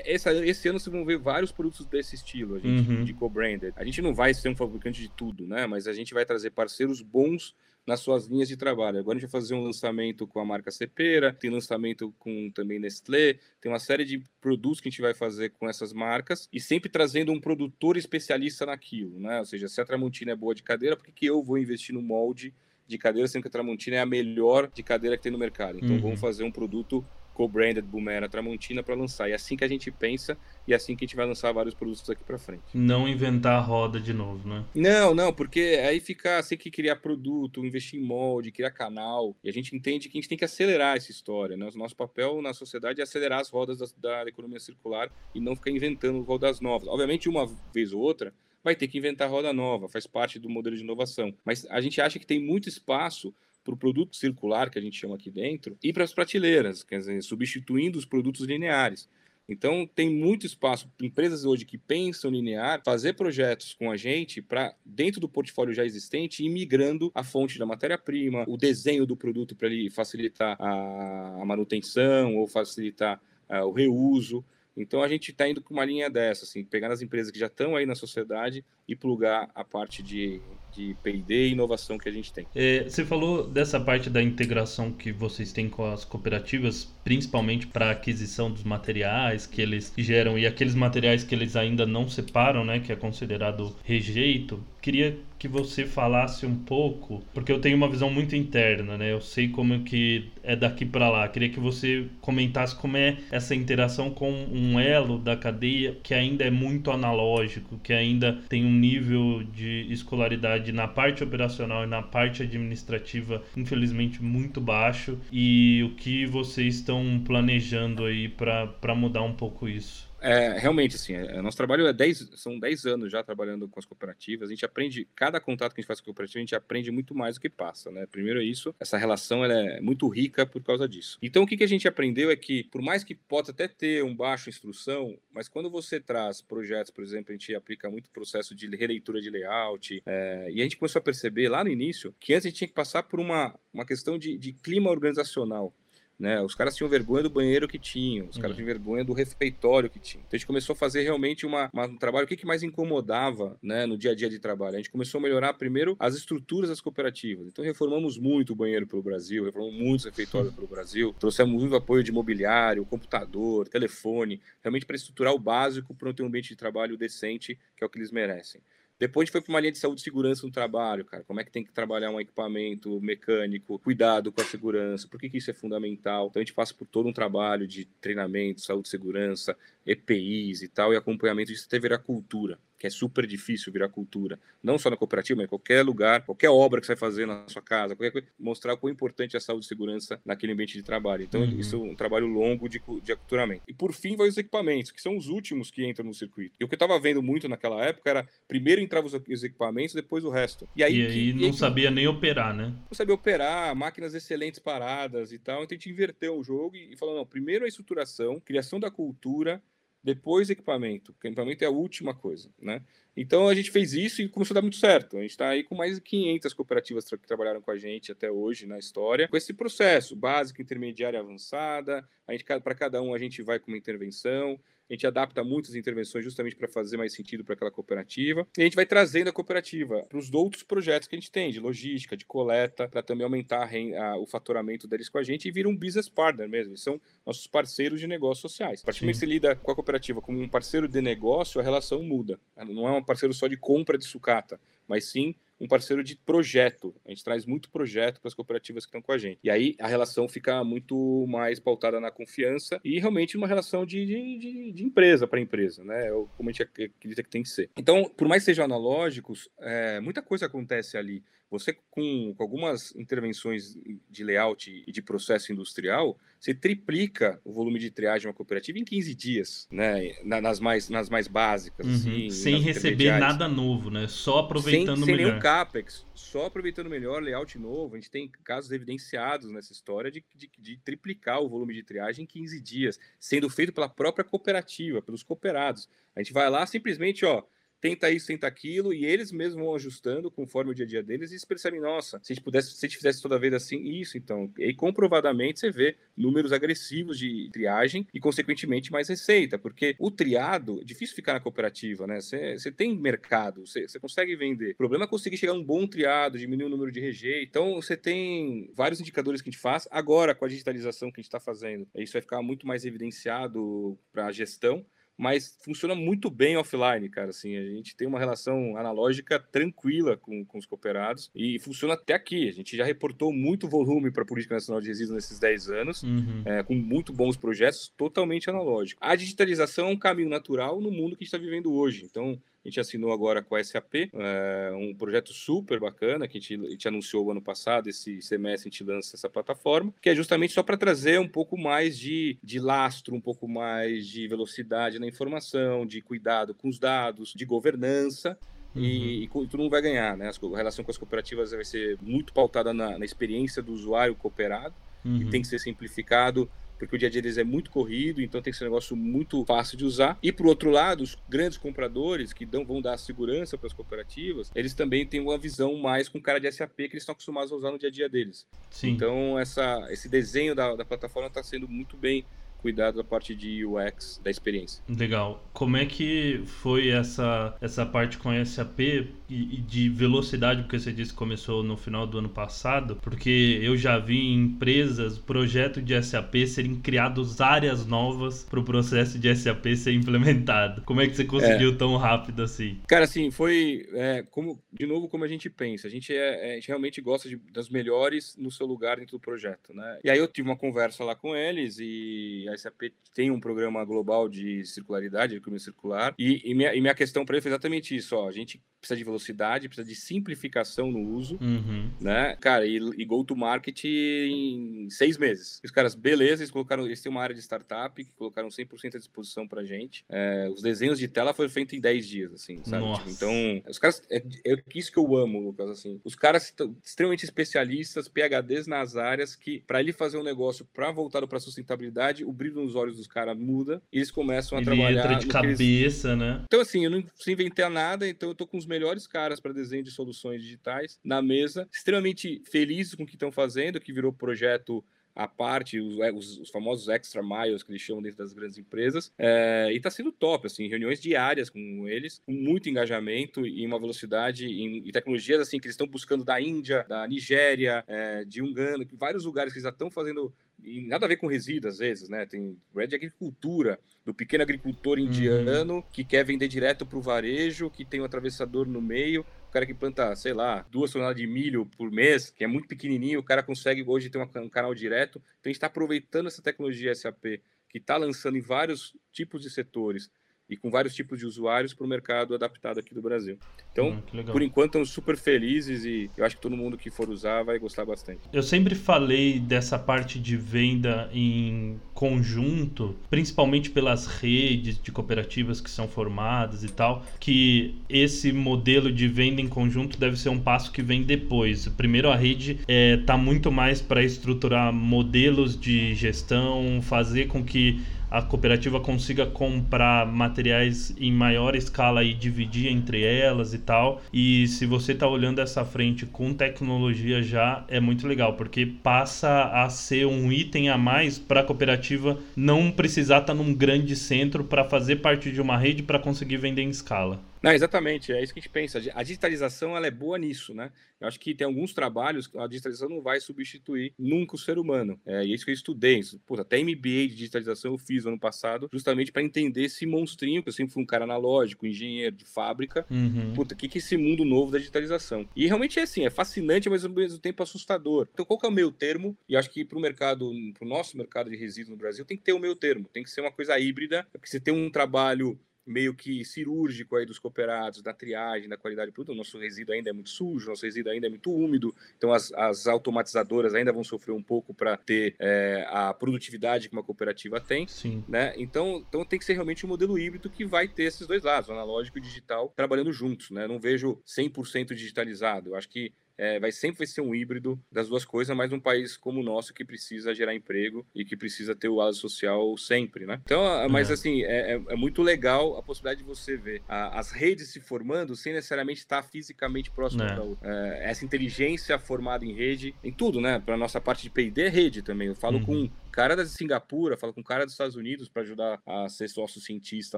essa, 0.06 0.34
esse 0.46 0.68
ano 0.68 0.80
vocês 0.80 0.94
vão 0.94 1.06
ver 1.06 1.18
vários 1.18 1.52
produtos 1.52 1.86
desse 1.86 2.16
estilo, 2.16 2.56
a 2.56 2.60
gente, 2.60 2.90
uhum. 2.90 3.04
de 3.04 3.14
co-branded. 3.14 3.74
A 3.76 3.84
gente 3.84 4.02
não 4.02 4.14
vai 4.14 4.34
ser 4.34 4.50
um 4.50 4.56
fabricante 4.56 5.02
de 5.02 5.10
tudo, 5.10 5.48
né? 5.48 5.66
Mas 5.68 5.88
a 5.88 5.94
gente 5.94 6.14
vai 6.14 6.26
trazer 6.26 6.50
parceiros 6.52 7.02
bons 7.02 7.56
nas 7.86 8.02
suas 8.02 8.28
linhas 8.28 8.48
de 8.48 8.56
trabalho. 8.56 9.00
Agora 9.00 9.18
a 9.18 9.20
gente 9.20 9.30
vai 9.30 9.42
fazer 9.42 9.56
um 9.56 9.64
lançamento 9.64 10.28
com 10.28 10.40
a 10.40 10.46
marca 10.46 10.72
Cepera, 10.72 11.34
tem 11.34 11.50
lançamento 11.50 12.14
com 12.20 12.52
também 12.52 12.80
Nestlé, 12.80 13.40
tem 13.60 13.72
uma 13.72 13.80
série 13.80 14.06
de 14.06 14.24
produtos 14.40 14.80
que 14.80 14.88
a 14.88 14.92
gente 14.92 15.02
vai 15.02 15.14
fazer 15.14 15.50
com 15.52 15.68
essas 15.68 15.92
marcas 15.92 16.48
e 16.54 16.60
sempre 16.60 16.90
trazendo 16.90 17.32
um 17.32 17.40
produtor 17.40 17.98
especialista 17.98 18.66
naquilo, 18.66 19.20
né? 19.20 19.40
Ou 19.40 19.46
seja, 19.46 19.68
se 19.68 19.82
a 19.82 19.86
Tramontina 19.86 20.32
é 20.32 20.36
boa 20.36 20.54
de 20.54 20.64
cadeira, 20.64 20.96
por 20.96 21.06
que, 21.06 21.12
que 21.12 21.26
eu 21.26 21.44
vou 21.44 21.58
investir 21.58 21.94
no 21.94 22.02
molde 22.02 22.54
de 22.88 22.98
cadeira, 22.98 23.28
sendo 23.28 23.44
que 23.44 23.48
a 23.48 23.52
Tramontina 23.52 23.98
é 23.98 24.00
a 24.00 24.06
melhor 24.06 24.70
de 24.72 24.84
cadeira 24.84 25.18
que 25.18 25.24
tem 25.24 25.32
no 25.32 25.38
mercado? 25.38 25.78
Então 25.78 25.96
uhum. 25.96 26.02
vamos 26.02 26.20
fazer 26.20 26.44
um 26.44 26.52
produto 26.52 27.06
co-branded 27.40 27.86
Bumera 27.86 28.28
Tramontina 28.28 28.84
para 28.84 28.94
lançar. 28.96 29.30
E 29.30 29.32
é 29.32 29.36
assim 29.36 29.56
que 29.56 29.64
a 29.64 29.68
gente 29.68 29.90
pensa 29.90 30.38
e 30.68 30.74
é 30.74 30.76
assim 30.76 30.94
que 30.94 31.06
a 31.06 31.08
gente 31.08 31.16
vai 31.16 31.26
lançar 31.26 31.54
vários 31.54 31.74
produtos 31.74 32.06
daqui 32.06 32.22
para 32.22 32.38
frente. 32.38 32.64
Não 32.74 33.08
inventar 33.08 33.54
a 33.54 33.62
roda 33.62 33.98
de 33.98 34.12
novo, 34.12 34.46
né? 34.46 34.66
Não, 34.76 35.16
não, 35.16 35.32
porque 35.32 35.80
aí 35.82 36.02
fica 36.02 36.38
assim 36.38 36.58
que 36.58 36.70
criar 36.70 36.98
produto, 36.98 37.66
investir 37.66 37.98
em 37.98 38.04
molde, 38.04 38.52
criar 38.52 38.72
canal. 38.72 39.34
E 39.42 39.50
a 39.50 39.54
gente 39.54 39.74
entende 39.74 40.10
que 40.10 40.18
a 40.18 40.20
gente 40.20 40.28
tem 40.28 40.38
que 40.38 40.44
acelerar 40.44 40.98
essa 40.98 41.12
história. 41.12 41.56
Né? 41.56 41.70
O 41.74 41.78
nosso 41.78 41.96
papel 41.96 42.42
na 42.42 42.54
sociedade 42.54 43.00
é 43.00 43.04
acelerar 43.04 43.40
as 43.40 43.50
rodas 43.50 43.78
da, 43.78 44.24
da 44.24 44.28
economia 44.28 44.60
circular 44.60 45.10
e 45.34 45.40
não 45.40 45.56
ficar 45.56 45.72
inventando 45.72 46.22
rodas 46.22 46.60
novas. 46.60 46.90
Obviamente, 46.90 47.30
uma 47.30 47.48
vez 47.74 47.94
ou 47.94 48.02
outra, 48.02 48.34
vai 48.62 48.76
ter 48.76 48.90
que 48.90 48.98
inventar 48.98 49.30
roda 49.30 49.54
nova, 49.54 49.88
faz 49.88 50.06
parte 50.06 50.38
do 50.38 50.50
modelo 50.50 50.76
de 50.76 50.84
inovação. 50.84 51.34
Mas 51.46 51.66
a 51.70 51.80
gente 51.80 52.02
acha 52.02 52.20
que 52.20 52.26
tem 52.26 52.44
muito 52.44 52.68
espaço 52.68 53.34
para 53.64 53.74
o 53.74 53.78
produto 53.78 54.16
circular, 54.16 54.70
que 54.70 54.80
a 54.80 54.82
gente 54.82 54.98
chama 54.98 55.16
aqui 55.16 55.30
dentro, 55.30 55.78
e 55.84 55.94
para 55.94 56.04
as 56.04 56.14
prateleiras, 56.14 56.84
quer 56.84 57.00
dizer, 57.00 57.22
substituindo 57.22 57.98
os 57.98 58.06
produtos 58.06 58.46
lineares. 58.46 59.10
Então, 59.50 59.88
tem 59.88 60.14
muito 60.14 60.46
espaço 60.46 60.88
para 60.96 61.08
empresas 61.08 61.44
hoje 61.44 61.66
que 61.66 61.76
pensam 61.76 62.30
linear 62.30 62.84
fazer 62.86 63.14
projetos 63.14 63.74
com 63.74 63.90
a 63.90 63.98
gente 63.98 64.44
para, 64.44 64.76
dentro 64.86 65.20
do 65.20 65.28
portfólio 65.28 65.74
já 65.74 65.84
existente, 65.84 66.46
ir 66.46 66.50
migrando 66.50 67.12
a 67.16 67.24
fonte 67.24 67.58
da 67.58 67.66
matéria-prima, 67.66 68.46
o 68.48 68.56
desenho 68.56 69.08
do 69.08 69.18
produto 69.18 69.56
para 69.56 69.68
ele 69.68 69.90
facilitar 69.90 70.56
a, 70.62 71.44
manutenção 71.44 72.36
ou 72.36 72.48
facilitar 72.48 73.20
uh, 73.50 73.66
o 73.66 73.72
reuso. 73.72 74.46
Então, 74.78 75.02
a 75.02 75.10
gente 75.10 75.32
está 75.32 75.50
indo 75.50 75.64
com 75.64 75.74
uma 75.74 75.84
linha 75.84 76.12
dessa, 76.12 76.46
assim, 76.46 76.64
pegar 76.64 76.92
as 76.92 77.02
empresas 77.02 77.32
que 77.32 77.40
já 77.40 77.48
estão 77.48 77.76
aí 77.76 77.88
na 77.88 77.96
sociedade 77.96 78.64
e 78.88 78.96
plugar 78.96 79.50
a 79.56 79.64
parte 79.64 80.04
de 80.04 80.40
de 80.76 80.96
P&D 81.04 81.48
e 81.48 81.52
inovação 81.52 81.98
que 81.98 82.10
a 82.10 82.12
gente 82.12 82.32
tem. 82.32 82.46
É, 82.56 82.84
você 82.84 83.06
falou 83.06 83.48
dessa 83.48 83.80
parte 83.80 84.10
da 84.10 84.22
integração 84.22 84.92
que 84.92 85.12
vocês 85.12 85.52
têm 85.52 85.70
com 85.70 85.86
as 85.86 86.06
cooperativas, 86.06 86.94
principalmente 87.04 87.68
para 87.68 87.92
aquisição 87.92 88.52
dos 88.52 88.64
materiais 88.64 89.46
que 89.46 89.62
eles 89.62 89.94
geram 89.98 90.38
e 90.38 90.46
aqueles 90.46 90.76
materiais 90.76 91.24
que 91.24 91.34
eles 91.34 91.56
ainda 91.56 91.86
não 91.86 92.08
separam, 92.08 92.64
né, 92.66 92.80
que 92.80 92.92
é 92.92 92.96
considerado 92.96 93.76
rejeito. 93.84 94.64
Queria 94.82 95.18
que 95.40 95.48
você 95.48 95.86
falasse 95.86 96.46
um 96.46 96.56
pouco, 96.56 97.24
porque 97.34 97.52
eu 97.52 97.62
tenho 97.62 97.78
uma 97.78 97.90
visão 97.90 98.10
muito 98.10 98.36
interna, 98.36 98.98
né? 98.98 99.14
Eu 99.14 99.22
sei 99.22 99.48
como 99.48 99.84
que 99.84 100.30
é 100.44 100.54
daqui 100.54 100.86
para 100.86 101.10
lá. 101.10 101.28
Queria 101.30 101.50
que 101.50 101.60
você 101.60 102.08
comentasse 102.20 102.76
como 102.76 102.98
é 102.98 103.18
essa 103.32 103.56
interação 103.56 104.10
com 104.10 104.30
um 104.30 104.78
elo 104.78 105.18
da 105.18 105.38
cadeia 105.38 105.98
que 106.04 106.14
ainda 106.14 106.44
é 106.44 106.52
muito 106.52 106.92
analógico, 106.92 107.80
que 107.82 107.94
ainda 107.94 108.38
tem 108.50 108.66
um 108.66 108.72
nível 108.72 109.44
de 109.44 109.88
escolaridade 109.90 110.59
na 110.74 110.88
parte 110.88 111.24
operacional 111.24 111.84
e 111.84 111.88
na 111.88 112.02
parte 112.02 112.44
administrativa, 112.44 113.44
infelizmente 113.56 114.22
muito 114.24 114.60
baixo, 114.60 115.18
e 115.32 115.84
o 115.86 115.96
que 115.96 116.26
vocês 116.26 116.76
estão 116.76 117.22
planejando 117.26 118.06
aí 118.06 118.28
para 118.30 118.96
mudar 118.96 119.24
um 119.24 119.34
pouco 119.34 119.68
isso. 119.68 120.09
É, 120.22 120.58
realmente, 120.58 120.96
assim, 120.96 121.14
é, 121.14 121.42
nosso 121.42 121.58
trabalho 121.58 121.88
é 121.88 121.94
10, 121.94 122.32
são 122.36 122.60
10 122.60 122.86
anos 122.86 123.12
já 123.12 123.24
trabalhando 123.24 123.68
com 123.68 123.80
as 123.80 123.86
cooperativas. 123.86 124.50
A 124.50 124.52
gente 124.52 124.66
aprende, 124.66 125.08
cada 125.16 125.40
contato 125.40 125.74
que 125.74 125.80
a 125.80 125.82
gente 125.82 125.88
faz 125.88 126.00
com 126.00 126.06
a 126.06 126.08
cooperativa, 126.08 126.40
a 126.40 126.42
gente 126.42 126.56
aprende 126.56 126.92
muito 126.92 127.16
mais 127.16 127.36
do 127.36 127.42
que 127.42 127.50
passa, 127.50 127.92
né? 127.92 128.06
Primeiro 128.06 128.42
é 128.42 128.44
isso, 128.44 128.76
essa 128.80 128.98
relação 128.98 129.44
ela 129.44 129.54
é 129.54 129.82
muito 129.82 130.08
rica 130.08 130.46
por 130.46 130.64
causa 130.64 130.88
disso. 130.88 131.18
Então, 131.22 131.44
o 131.44 131.48
que, 131.48 131.58
que 131.58 131.64
a 131.64 131.68
gente 131.68 131.88
aprendeu 131.88 132.30
é 132.30 132.36
que, 132.36 132.64
por 132.66 132.82
mais 132.82 133.04
que 133.04 133.16
possa 133.16 133.52
até 133.52 133.68
ter 133.68 134.04
um 134.04 134.16
baixo 134.16 134.50
instrução, 134.50 135.18
mas 135.32 135.48
quando 135.48 135.70
você 135.70 136.00
traz 136.00 136.42
projetos, 136.42 136.92
por 136.92 137.04
exemplo, 137.04 137.32
a 137.32 137.34
gente 137.34 137.54
aplica 137.56 137.90
muito 137.90 138.10
processo 138.10 138.54
de 138.56 138.68
releitura 138.76 139.22
de 139.22 139.30
layout, 139.30 140.02
é, 140.06 140.48
e 140.52 140.60
a 140.60 140.64
gente 140.64 140.78
começou 140.78 141.00
a 141.00 141.04
perceber 141.04 141.50
lá 141.50 141.64
no 141.64 141.70
início 141.70 142.14
que 142.20 142.34
antes 142.34 142.46
a 142.46 142.50
gente 142.50 142.58
tinha 142.58 142.68
que 142.68 142.74
passar 142.74 143.04
por 143.04 143.20
uma, 143.20 143.58
uma 143.74 143.86
questão 143.86 144.18
de, 144.18 144.38
de 144.38 144.54
clima 144.54 144.90
organizacional. 144.90 145.74
Né? 146.20 146.42
Os 146.42 146.54
caras 146.54 146.76
tinham 146.76 146.90
vergonha 146.90 147.24
do 147.24 147.30
banheiro 147.30 147.66
que 147.66 147.80
tinham, 147.80 148.28
os 148.28 148.36
uhum. 148.36 148.42
caras 148.42 148.58
tinham 148.58 148.66
vergonha 148.66 149.06
do 149.06 149.14
refeitório 149.14 149.90
que 149.90 150.00
tinham. 150.00 150.22
Então 150.28 150.36
a 150.36 150.38
gente 150.38 150.48
começou 150.48 150.74
a 150.74 150.76
fazer 150.76 151.02
realmente 151.02 151.46
uma, 151.46 151.70
uma 151.72 151.86
um 151.86 151.96
trabalho. 151.96 152.26
O 152.26 152.28
que, 152.28 152.36
que 152.36 152.46
mais 152.46 152.62
incomodava 152.62 153.58
né, 153.64 153.86
no 153.86 153.98
dia 153.98 154.12
a 154.12 154.16
dia 154.16 154.30
de 154.30 154.38
trabalho? 154.38 154.76
A 154.76 154.78
gente 154.80 154.92
começou 154.92 155.20
a 155.20 155.22
melhorar 155.22 155.54
primeiro 155.54 155.96
as 155.98 156.16
estruturas 156.16 156.70
das 156.70 156.82
cooperativas. 156.82 157.48
Então 157.48 157.64
reformamos 157.64 158.18
muito 158.18 158.52
o 158.52 158.56
banheiro 158.56 158.86
pelo 158.86 159.02
Brasil, 159.02 159.46
reformamos 159.46 159.80
muitos 159.80 160.06
refeitórios 160.06 160.54
pelo 160.54 160.68
Brasil, 160.68 161.16
trouxemos 161.18 161.54
muito 161.54 161.74
apoio 161.74 162.04
de 162.04 162.12
mobiliário, 162.12 162.86
computador, 162.86 163.70
telefone, 163.70 164.42
realmente 164.62 164.86
para 164.86 164.98
estruturar 164.98 165.34
o 165.34 165.40
básico 165.40 165.96
para 165.96 166.14
ter 166.14 166.22
um 166.22 166.28
ambiente 166.28 166.50
de 166.50 166.58
trabalho 166.58 166.98
decente, 166.98 167.58
que 167.78 167.84
é 167.84 167.88
o 167.88 167.90
que 167.90 167.98
eles 167.98 168.12
merecem. 168.12 168.62
Depois 169.00 169.24
a 169.24 169.26
gente 169.26 169.32
foi 169.32 169.42
para 169.42 169.54
uma 169.54 169.60
linha 169.62 169.72
de 169.72 169.78
saúde 169.78 170.02
e 170.02 170.04
segurança 170.04 170.46
no 170.46 170.52
trabalho, 170.52 171.06
cara. 171.06 171.24
Como 171.24 171.40
é 171.40 171.44
que 171.44 171.52
tem 171.52 171.64
que 171.64 171.72
trabalhar 171.72 172.12
um 172.12 172.20
equipamento 172.20 173.00
mecânico, 173.00 173.80
cuidado 173.80 174.32
com 174.32 174.42
a 174.42 174.46
segurança, 174.46 175.08
por 175.08 175.20
que, 175.20 175.30
que 175.30 175.38
isso 175.38 175.50
é 175.50 175.54
fundamental. 175.54 176.28
Então 176.28 176.42
a 176.42 176.44
gente 176.44 176.54
passa 176.54 176.74
por 176.74 176.86
todo 176.86 177.08
um 177.08 177.14
trabalho 177.14 177.66
de 177.66 177.86
treinamento, 178.02 178.62
saúde 178.62 178.88
e 178.88 178.92
segurança, 178.92 179.58
EPIs 179.86 180.62
e 180.62 180.68
tal, 180.68 180.94
e 180.94 180.98
acompanhamento 180.98 181.52
disso 181.52 181.66
até 181.66 181.80
virar 181.80 182.00
cultura 182.00 182.60
que 182.80 182.88
é 182.88 182.90
super 182.90 183.28
difícil 183.28 183.74
virar 183.74 183.90
cultura, 183.90 184.40
não 184.64 184.80
só 184.80 184.90
na 184.90 184.96
cooperativa, 184.96 185.38
mas 185.38 185.46
em 185.46 185.50
qualquer 185.50 185.84
lugar, 185.84 186.26
qualquer 186.26 186.50
obra 186.50 186.80
que 186.80 186.88
você 186.88 186.96
vai 186.96 187.00
fazer 187.00 187.28
na 187.28 187.46
sua 187.48 187.62
casa, 187.62 187.94
qualquer 187.94 188.12
coisa, 188.12 188.28
mostrar 188.40 188.74
o 188.74 188.78
quão 188.78 188.90
importante 188.90 189.36
é 189.36 189.38
a 189.38 189.42
saúde 189.42 189.66
e 189.66 189.68
segurança 189.68 190.20
naquele 190.24 190.54
ambiente 190.54 190.74
de 190.74 190.82
trabalho. 190.82 191.24
Então, 191.24 191.42
uhum. 191.42 191.60
isso 191.60 191.76
é 191.76 191.80
um 191.80 191.94
trabalho 191.96 192.26
longo 192.26 192.70
de, 192.70 192.82
de 193.04 193.12
aculturamento. 193.12 193.64
E 193.68 193.74
por 193.74 193.92
fim, 193.92 194.16
vai 194.16 194.30
os 194.30 194.38
equipamentos, 194.38 194.92
que 194.92 195.02
são 195.02 195.18
os 195.18 195.28
últimos 195.28 195.70
que 195.70 195.86
entram 195.86 196.06
no 196.06 196.14
circuito. 196.14 196.56
E 196.58 196.64
o 196.64 196.70
que 196.70 196.74
eu 196.74 196.78
estava 196.78 196.98
vendo 196.98 197.22
muito 197.22 197.50
naquela 197.50 197.84
época 197.84 198.10
era 198.10 198.28
primeiro 198.48 198.80
entrava 198.90 199.08
os 199.08 199.44
equipamentos, 199.44 199.94
depois 199.94 200.26
o 200.26 200.30
resto. 200.30 200.68
E 200.76 200.84
aí, 200.84 200.98
e 200.98 201.06
aí 201.06 201.34
que, 201.34 201.40
não 201.40 201.50
e 201.50 201.54
sabia 201.54 201.92
nem 201.92 202.08
operar, 202.08 202.56
né? 202.56 202.74
Não 202.90 202.94
sabia 202.96 203.14
operar, 203.14 203.76
máquinas 203.76 204.16
excelentes 204.16 204.60
paradas 204.60 205.32
e 205.32 205.38
tal. 205.38 205.64
Então 205.64 205.76
a 205.76 205.80
gente 205.80 205.90
inverteu 205.90 206.38
o 206.38 206.44
jogo 206.44 206.76
e, 206.76 206.94
e 206.94 206.98
falou: 206.98 207.16
não, 207.16 207.26
primeiro 207.26 207.66
a 207.66 207.68
estruturação, 207.68 208.40
criação 208.40 208.80
da 208.80 208.90
cultura 208.90 209.62
depois 210.04 210.50
equipamento. 210.50 211.12
O 211.12 211.28
equipamento 211.28 211.64
é 211.64 211.68
a 211.68 211.72
última 211.72 212.14
coisa, 212.14 212.50
né? 212.60 212.82
Então 213.22 213.50
a 213.50 213.54
gente 213.54 213.70
fez 213.70 213.92
isso 213.92 214.22
e 214.22 214.30
começou 214.30 214.54
a 214.54 214.56
dar 214.56 214.62
muito 214.62 214.78
certo. 214.78 215.18
A 215.18 215.22
gente 215.22 215.32
está 215.32 215.50
aí 215.50 215.62
com 215.62 215.76
mais 215.76 215.96
de 215.96 216.02
500 216.02 216.54
cooperativas 216.54 217.04
que 217.04 217.28
trabalharam 217.28 217.62
com 217.62 217.70
a 217.70 217.78
gente 217.78 218.14
até 218.14 218.32
hoje 218.32 218.66
na 218.66 218.80
história, 218.80 219.28
com 219.28 219.36
esse 219.36 219.54
processo 219.54 220.16
básico, 220.16 220.62
intermediário, 220.62 221.20
avançada. 221.20 222.08
A 222.26 222.32
gente 222.32 222.46
para 222.46 222.74
cada 222.74 223.02
um 223.02 223.14
a 223.14 223.20
gente 223.20 223.44
vai 223.44 223.60
com 223.60 223.72
uma 223.72 223.78
intervenção. 223.78 224.58
A 224.90 224.94
gente 224.94 225.06
adapta 225.06 225.44
muitas 225.44 225.76
intervenções 225.76 226.26
justamente 226.26 226.56
para 226.56 226.68
fazer 226.68 226.98
mais 226.98 227.14
sentido 227.14 227.44
para 227.44 227.54
aquela 227.54 227.70
cooperativa. 227.70 228.48
E 228.58 228.62
a 228.62 228.64
gente 228.64 228.76
vai 228.76 228.88
trazendo 228.88 229.30
a 229.30 229.32
cooperativa 229.32 230.04
para 230.10 230.18
os 230.18 230.34
outros 230.34 230.64
projetos 230.64 231.08
que 231.08 231.16
a 231.16 231.20
gente 231.20 231.32
tem, 231.32 231.52
de 231.52 231.60
logística, 231.60 232.18
de 232.18 232.26
coleta, 232.26 232.88
para 232.88 233.04
também 233.04 233.24
aumentar 233.24 233.70
a, 233.72 234.18
o 234.18 234.26
faturamento 234.26 234.88
deles 234.88 235.08
com 235.08 235.20
a 235.20 235.24
gente 235.24 235.48
e 235.48 235.52
vira 235.52 235.70
um 235.70 235.78
business 235.78 236.10
partner 236.10 236.50
mesmo. 236.50 236.72
Eles 236.72 236.82
são 236.82 237.00
nossos 237.24 237.46
parceiros 237.46 238.00
de 238.00 238.08
negócios 238.08 238.42
sociais. 238.42 238.82
A 238.82 238.86
partir 238.86 239.02
do 239.02 239.04
momento 239.04 239.16
que 239.16 239.20
você 239.20 239.26
lida 239.28 239.56
com 239.56 239.72
a 239.72 239.76
cooperativa 239.76 240.22
como 240.22 240.42
um 240.42 240.50
parceiro 240.50 240.88
de 240.88 241.02
negócio, 241.02 241.62
a 241.62 241.64
relação 241.64 242.02
muda. 242.02 242.40
Não 242.58 242.88
é 242.88 242.92
um 242.92 243.04
parceiro 243.10 243.34
só 243.34 243.48
de 243.48 243.58
compra 243.58 243.98
de 243.98 244.06
sucata, 244.06 244.60
mas 244.88 245.06
sim 245.06 245.34
um 245.60 245.68
parceiro 245.68 246.04
de 246.04 246.16
projeto. 246.16 246.96
A 247.06 247.10
gente 247.10 247.24
traz 247.24 247.46
muito 247.46 247.70
projeto 247.70 248.22
para 248.22 248.30
as 248.30 248.34
cooperativas 248.34 248.86
que 248.86 248.90
estão 248.90 249.02
com 249.02 249.12
a 249.12 249.18
gente. 249.18 249.40
E 249.44 249.50
aí 249.50 249.76
a 249.80 249.88
relação 249.88 250.28
fica 250.28 250.64
muito 250.64 251.26
mais 251.28 251.60
pautada 251.60 252.00
na 252.00 252.12
confiança 252.12 252.80
e 252.84 253.00
realmente 253.00 253.36
uma 253.36 253.48
relação 253.48 253.86
de, 253.86 254.06
de, 254.06 254.72
de 254.72 254.84
empresa 254.84 255.28
para 255.28 255.42
empresa, 255.42 255.84
né? 255.84 256.08
É 256.08 256.12
como 256.38 256.50
a 256.50 256.52
gente 256.52 256.64
acredita 256.64 257.24
que 257.24 257.30
tem 257.30 257.44
que 257.44 257.50
ser. 257.50 257.70
Então, 257.78 258.06
por 258.06 258.28
mais 258.28 258.44
que 258.44 258.46
sejam 258.46 258.64
analógicos, 258.64 259.50
é, 259.60 260.00
muita 260.00 260.22
coisa 260.22 260.46
acontece 260.46 260.98
ali. 260.98 261.24
Você, 261.52 261.74
com, 261.90 262.34
com, 262.36 262.44
algumas 262.44 262.96
intervenções 262.96 263.76
de 264.10 264.24
layout 264.24 264.84
e 264.86 264.92
de 264.92 265.02
processo 265.02 265.52
industrial, 265.52 266.18
você 266.40 266.54
triplica 266.54 267.42
o 267.44 267.52
volume 267.52 267.80
de 267.80 267.90
triagem 267.90 268.22
de 268.22 268.28
uma 268.28 268.34
cooperativa 268.34 268.78
em 268.78 268.86
15 268.86 269.16
dias, 269.16 269.68
né? 269.72 270.14
nas, 270.24 270.60
mais, 270.60 270.90
nas 270.90 271.10
mais 271.10 271.28
básicas. 271.28 271.86
Uhum. 271.86 271.94
Assim, 271.94 272.30
sem 272.30 272.60
receber 272.60 273.20
nada 273.20 273.48
novo, 273.48 273.90
né? 273.90 274.08
Só 274.08 274.40
aproveitando 274.40 274.98
sem, 274.98 275.06
sem 275.06 275.16
melhor. 275.16 275.30
Nenhum 275.30 275.40
CAPEX, 275.42 276.06
só 276.14 276.46
aproveitando 276.46 276.90
melhor 276.90 277.22
layout 277.22 277.58
novo, 277.58 277.96
a 277.96 277.98
gente 277.98 278.12
tem 278.12 278.30
casos 278.44 278.72
evidenciados 278.72 279.50
nessa 279.50 279.74
história 279.74 280.12
de, 280.12 280.24
de, 280.36 280.50
de, 280.58 280.78
triplicar 280.78 281.42
o 281.42 281.50
volume 281.50 281.74
de 281.74 281.84
triagem 281.84 282.24
em 282.24 282.28
15 282.28 282.62
dias, 282.62 283.00
sendo 283.20 283.50
feito 283.50 283.74
pela 283.74 283.90
própria 283.90 284.24
cooperativa, 284.24 285.02
pelos 285.02 285.24
cooperados. 285.24 285.90
A 286.16 286.22
gente 286.22 286.32
vai 286.32 286.50
lá 286.50 286.66
simplesmente, 286.66 287.26
ó, 287.26 287.44
tenta 287.82 288.10
isso, 288.10 288.28
tenta 288.28 288.48
aquilo, 288.48 288.94
e 288.94 289.06
eles 289.06 289.32
mesmos 289.32 289.64
vão 289.64 289.76
ajustando 289.76 290.30
conforme 290.30 290.72
o 290.72 290.76
dia 290.76 290.86
a 290.86 290.88
dia 290.88 291.04
deles, 291.04 291.32
e 291.32 291.34
eles 291.34 291.46
percebem, 291.46 291.80
nossa, 291.80 292.20
se 292.24 292.32
a 292.32 292.36
gente 292.36 292.44
pudesse, 292.44 292.72
se 292.72 292.86
a 292.86 292.90
gente 292.90 292.98
fizesse 292.98 293.22
toda 293.22 293.40
vez 293.40 293.54
assim, 293.54 293.82
isso, 293.82 294.18
então. 294.18 294.52
E 294.58 294.66
aí, 294.66 294.74
comprovadamente, 294.74 295.60
você 295.60 295.72
vê 295.72 295.96
números 296.16 296.52
agressivos 296.52 297.18
de 297.18 297.50
triagem 297.52 298.08
e, 298.14 298.20
consequentemente, 298.20 298.92
mais 298.92 299.08
receita, 299.08 299.58
porque 299.58 299.96
o 300.00 300.12
triado, 300.12 300.82
é 300.82 300.84
difícil 300.84 301.16
ficar 301.16 301.34
na 301.34 301.40
cooperativa, 301.40 302.06
né? 302.06 302.22
Você, 302.22 302.58
você 302.58 302.72
tem 302.72 302.98
mercado, 302.98 303.66
você, 303.66 303.88
você 303.88 304.00
consegue 304.00 304.36
vender. 304.36 304.72
O 304.72 304.78
problema 304.78 305.06
é 305.06 305.08
conseguir 305.08 305.38
chegar 305.38 305.54
a 305.54 305.56
um 305.56 305.64
bom 305.64 305.88
triado, 305.88 306.38
diminuir 306.38 306.66
o 306.66 306.70
número 306.70 306.92
de 306.92 307.00
rejeito. 307.00 307.50
Então, 307.50 307.76
você 307.76 307.96
tem 307.96 308.72
vários 308.76 309.00
indicadores 309.00 309.42
que 309.42 309.50
a 309.50 309.52
gente 309.52 309.62
faz. 309.62 309.88
Agora, 309.92 310.36
com 310.36 310.46
a 310.46 310.50
digitalização 310.50 311.12
que 311.12 311.20
a 311.20 311.22
gente 311.22 311.28
está 311.28 311.40
fazendo, 311.40 311.88
isso 311.96 312.14
vai 312.14 312.22
ficar 312.22 312.42
muito 312.42 312.68
mais 312.68 312.86
evidenciado 312.86 313.98
para 314.12 314.28
a 314.28 314.32
gestão 314.32 314.86
mas 315.20 315.58
funciona 315.60 315.94
muito 315.94 316.30
bem 316.32 316.56
offline, 316.56 317.10
cara. 317.10 317.32
Assim, 317.32 317.58
a 317.58 317.64
gente 317.66 317.94
tem 317.94 318.08
uma 318.08 318.18
relação 318.18 318.78
analógica 318.78 319.38
tranquila 319.38 320.16
com, 320.16 320.46
com 320.46 320.58
os 320.58 320.66
cooperados 320.66 321.30
e 321.36 321.60
funciona 321.60 321.96
até 321.96 322.14
aqui. 322.14 322.48
A 322.48 322.54
gente 322.54 322.78
já 322.78 322.86
reportou 322.86 323.34
muito 323.34 323.68
volume 323.68 324.12
para 324.12 324.24
a 324.24 324.26
Política 324.26 324.56
Nacional 324.56 324.82
de 324.82 324.88
Resíduos 324.88 325.16
nesses 325.16 325.38
10 325.38 325.70
anos, 325.72 326.04
uhum. 326.04 326.42
é, 326.46 326.64
com 326.64 326.74
muito 326.74 327.12
bons 327.12 327.36
projetos, 327.36 327.94
totalmente 327.98 328.50
analógico. 328.50 328.98
A 329.04 329.14
digitalização 329.14 329.90
é 329.90 329.92
um 329.92 329.98
caminho 329.98 330.30
natural 330.30 330.80
no 330.80 330.90
mundo 330.90 331.18
que 331.18 331.24
a 331.24 331.26
gente 331.26 331.36
está 331.36 331.38
vivendo 331.38 331.74
hoje. 331.74 332.06
Então, 332.10 332.42
a 332.64 332.68
gente 332.68 332.80
assinou 332.80 333.14
agora 333.14 333.42
com 333.42 333.56
a 333.56 333.64
SAP, 333.64 334.12
é, 334.14 334.72
um 334.74 334.94
projeto 334.94 335.34
super 335.34 335.80
bacana 335.80 336.28
que 336.28 336.38
a 336.38 336.42
gente, 336.42 336.56
a 336.56 336.70
gente 336.70 336.88
anunciou 336.88 337.32
ano 337.32 337.42
passado. 337.42 337.88
Esse 337.88 338.22
semestre 338.22 338.68
a 338.68 338.72
gente 338.72 338.84
lança 338.84 339.16
essa 339.16 339.30
plataforma, 339.30 339.94
que 340.02 340.10
é 340.10 340.16
justamente 340.16 340.54
só 340.54 340.62
para 340.62 340.78
trazer 340.78 341.20
um 341.20 341.28
pouco 341.28 341.58
mais 341.58 341.98
de, 341.98 342.38
de 342.44 342.60
lastro, 342.60 343.16
um 343.16 343.22
pouco 343.22 343.48
mais 343.48 344.08
de 344.08 344.28
velocidade 344.28 345.00
na 345.00 345.08
informação, 345.08 345.86
de 345.86 346.02
cuidado 346.02 346.54
com 346.54 346.68
os 346.68 346.78
dados, 346.78 347.34
de 347.34 347.46
governança. 347.46 348.38
Uhum. 348.76 348.84
E, 348.84 349.24
e, 349.24 349.28
todo 349.28 349.58
mundo 349.58 349.72
vai 349.72 349.82
ganhar, 349.82 350.18
né? 350.18 350.30
A 350.30 350.58
relação 350.58 350.84
com 350.84 350.92
as 350.92 350.98
cooperativas 350.98 351.52
vai 351.52 351.66
ser 351.66 351.98
muito 352.02 352.34
pautada 352.34 352.74
na, 352.74 353.00
na 353.00 353.06
experiência 353.06 353.64
do 353.64 353.72
usuário 353.72 354.16
cooperado, 354.16 354.76
uhum. 355.04 355.22
e 355.22 355.30
tem 355.30 355.42
que 355.42 355.48
ser 355.48 355.60
simplificado 355.60 356.50
porque 356.80 356.96
o 356.96 356.98
dia 356.98 357.10
a 357.10 357.12
dia 357.12 357.22
deles 357.22 357.38
é 357.38 357.44
muito 357.44 357.70
corrido, 357.70 358.22
então 358.22 358.42
tem 358.42 358.52
que 358.52 358.58
ser 358.58 358.64
um 358.64 358.68
negócio 358.68 358.96
muito 358.96 359.46
fácil 359.46 359.78
de 359.78 359.84
usar. 359.84 360.18
E 360.24 360.32
por 360.32 360.48
outro 360.48 360.72
lado, 360.72 361.04
os 361.04 361.18
grandes 361.28 361.58
compradores 361.58 362.32
que 362.32 362.46
dão, 362.46 362.66
vão 362.66 362.82
dar 362.82 362.98
segurança 362.98 363.58
para 363.58 363.68
as 363.68 363.74
cooperativas, 363.74 364.50
eles 364.56 364.74
também 364.74 365.06
têm 365.06 365.20
uma 365.20 365.38
visão 365.38 365.76
mais 365.76 366.08
com 366.08 366.22
cara 366.22 366.40
de 366.40 366.50
SAP 366.50 366.76
que 366.76 366.84
eles 366.84 367.04
estão 367.04 367.14
acostumados 367.14 367.52
a 367.52 367.56
usar 367.56 367.72
no 367.72 367.78
dia 367.78 367.90
a 367.90 367.92
dia 367.92 368.08
deles. 368.08 368.48
Sim. 368.72 368.92
Então 368.92 369.38
essa, 369.38 369.88
esse 369.92 370.08
desenho 370.08 370.56
da, 370.56 370.74
da 370.76 370.86
plataforma 370.86 371.28
está 371.28 371.44
sendo 371.44 371.68
muito 371.68 371.98
bem 371.98 372.26
cuidado 372.60 372.98
da 372.98 373.04
parte 373.04 373.34
de 373.34 373.66
UX 373.66 374.20
da 374.24 374.30
experiência. 374.30 374.84
Legal. 374.88 375.44
Como 375.54 375.78
é 375.78 375.86
que 375.86 376.42
foi 376.46 376.90
essa, 376.90 377.56
essa 377.62 377.86
parte 377.86 378.18
com 378.18 378.30
SAP 378.46 378.80
e, 378.80 379.08
e, 379.30 379.58
de 379.62 379.90
velocidade, 379.90 380.64
porque 380.64 380.80
você 380.80 380.92
disse 380.92 381.12
que 381.12 381.18
começou 381.18 381.64
no 381.64 381.78
final 381.78 382.06
do 382.06 382.20
ano 382.20 382.30
passado? 382.30 382.98
Porque 382.98 383.60
eu 383.62 383.78
já 383.78 383.98
vi 383.98 384.18
em 384.18 384.36
empresas 384.36 385.18
projeto 385.18 385.82
de 385.82 386.02
SAP 386.02 386.36
serem 386.48 386.76
criados 386.76 387.40
áreas 387.40 387.86
novas 387.86 388.44
para 388.44 388.60
o 388.60 388.64
processo 388.64 389.18
de 389.18 389.34
SAP 389.36 389.66
ser 389.76 389.94
implementado. 389.94 390.82
Como 390.84 391.02
é 391.02 391.08
que 391.08 391.16
você 391.16 391.26
conseguiu 391.26 391.72
é. 391.72 391.76
tão 391.76 391.96
rápido 391.98 392.44
assim? 392.44 392.80
Cara, 392.88 393.06
assim, 393.06 393.32
foi 393.32 393.88
é, 393.94 394.24
como 394.30 394.62
de 394.72 394.86
novo 394.86 395.08
como 395.08 395.24
a 395.24 395.28
gente 395.28 395.50
pensa. 395.50 395.88
A 395.88 395.90
gente, 395.90 396.14
é, 396.14 396.54
a 396.54 396.56
gente 396.56 396.68
realmente 396.68 397.02
gosta 397.02 397.30
de, 397.30 397.38
das 397.52 397.70
melhores 397.70 398.36
no 398.38 398.52
seu 398.52 398.66
lugar 398.66 398.98
dentro 398.98 399.18
do 399.18 399.22
projeto, 399.22 399.74
né? 399.74 400.00
E 400.04 400.10
aí 400.10 400.18
eu 400.18 400.28
tive 400.28 400.50
uma 400.50 400.58
conversa 400.58 401.04
lá 401.04 401.16
com 401.16 401.36
eles 401.36 401.78
e 401.80 402.49
a 402.50 402.58
SAP 402.58 402.92
tem 403.14 403.32
um 403.32 403.40
programa 403.40 403.84
global 403.84 404.30
de 404.30 404.66
circularidade, 404.66 405.34
de 405.34 405.38
economia 405.38 405.60
circular, 405.60 406.14
e, 406.18 406.42
e, 406.50 406.54
minha, 406.54 406.74
e 406.74 406.82
minha 406.82 406.96
questão 406.96 407.26
para 407.26 407.36
ele 407.36 407.42
foi 407.42 407.52
exatamente 407.52 407.96
isso, 407.96 408.16
ó, 408.16 408.28
a 408.28 408.32
gente 408.32 408.62
precisa 408.80 408.98
de 408.98 409.04
velocidade, 409.04 409.68
precisa 409.68 409.88
de 409.88 409.96
simplificação 409.96 410.90
no 410.90 411.00
uso, 411.00 411.38
uhum. 411.42 411.92
né, 412.00 412.38
cara, 412.40 412.66
e, 412.66 412.78
e 412.78 413.06
go 413.06 413.24
to 413.24 413.36
market 413.36 413.84
em 413.84 414.90
seis 414.90 415.18
meses. 415.18 415.60
Os 415.64 415.72
caras, 415.72 415.96
beleza, 415.96 416.42
eles 416.42 416.52
colocaram, 416.52 416.86
eles 416.86 417.02
têm 417.02 417.12
uma 417.12 417.22
área 417.22 417.36
de 417.36 417.42
startup 417.42 418.02
que 418.04 418.12
colocaram 418.14 418.48
100% 418.48 418.96
à 418.96 418.98
disposição 418.98 419.48
pra 419.48 419.64
gente, 419.64 420.06
é, 420.10 420.50
os 420.50 420.62
desenhos 420.62 420.98
de 420.98 421.08
tela 421.08 421.34
foram 421.34 421.50
feitos 421.50 421.74
em 421.74 421.82
10 421.82 422.08
dias, 422.08 422.34
assim, 422.34 422.64
sabe? 422.64 422.86
Tipo, 422.94 423.10
então, 423.10 423.32
os 423.68 423.78
caras, 423.78 424.02
é, 424.10 424.24
é 424.46 424.64
isso 424.74 424.92
que 424.92 425.00
eu 425.00 425.16
amo, 425.16 425.40
Lucas, 425.40 425.70
assim, 425.70 426.00
os 426.04 426.16
caras 426.16 426.46
estão 426.46 426.76
extremamente 426.84 427.26
especialistas, 427.26 428.08
PHDs 428.08 428.68
nas 428.68 428.96
áreas 428.96 429.36
que, 429.36 429.62
para 429.68 429.80
ele 429.80 429.92
fazer 429.92 430.18
um 430.18 430.24
negócio 430.24 430.66
para 430.74 430.92
voltar 430.92 431.26
para 431.28 431.40
sustentabilidade, 431.40 432.24
o 432.24 432.32
brilho 432.40 432.64
nos 432.64 432.76
olhos 432.76 432.96
dos 432.96 433.06
caras 433.06 433.38
muda 433.38 433.82
e 433.92 433.98
eles 433.98 434.10
começam 434.10 434.58
a 434.58 434.62
ele 434.62 434.66
trabalhar. 434.66 435.06
Entra 435.06 435.16
de 435.16 435.28
cabeça, 435.28 436.10
eles... 436.10 436.20
né? 436.20 436.42
Então, 436.46 436.62
assim, 436.62 436.86
eu 436.86 436.90
não 436.90 437.02
preciso 437.02 437.32
inventar 437.32 437.70
nada, 437.70 438.08
então 438.08 438.30
eu 438.30 438.36
tô 438.36 438.48
com 438.48 438.58
os 438.58 438.66
melhores 438.66 439.06
caras 439.06 439.40
para 439.40 439.52
desenho 439.52 439.84
de 439.84 439.92
soluções 439.92 440.42
digitais 440.42 440.98
na 441.04 441.22
mesa, 441.22 441.68
extremamente 441.72 442.42
felizes 442.50 442.96
com 442.96 443.04
o 443.04 443.06
que 443.06 443.16
estão 443.16 443.32
fazendo, 443.32 443.80
que 443.80 443.92
virou 443.92 444.14
projeto 444.14 444.84
à 445.16 445.28
parte, 445.28 445.80
os, 445.80 446.00
é, 446.00 446.12
os, 446.14 446.40
os, 446.40 446.50
famosos 446.50 446.88
extra 446.88 447.22
miles 447.22 447.62
que 447.62 447.72
eles 447.72 447.82
chamam 447.82 448.02
dentro 448.02 448.20
das 448.20 448.32
grandes 448.32 448.58
empresas, 448.58 449.12
é, 449.18 449.68
e 449.72 449.76
está 449.76 449.92
sendo 449.92 450.12
top, 450.14 450.48
assim, 450.48 450.68
reuniões 450.68 451.02
diárias 451.02 451.50
com 451.50 451.88
eles, 451.88 452.22
com 452.26 452.32
muito 452.32 452.70
engajamento 452.70 453.46
e 453.46 453.66
uma 453.66 453.78
velocidade 453.78 454.46
em, 454.46 454.88
e 454.88 454.92
tecnologias 454.94 455.42
assim 455.42 455.60
que 455.60 455.68
eles 455.68 455.74
estão 455.74 455.88
buscando 455.88 456.24
da 456.24 456.40
Índia, 456.40 456.86
da 456.88 457.06
Nigéria, 457.06 457.84
é, 457.88 458.24
de 458.24 458.42
Uganda, 458.42 458.88
vários 458.94 459.26
lugares 459.26 459.52
que 459.52 459.60
eles 459.60 459.64
já 459.64 459.72
estão 459.72 459.92
fazendo 459.92 460.34
e 460.64 460.86
nada 460.88 461.06
a 461.06 461.10
ver 461.10 461.18
com 461.18 461.28
resíduo 461.28 461.70
às 461.70 461.78
vezes, 461.78 462.10
né? 462.10 462.26
Tem 462.26 462.58
red 462.76 462.88
de 462.88 462.96
agricultura, 462.96 463.80
do 464.06 464.14
pequeno 464.14 464.44
agricultor 464.44 464.98
uhum. 464.98 465.06
indiano 465.06 465.76
uhum. 465.76 465.82
que 465.82 466.04
quer 466.04 466.24
vender 466.24 466.48
direto 466.48 466.86
para 466.86 466.98
o 466.98 467.02
varejo, 467.02 467.70
que 467.70 467.86
tem 467.86 468.02
um 468.02 468.06
atravessador 468.06 468.68
no 468.68 468.82
meio, 468.82 469.26
o 469.48 469.52
cara 469.52 469.66
que 469.66 469.74
planta, 469.74 470.16
sei 470.16 470.34
lá, 470.34 470.66
duas 470.72 470.92
toneladas 470.92 471.20
de 471.20 471.28
milho 471.28 471.66
por 471.66 471.92
mês, 471.92 472.30
que 472.30 472.44
é 472.44 472.48
muito 472.48 472.68
pequenininho, 472.68 473.20
o 473.20 473.24
cara 473.24 473.42
consegue 473.42 473.84
hoje 473.86 474.10
ter 474.10 474.20
um 474.20 474.50
canal 474.50 474.74
direto. 474.76 475.18
Então 475.18 475.46
a 475.46 475.50
gente 475.50 475.58
está 475.58 475.68
aproveitando 475.68 476.28
essa 476.28 476.42
tecnologia 476.42 476.94
SAP 476.94 477.42
que 477.68 477.78
está 477.78 477.98
lançando 477.98 478.38
em 478.38 478.42
vários 478.42 478.96
tipos 479.12 479.42
de 479.42 479.50
setores 479.50 480.10
e 480.50 480.58
com 480.58 480.70
vários 480.70 480.96
tipos 480.96 481.20
de 481.20 481.26
usuários 481.26 481.74
para 481.74 481.86
o 481.86 481.90
mercado 481.90 482.34
adaptado 482.34 482.80
aqui 482.80 482.94
do 482.94 483.02
Brasil. 483.02 483.38
Então, 483.72 484.02
hum, 484.14 484.24
por 484.24 484.42
enquanto, 484.42 484.70
estamos 484.70 484.90
super 484.90 485.16
felizes 485.16 485.86
e 485.86 486.10
eu 486.18 486.26
acho 486.26 486.36
que 486.36 486.42
todo 486.42 486.58
mundo 486.58 486.78
que 486.78 486.90
for 486.90 487.10
usar 487.10 487.44
vai 487.44 487.60
gostar 487.60 487.86
bastante. 487.86 488.22
Eu 488.34 488.42
sempre 488.42 488.74
falei 488.74 489.40
dessa 489.40 489.78
parte 489.78 490.20
de 490.20 490.36
venda 490.36 491.10
em 491.14 491.80
conjunto, 491.94 492.96
principalmente 493.10 493.70
pelas 493.70 494.08
redes 494.08 494.82
de 494.82 494.92
cooperativas 494.92 495.62
que 495.62 495.70
são 495.70 495.88
formadas 495.88 496.64
e 496.64 496.70
tal, 496.70 497.06
que 497.20 497.76
esse 497.88 498.32
modelo 498.32 498.92
de 498.92 499.08
venda 499.08 499.42
em 499.42 499.48
conjunto 499.48 500.00
deve 500.00 500.18
ser 500.18 500.30
um 500.30 500.40
passo 500.40 500.72
que 500.72 500.82
vem 500.82 501.04
depois. 501.04 501.68
Primeiro, 501.68 502.10
a 502.10 502.16
rede 502.16 502.54
está 502.54 502.66
é, 502.68 502.98
tá 502.98 503.18
muito 503.18 503.52
mais 503.52 503.82
para 503.82 504.04
estruturar 504.04 504.74
modelos 504.74 505.60
de 505.60 505.94
gestão, 505.94 506.82
fazer 506.82 507.28
com 507.28 507.44
que 507.44 507.82
a 508.10 508.22
cooperativa 508.22 508.80
consiga 508.80 509.26
comprar 509.26 510.06
materiais 510.06 510.96
em 511.00 511.12
maior 511.12 511.56
escala 511.56 512.04
e 512.04 512.14
dividir 512.14 512.72
entre 512.72 513.04
elas 513.04 513.54
e 513.54 513.60
tal. 513.60 514.02
E 514.12 514.48
se 514.48 514.66
você 514.66 514.94
está 514.94 515.08
olhando 515.08 515.40
essa 515.40 515.64
frente 515.64 516.06
com 516.06 516.34
tecnologia 516.34 517.22
já 517.22 517.64
é 517.68 517.80
muito 517.80 518.08
legal, 518.08 518.34
porque 518.34 518.66
passa 518.66 519.44
a 519.46 519.70
ser 519.70 520.06
um 520.06 520.32
item 520.32 520.70
a 520.70 520.78
mais 520.78 521.18
para 521.20 521.42
a 521.42 521.44
cooperativa 521.44 522.18
não 522.36 522.72
precisar 522.72 523.20
estar 523.20 523.34
tá 523.34 523.34
num 523.34 523.54
grande 523.54 523.96
centro 523.96 524.44
para 524.44 524.64
fazer 524.64 524.98
parte 524.98 525.32
de 525.32 525.42
uma 525.42 525.58
rede 525.58 525.84
para 525.84 526.00
conseguir 526.00 526.38
vender 526.38 526.64
em 526.64 526.70
escala. 526.70 527.20
Não, 527.42 527.52
exatamente, 527.52 528.12
é 528.12 528.22
isso 528.22 528.34
que 528.34 528.40
a 528.40 528.42
gente 528.42 528.52
pensa. 528.52 528.82
A 528.94 529.04
digitalização 529.04 529.76
ela 529.76 529.88
é 529.88 529.92
boa 529.92 530.18
nisso, 530.18 530.54
né? 530.54 530.72
Eu 531.00 531.08
acho 531.08 531.20
que 531.20 531.34
tem 531.34 531.46
alguns 531.46 531.74
trabalhos 531.74 532.30
a 532.36 532.46
digitalização 532.48 532.90
não 532.90 533.02
vai 533.02 533.22
substituir 533.22 533.94
nunca 533.98 534.36
o 534.36 534.38
ser 534.38 534.58
humano. 534.58 535.00
É, 535.06 535.26
e 535.26 535.32
é 535.32 535.36
isso 535.36 535.46
que 535.46 535.52
eu 535.52 535.56
estudei. 535.56 536.02
Puta, 536.26 536.42
até 536.42 536.62
MBA 536.62 537.08
de 537.08 537.16
digitalização 537.16 537.72
eu 537.72 537.78
fiz 537.78 538.04
no 538.04 538.12
ano 538.12 538.20
passado, 538.20 538.70
justamente 538.72 539.12
para 539.12 539.24
entender 539.24 539.64
esse 539.64 539.86
monstrinho, 539.86 540.44
que 540.44 540.50
eu 540.50 540.54
sempre 540.54 540.74
fui 540.74 540.84
um 540.84 540.86
cara 540.86 541.06
analógico, 541.06 541.66
engenheiro 541.66 542.16
de 542.16 542.26
fábrica. 542.26 542.86
Uhum. 542.90 543.34
Puta, 543.34 543.54
o 543.54 543.58
que, 543.58 543.70
que 543.70 543.78
é 543.78 543.80
esse 543.80 543.96
mundo 543.96 544.26
novo 544.26 544.52
da 544.52 544.58
digitalização? 544.58 545.28
E 545.36 545.48
realmente 545.48 545.80
é 545.80 545.84
assim, 545.84 546.06
é 546.06 546.10
fascinante, 546.10 546.70
mas 546.70 546.84
ao 546.84 546.92
mesmo 546.92 547.18
tempo 547.18 547.42
assustador. 547.42 548.08
Então, 548.14 548.26
qual 548.26 548.38
que 548.38 548.46
é 548.46 548.50
o 548.50 548.52
meio 548.52 548.72
termo? 548.72 549.18
E 549.28 549.38
acho 549.38 549.50
que 549.50 549.64
para 549.64 549.78
o 549.78 549.82
mercado, 549.82 550.32
para 550.58 550.66
o 550.66 550.70
nosso 550.70 550.98
mercado 550.98 551.30
de 551.30 551.38
resíduos 551.38 551.70
no 551.70 551.78
Brasil, 551.78 552.04
tem 552.04 552.18
que 552.18 552.24
ter 552.24 552.34
o 552.34 552.40
meio 552.40 552.56
termo, 552.56 552.90
tem 552.92 553.04
que 553.04 553.10
ser 553.10 553.22
uma 553.22 553.32
coisa 553.32 553.58
híbrida, 553.58 554.06
porque 554.12 554.28
você 554.28 554.40
tem 554.40 554.54
um 554.54 554.70
trabalho 554.70 555.40
meio 555.70 555.94
que 555.94 556.26
cirúrgico 556.26 556.96
aí 556.96 557.06
dos 557.06 557.20
cooperados, 557.20 557.82
da 557.82 557.94
triagem, 557.94 558.50
da 558.50 558.58
qualidade 558.58 558.90
do 558.90 558.94
produto. 558.94 559.14
O 559.14 559.18
nosso 559.18 559.38
resíduo 559.38 559.74
ainda 559.74 559.92
é 559.92 559.94
muito 559.94 560.10
sujo, 560.10 560.50
nosso 560.50 560.66
resíduo 560.66 560.92
ainda 560.92 561.08
é 561.08 561.10
muito 561.10 561.32
úmido, 561.32 561.74
então 561.96 562.12
as, 562.12 562.32
as 562.34 562.68
automatizadoras 562.68 563.54
ainda 563.54 563.72
vão 563.72 563.84
sofrer 563.84 564.14
um 564.14 564.24
pouco 564.24 564.54
para 564.54 564.76
ter 564.76 565.16
é, 565.20 565.66
a 565.70 565.94
produtividade 565.94 566.68
que 566.68 566.74
uma 566.74 566.84
cooperativa 566.84 567.40
tem. 567.40 567.68
Sim. 567.68 568.04
Né? 568.08 568.34
Então, 568.38 568.84
então 568.88 569.06
tem 569.06 569.20
que 569.20 569.26
ser 569.26 569.34
realmente 569.34 569.66
um 569.66 569.70
modelo 569.70 569.98
híbrido 569.98 570.30
que 570.30 570.46
vai 570.46 570.68
ter 570.68 570.84
esses 570.84 571.06
dois 571.06 571.24
lados, 571.24 571.50
o 571.50 571.54
analógico 571.54 571.98
e 571.98 572.02
o 572.02 572.04
digital, 572.04 572.52
trabalhando 572.56 572.92
juntos. 572.92 573.30
Né? 573.30 573.48
Não 573.48 573.60
vejo 573.60 574.02
100% 574.08 574.74
digitalizado. 574.74 575.52
Eu 575.52 575.56
acho 575.56 575.70
que 575.70 575.94
é, 576.20 576.38
vai 576.38 576.52
sempre 576.52 576.80
vai 576.80 576.88
ser 576.88 577.00
um 577.00 577.16
híbrido 577.16 577.58
das 577.72 577.88
duas 577.88 578.04
coisas, 578.04 578.36
mas 578.36 578.52
num 578.52 578.60
país 578.60 578.98
como 578.98 579.22
o 579.22 579.24
nosso 579.24 579.54
que 579.54 579.64
precisa 579.64 580.14
gerar 580.14 580.36
emprego 580.36 580.86
e 580.94 581.06
que 581.06 581.16
precisa 581.16 581.56
ter 581.56 581.70
o 581.70 581.76
lado 581.76 581.96
social 581.96 582.58
sempre, 582.58 583.06
né? 583.06 583.22
Então, 583.24 583.42
mas 583.70 583.90
é. 583.90 583.94
assim, 583.94 584.24
é, 584.24 584.56
é, 584.56 584.62
é, 584.68 584.76
muito 584.76 585.02
legal 585.02 585.58
a 585.58 585.64
possibilidade 585.64 586.02
de 586.02 586.06
você 586.06 586.36
ver 586.36 586.62
a, 586.68 587.00
as 587.00 587.12
redes 587.12 587.48
se 587.48 587.62
formando 587.62 588.18
sem 588.18 588.34
necessariamente 588.34 588.82
estar 588.82 589.02
fisicamente 589.02 589.72
próximo 589.72 590.04
é. 590.04 590.16
da 590.16 590.22
outra. 590.22 590.50
Essa 590.82 591.06
inteligência 591.06 591.80
formada 591.80 592.26
em 592.26 592.34
rede, 592.34 592.76
em 592.84 592.92
tudo, 592.92 593.22
né? 593.22 593.40
Para 593.40 593.56
nossa 593.56 593.80
parte 593.80 594.04
de 594.04 594.10
P&D 594.10 594.50
rede 594.50 594.82
também. 594.82 595.08
Eu 595.08 595.16
falo 595.16 595.38
uhum. 595.38 595.46
com 595.46 595.70
cara 595.92 596.16
da 596.16 596.26
Singapura, 596.26 596.98
falo 596.98 597.14
com 597.14 597.24
cara 597.24 597.46
dos 597.46 597.54
Estados 597.54 597.76
Unidos 597.76 598.08
para 598.08 598.22
ajudar 598.22 598.62
a 598.66 598.88
ser 598.90 599.08
sócio 599.10 599.42
cientista 599.42 599.98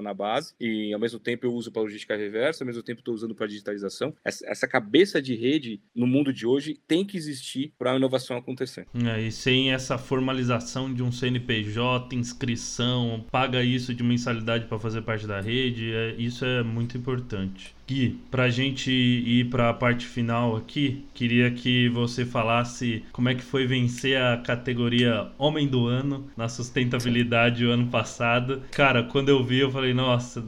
na 0.00 0.14
base 0.14 0.54
e 0.60 0.92
ao 0.92 1.00
mesmo 1.00 1.18
tempo 1.18 1.46
eu 1.46 1.52
uso 1.52 1.70
para 1.70 1.82
logística 1.82 2.16
reversa, 2.16 2.64
ao 2.64 2.66
mesmo 2.66 2.82
tempo 2.82 3.00
estou 3.00 3.14
usando 3.14 3.34
para 3.34 3.46
digitalização. 3.46 4.14
Essa, 4.24 4.46
essa, 4.48 4.68
cabeça 4.68 5.20
de 5.20 5.34
rede 5.34 5.82
no 5.94 6.06
mundo 6.06 6.32
de 6.32 6.46
hoje 6.46 6.80
tem 6.88 7.04
que 7.04 7.16
existir 7.16 7.74
para 7.78 7.92
a 7.92 7.96
inovação 7.96 8.36
acontecer. 8.36 8.86
É, 8.94 9.20
e 9.20 9.30
sem 9.30 9.72
essa 9.72 9.98
formalização 9.98 10.92
de 10.92 11.02
um 11.02 11.12
CNPJ, 11.12 12.14
inscrição, 12.16 13.24
paga 13.30 13.62
isso 13.62 13.94
de 13.94 14.02
mensalidade 14.02 14.66
para 14.66 14.78
fazer 14.78 15.02
parte 15.02 15.26
da 15.26 15.40
rede, 15.40 15.92
é, 15.92 16.14
isso 16.16 16.44
é 16.44 16.62
muito 16.62 16.96
importante. 16.96 17.74
Gui, 17.92 18.18
para 18.30 18.44
a 18.44 18.50
gente 18.50 18.90
ir 18.90 19.50
para 19.50 19.68
a 19.68 19.74
parte 19.74 20.06
final 20.06 20.56
aqui, 20.56 21.04
queria 21.12 21.50
que 21.50 21.90
você 21.90 22.24
falasse 22.24 23.04
como 23.12 23.28
é 23.28 23.34
que 23.34 23.42
foi 23.42 23.66
vencer 23.66 24.16
a 24.16 24.38
categoria 24.38 25.28
Homem 25.38 25.68
do 25.68 25.86
Ano 25.86 26.26
na 26.34 26.48
sustentabilidade 26.48 27.66
o 27.66 27.70
ano 27.70 27.88
passado. 27.88 28.62
Cara, 28.70 29.02
quando 29.02 29.28
eu 29.28 29.44
vi, 29.44 29.58
eu 29.58 29.70
falei, 29.70 29.92
nossa, 29.92 30.42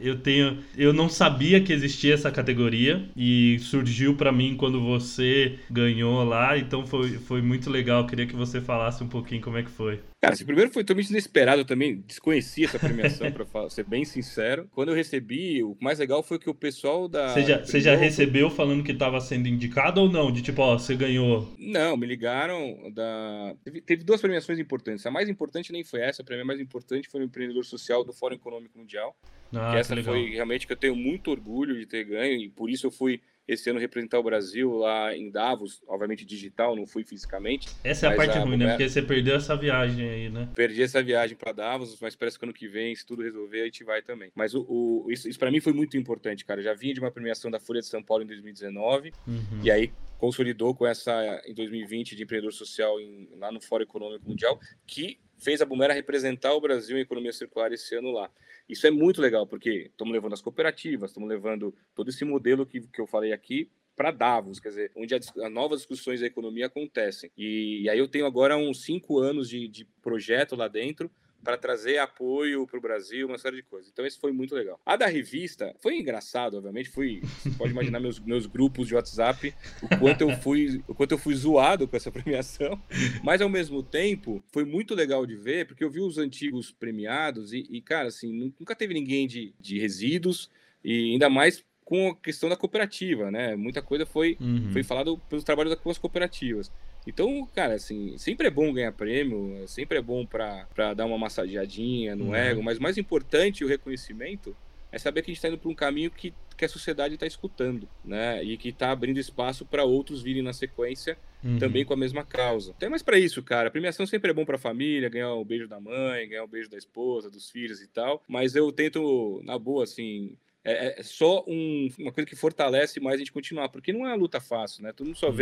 eu 0.00 0.18
tenho, 0.18 0.58
eu 0.76 0.92
não 0.92 1.08
sabia 1.08 1.60
que 1.60 1.72
existia 1.72 2.14
essa 2.14 2.30
categoria 2.30 3.08
e 3.16 3.58
surgiu 3.60 4.16
para 4.16 4.32
mim 4.32 4.56
quando 4.56 4.80
você 4.80 5.58
ganhou 5.70 6.24
lá, 6.24 6.58
então 6.58 6.84
foi, 6.86 7.10
foi 7.10 7.40
muito 7.40 7.70
legal. 7.70 8.00
Eu 8.00 8.06
queria 8.06 8.26
que 8.26 8.36
você 8.36 8.60
falasse 8.60 9.04
um 9.04 9.08
pouquinho 9.08 9.40
como 9.40 9.58
é 9.58 9.62
que 9.62 9.70
foi. 9.70 10.00
Cara, 10.20 10.34
esse 10.34 10.44
primeiro 10.44 10.70
foi 10.70 10.84
totalmente 10.84 11.08
inesperado, 11.08 11.62
eu 11.62 11.64
também 11.64 12.04
desconhecia 12.06 12.66
essa 12.66 12.78
premiação, 12.78 13.32
para 13.32 13.70
ser 13.70 13.84
bem 13.84 14.04
sincero. 14.04 14.68
Quando 14.70 14.90
eu 14.90 14.94
recebi, 14.94 15.62
o 15.62 15.74
mais 15.80 15.98
legal 15.98 16.22
foi 16.22 16.38
que 16.38 16.50
o 16.50 16.54
pessoal 16.54 17.08
da. 17.08 17.32
Você 17.32 17.42
já, 17.42 17.64
você 17.64 17.80
já 17.80 17.96
recebeu 17.96 18.50
falando 18.50 18.84
que 18.84 18.92
estava 18.92 19.18
sendo 19.18 19.48
indicado 19.48 20.02
ou 20.02 20.12
não? 20.12 20.30
De 20.30 20.42
tipo, 20.42 20.60
ó, 20.60 20.78
você 20.78 20.94
ganhou. 20.94 21.50
Não, 21.58 21.96
me 21.96 22.06
ligaram 22.06 22.92
da. 22.92 23.56
Teve, 23.64 23.80
teve, 23.80 24.04
duas 24.04 24.20
premiações 24.20 24.58
importantes. 24.58 25.06
A 25.06 25.10
mais 25.10 25.26
importante 25.26 25.72
nem 25.72 25.82
foi 25.82 26.02
essa, 26.02 26.20
a 26.20 26.24
premiação 26.24 26.48
mais 26.48 26.60
importante 26.60 27.08
foi 27.08 27.22
o 27.22 27.24
empreendedor 27.24 27.64
social 27.64 28.04
do 28.04 28.12
Fórum 28.12 28.34
Econômico 28.34 28.78
Mundial. 28.78 29.16
Ah, 29.54 29.72
que 29.72 29.78
essa 29.78 29.96
foi 30.02 30.30
realmente 30.32 30.66
que 30.66 30.72
eu 30.74 30.76
tenho 30.76 30.94
muito 30.94 31.30
orgulho 31.30 31.78
de 31.78 31.86
ter 31.86 32.04
ganho, 32.04 32.42
e 32.42 32.48
por 32.50 32.68
isso 32.68 32.86
eu 32.86 32.90
fui 32.90 33.22
esse 33.52 33.68
ano 33.68 33.80
representar 33.80 34.18
o 34.18 34.22
Brasil 34.22 34.72
lá 34.76 35.14
em 35.14 35.28
Davos, 35.28 35.82
obviamente 35.88 36.24
digital, 36.24 36.76
não 36.76 36.86
fui 36.86 37.02
fisicamente. 37.02 37.68
Essa 37.82 38.06
é 38.06 38.12
a 38.12 38.16
parte 38.16 38.38
a 38.38 38.40
ruim, 38.40 38.56
né? 38.56 38.68
Porque 38.68 38.88
você 38.88 39.02
perdeu 39.02 39.36
essa 39.36 39.56
viagem 39.56 40.08
aí, 40.08 40.30
né? 40.30 40.48
Perdi 40.54 40.82
essa 40.82 41.02
viagem 41.02 41.36
para 41.36 41.52
Davos, 41.52 41.98
mas 42.00 42.14
parece 42.14 42.38
que 42.38 42.44
ano 42.44 42.54
que 42.54 42.68
vem, 42.68 42.94
se 42.94 43.04
tudo 43.04 43.22
resolver, 43.22 43.62
a 43.62 43.64
gente 43.64 43.82
vai 43.82 44.02
também. 44.02 44.30
Mas 44.36 44.54
o, 44.54 44.64
o 44.68 45.10
isso, 45.10 45.28
isso 45.28 45.38
para 45.38 45.50
mim 45.50 45.60
foi 45.60 45.72
muito 45.72 45.96
importante, 45.96 46.44
cara. 46.44 46.60
Eu 46.60 46.64
já 46.64 46.74
vinha 46.74 46.94
de 46.94 47.00
uma 47.00 47.10
premiação 47.10 47.50
da 47.50 47.58
Folha 47.58 47.80
de 47.80 47.86
São 47.86 48.02
Paulo 48.02 48.22
em 48.22 48.26
2019, 48.26 49.12
uhum. 49.26 49.60
e 49.64 49.70
aí 49.70 49.92
consolidou 50.16 50.74
com 50.74 50.86
essa 50.86 51.42
em 51.44 51.54
2020 51.54 52.14
de 52.14 52.22
empreendedor 52.22 52.52
social 52.52 53.00
em, 53.00 53.28
lá 53.36 53.50
no 53.50 53.60
Fórum 53.60 53.82
Econômico 53.82 54.28
Mundial, 54.28 54.60
que 54.86 55.18
fez 55.40 55.60
a 55.60 55.66
Bumera 55.66 55.94
representar 55.94 56.52
o 56.54 56.60
Brasil 56.60 56.96
em 56.96 57.00
economia 57.00 57.32
circular 57.32 57.72
esse 57.72 57.94
ano 57.94 58.12
lá. 58.12 58.30
Isso 58.68 58.86
é 58.86 58.90
muito 58.90 59.20
legal, 59.20 59.46
porque 59.46 59.90
estamos 59.90 60.12
levando 60.12 60.34
as 60.34 60.40
cooperativas, 60.40 61.10
estamos 61.10 61.28
levando 61.28 61.74
todo 61.94 62.08
esse 62.10 62.24
modelo 62.24 62.66
que, 62.66 62.80
que 62.80 63.00
eu 63.00 63.06
falei 63.06 63.32
aqui 63.32 63.70
para 63.96 64.10
Davos, 64.10 64.58
quer 64.58 64.70
dizer, 64.70 64.92
onde 64.96 65.14
as 65.14 65.32
novas 65.50 65.80
discussões 65.80 66.20
da 66.20 66.26
economia 66.26 66.66
acontecem. 66.66 67.30
E, 67.36 67.82
e, 67.82 67.88
aí 67.90 67.98
eu 67.98 68.08
tenho 68.08 68.24
agora 68.24 68.56
uns 68.56 68.82
cinco 68.82 69.18
anos 69.18 69.48
de, 69.48 69.68
de 69.68 69.84
projeto 70.00 70.56
lá 70.56 70.68
dentro 70.68 71.10
para 71.42 71.56
trazer 71.56 71.98
apoio 71.98 72.66
para 72.66 72.78
o 72.78 72.82
Brasil, 72.82 73.26
uma 73.26 73.38
série 73.38 73.56
de 73.56 73.62
coisas. 73.62 73.90
Então, 73.90 74.04
esse 74.04 74.18
foi 74.18 74.32
muito 74.32 74.54
legal. 74.54 74.78
A 74.84 74.96
da 74.96 75.06
revista 75.06 75.74
foi 75.80 75.98
engraçado, 75.98 76.56
obviamente. 76.56 76.88
Fui, 76.88 77.20
você 77.42 77.50
pode 77.50 77.72
imaginar 77.72 78.00
meus, 78.00 78.18
meus 78.18 78.46
grupos 78.46 78.88
de 78.88 78.94
WhatsApp, 78.94 79.54
o 79.82 79.98
quanto 79.98 80.22
eu 80.22 80.30
fui, 80.38 80.82
o 80.86 80.94
quanto 80.94 81.12
eu 81.12 81.18
fui 81.18 81.34
zoado 81.34 81.88
com 81.88 81.96
essa 81.96 82.10
premiação. 82.12 82.80
Mas 83.22 83.40
ao 83.40 83.48
mesmo 83.48 83.82
tempo, 83.82 84.42
foi 84.52 84.64
muito 84.64 84.94
legal 84.94 85.24
de 85.26 85.36
ver, 85.36 85.66
porque 85.66 85.82
eu 85.82 85.90
vi 85.90 86.00
os 86.00 86.18
antigos 86.18 86.70
premiados 86.70 87.52
e, 87.52 87.66
e 87.70 87.80
cara, 87.80 88.08
assim, 88.08 88.52
nunca 88.58 88.76
teve 88.76 88.94
ninguém 88.94 89.26
de, 89.26 89.54
de 89.58 89.78
resíduos 89.78 90.50
e 90.84 91.12
ainda 91.12 91.28
mais 91.28 91.64
com 91.84 92.10
a 92.10 92.14
questão 92.14 92.48
da 92.48 92.56
cooperativa, 92.56 93.32
né? 93.32 93.56
Muita 93.56 93.82
coisa 93.82 94.06
foi, 94.06 94.36
uhum. 94.40 94.70
foi 94.72 94.84
falado 94.84 95.18
pelos 95.28 95.42
trabalhos 95.42 95.74
das 95.74 95.98
cooperativas. 95.98 96.70
Então, 97.06 97.48
cara, 97.54 97.74
assim, 97.74 98.16
sempre 98.18 98.46
é 98.46 98.50
bom 98.50 98.72
ganhar 98.72 98.92
prêmio, 98.92 99.66
sempre 99.66 99.98
é 99.98 100.02
bom 100.02 100.24
para 100.26 100.94
dar 100.94 101.06
uma 101.06 101.18
massageadinha 101.18 102.14
no 102.14 102.26
uhum. 102.26 102.34
ego, 102.34 102.62
mas 102.62 102.78
mais 102.78 102.98
importante 102.98 103.64
o 103.64 103.68
reconhecimento 103.68 104.54
é 104.92 104.98
saber 104.98 105.22
que 105.22 105.30
a 105.30 105.32
gente 105.32 105.38
está 105.38 105.48
indo 105.48 105.58
para 105.58 105.70
um 105.70 105.74
caminho 105.74 106.10
que, 106.10 106.34
que 106.56 106.64
a 106.64 106.68
sociedade 106.68 107.14
está 107.14 107.26
escutando, 107.26 107.88
né? 108.04 108.42
E 108.42 108.56
que 108.56 108.70
está 108.70 108.90
abrindo 108.90 109.18
espaço 109.18 109.64
para 109.64 109.84
outros 109.84 110.20
virem 110.20 110.42
na 110.42 110.52
sequência 110.52 111.16
uhum. 111.44 111.58
também 111.58 111.84
com 111.84 111.94
a 111.94 111.96
mesma 111.96 112.24
causa. 112.24 112.74
Tem 112.78 112.88
mais 112.88 113.02
para 113.02 113.18
isso, 113.18 113.42
cara. 113.42 113.68
A 113.68 113.70
premiação 113.70 114.06
sempre 114.06 114.30
é 114.30 114.34
bom 114.34 114.44
para 114.44 114.56
a 114.56 114.58
família, 114.58 115.08
ganhar 115.08 115.32
o 115.32 115.44
beijo 115.44 115.68
da 115.68 115.80
mãe, 115.80 116.28
ganhar 116.28 116.44
o 116.44 116.48
beijo 116.48 116.68
da 116.68 116.76
esposa, 116.76 117.30
dos 117.30 117.50
filhos 117.50 117.80
e 117.80 117.86
tal. 117.86 118.22
Mas 118.26 118.54
eu 118.54 118.70
tento, 118.72 119.40
na 119.44 119.58
boa, 119.58 119.84
assim, 119.84 120.36
é, 120.64 121.00
é 121.00 121.02
só 121.02 121.44
um, 121.46 121.88
uma 121.98 122.12
coisa 122.12 122.28
que 122.28 122.36
fortalece 122.36 123.00
mais 123.00 123.16
a 123.16 123.18
gente 123.18 123.32
continuar, 123.32 123.68
porque 123.68 123.92
não 123.92 124.04
é 124.04 124.10
uma 124.10 124.16
luta 124.16 124.40
fácil, 124.40 124.82
né? 124.82 124.92
Todo 124.92 125.06
mundo 125.06 125.16
só 125.16 125.28
uhum. 125.28 125.32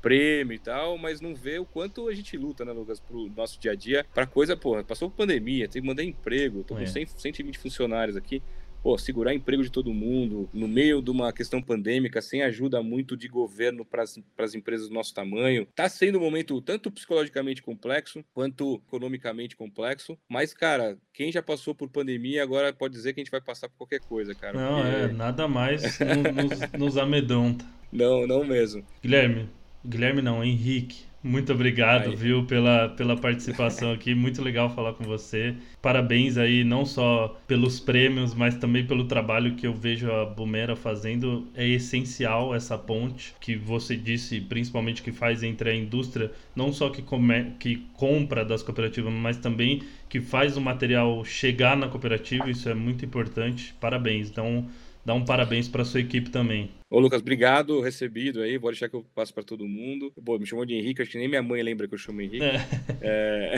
Prêmio 0.00 0.54
e 0.54 0.58
tal, 0.58 0.96
mas 0.98 1.20
não 1.20 1.34
vê 1.34 1.58
o 1.58 1.64
quanto 1.64 2.08
a 2.08 2.14
gente 2.14 2.36
luta, 2.36 2.64
né, 2.64 2.72
Lucas, 2.72 3.00
pro 3.00 3.28
nosso 3.36 3.60
dia 3.60 3.72
a 3.72 3.74
dia, 3.74 4.06
pra 4.14 4.26
coisa, 4.26 4.56
pô, 4.56 4.82
passou 4.84 5.10
por 5.10 5.16
pandemia, 5.16 5.68
tem 5.68 5.82
que 5.82 5.88
mandar 5.88 6.04
emprego, 6.04 6.64
tô 6.64 6.74
com 6.74 6.80
é. 6.80 6.86
100, 6.86 7.06
120 7.06 7.58
funcionários 7.58 8.16
aqui, 8.16 8.42
pô, 8.82 8.96
segurar 8.96 9.34
emprego 9.34 9.62
de 9.62 9.70
todo 9.70 9.92
mundo 9.92 10.48
no 10.52 10.68
meio 10.68 11.02
de 11.02 11.10
uma 11.10 11.32
questão 11.32 11.60
pandêmica, 11.60 12.22
sem 12.22 12.42
ajuda 12.42 12.82
muito 12.82 13.16
de 13.16 13.28
governo 13.28 13.84
para 13.84 14.02
as 14.02 14.54
empresas 14.54 14.88
do 14.88 14.94
nosso 14.94 15.14
tamanho. 15.14 15.66
Tá 15.74 15.88
sendo 15.88 16.18
um 16.18 16.22
momento 16.22 16.60
tanto 16.60 16.90
psicologicamente 16.90 17.62
complexo 17.62 18.24
quanto 18.32 18.80
economicamente 18.86 19.56
complexo, 19.56 20.18
mas, 20.28 20.54
cara, 20.54 20.96
quem 21.12 21.32
já 21.32 21.42
passou 21.42 21.74
por 21.74 21.88
pandemia 21.88 22.42
agora 22.42 22.72
pode 22.72 22.94
dizer 22.94 23.12
que 23.12 23.20
a 23.20 23.24
gente 23.24 23.30
vai 23.30 23.40
passar 23.40 23.68
por 23.68 23.78
qualquer 23.78 24.00
coisa, 24.00 24.34
cara. 24.34 24.58
Não, 24.58 24.82
porque... 24.82 24.96
é, 24.96 25.08
nada 25.08 25.48
mais 25.48 25.82
nos, 25.82 26.72
nos 26.78 26.96
amedronta. 26.96 27.64
Não, 27.90 28.26
não 28.26 28.44
mesmo. 28.44 28.84
Guilherme, 29.02 29.48
Guilherme 29.88 30.20
não, 30.20 30.44
Henrique. 30.44 31.08
Muito 31.22 31.52
obrigado, 31.52 32.10
aí. 32.10 32.16
viu, 32.16 32.44
pela, 32.44 32.90
pela 32.90 33.16
participação 33.16 33.90
aqui. 33.90 34.14
Muito 34.14 34.40
legal 34.42 34.68
falar 34.70 34.92
com 34.92 35.02
você. 35.02 35.54
Parabéns 35.82 36.36
aí, 36.36 36.62
não 36.62 36.84
só 36.84 37.36
pelos 37.46 37.80
prêmios, 37.80 38.34
mas 38.34 38.54
também 38.54 38.86
pelo 38.86 39.04
trabalho 39.04 39.54
que 39.56 39.66
eu 39.66 39.74
vejo 39.74 40.12
a 40.12 40.26
Bumera 40.26 40.76
fazendo. 40.76 41.48
É 41.54 41.66
essencial 41.66 42.54
essa 42.54 42.78
ponte 42.78 43.34
que 43.40 43.56
você 43.56 43.96
disse, 43.96 44.40
principalmente 44.40 45.02
que 45.02 45.10
faz 45.10 45.42
entre 45.42 45.70
a 45.70 45.74
indústria, 45.74 46.30
não 46.54 46.72
só 46.72 46.90
que, 46.90 47.02
come, 47.02 47.52
que 47.58 47.76
compra 47.94 48.44
das 48.44 48.62
cooperativas, 48.62 49.12
mas 49.12 49.38
também 49.38 49.82
que 50.08 50.20
faz 50.20 50.56
o 50.56 50.60
material 50.60 51.24
chegar 51.24 51.76
na 51.76 51.88
cooperativa. 51.88 52.48
Isso 52.48 52.68
é 52.68 52.74
muito 52.74 53.04
importante. 53.04 53.74
Parabéns. 53.80 54.28
Então, 54.28 54.66
dá 55.04 55.14
um 55.14 55.24
parabéns 55.24 55.66
para 55.66 55.84
sua 55.84 56.00
equipe 56.00 56.30
também. 56.30 56.70
Ô, 56.90 56.98
Lucas, 56.98 57.20
obrigado, 57.20 57.82
recebido 57.82 58.40
aí. 58.40 58.56
Vou 58.56 58.70
deixar 58.70 58.88
que 58.88 58.96
eu 58.96 59.04
passo 59.14 59.34
para 59.34 59.42
todo 59.42 59.68
mundo. 59.68 60.10
Pô, 60.24 60.38
me 60.38 60.46
chamou 60.46 60.64
de 60.64 60.72
Henrique, 60.72 61.02
acho 61.02 61.10
que 61.10 61.18
nem 61.18 61.28
minha 61.28 61.42
mãe 61.42 61.62
lembra 61.62 61.86
que 61.86 61.92
eu 61.92 61.98
chamo 61.98 62.22
Henrique. 62.22 62.42
É. 62.42 62.58
É... 63.02 63.54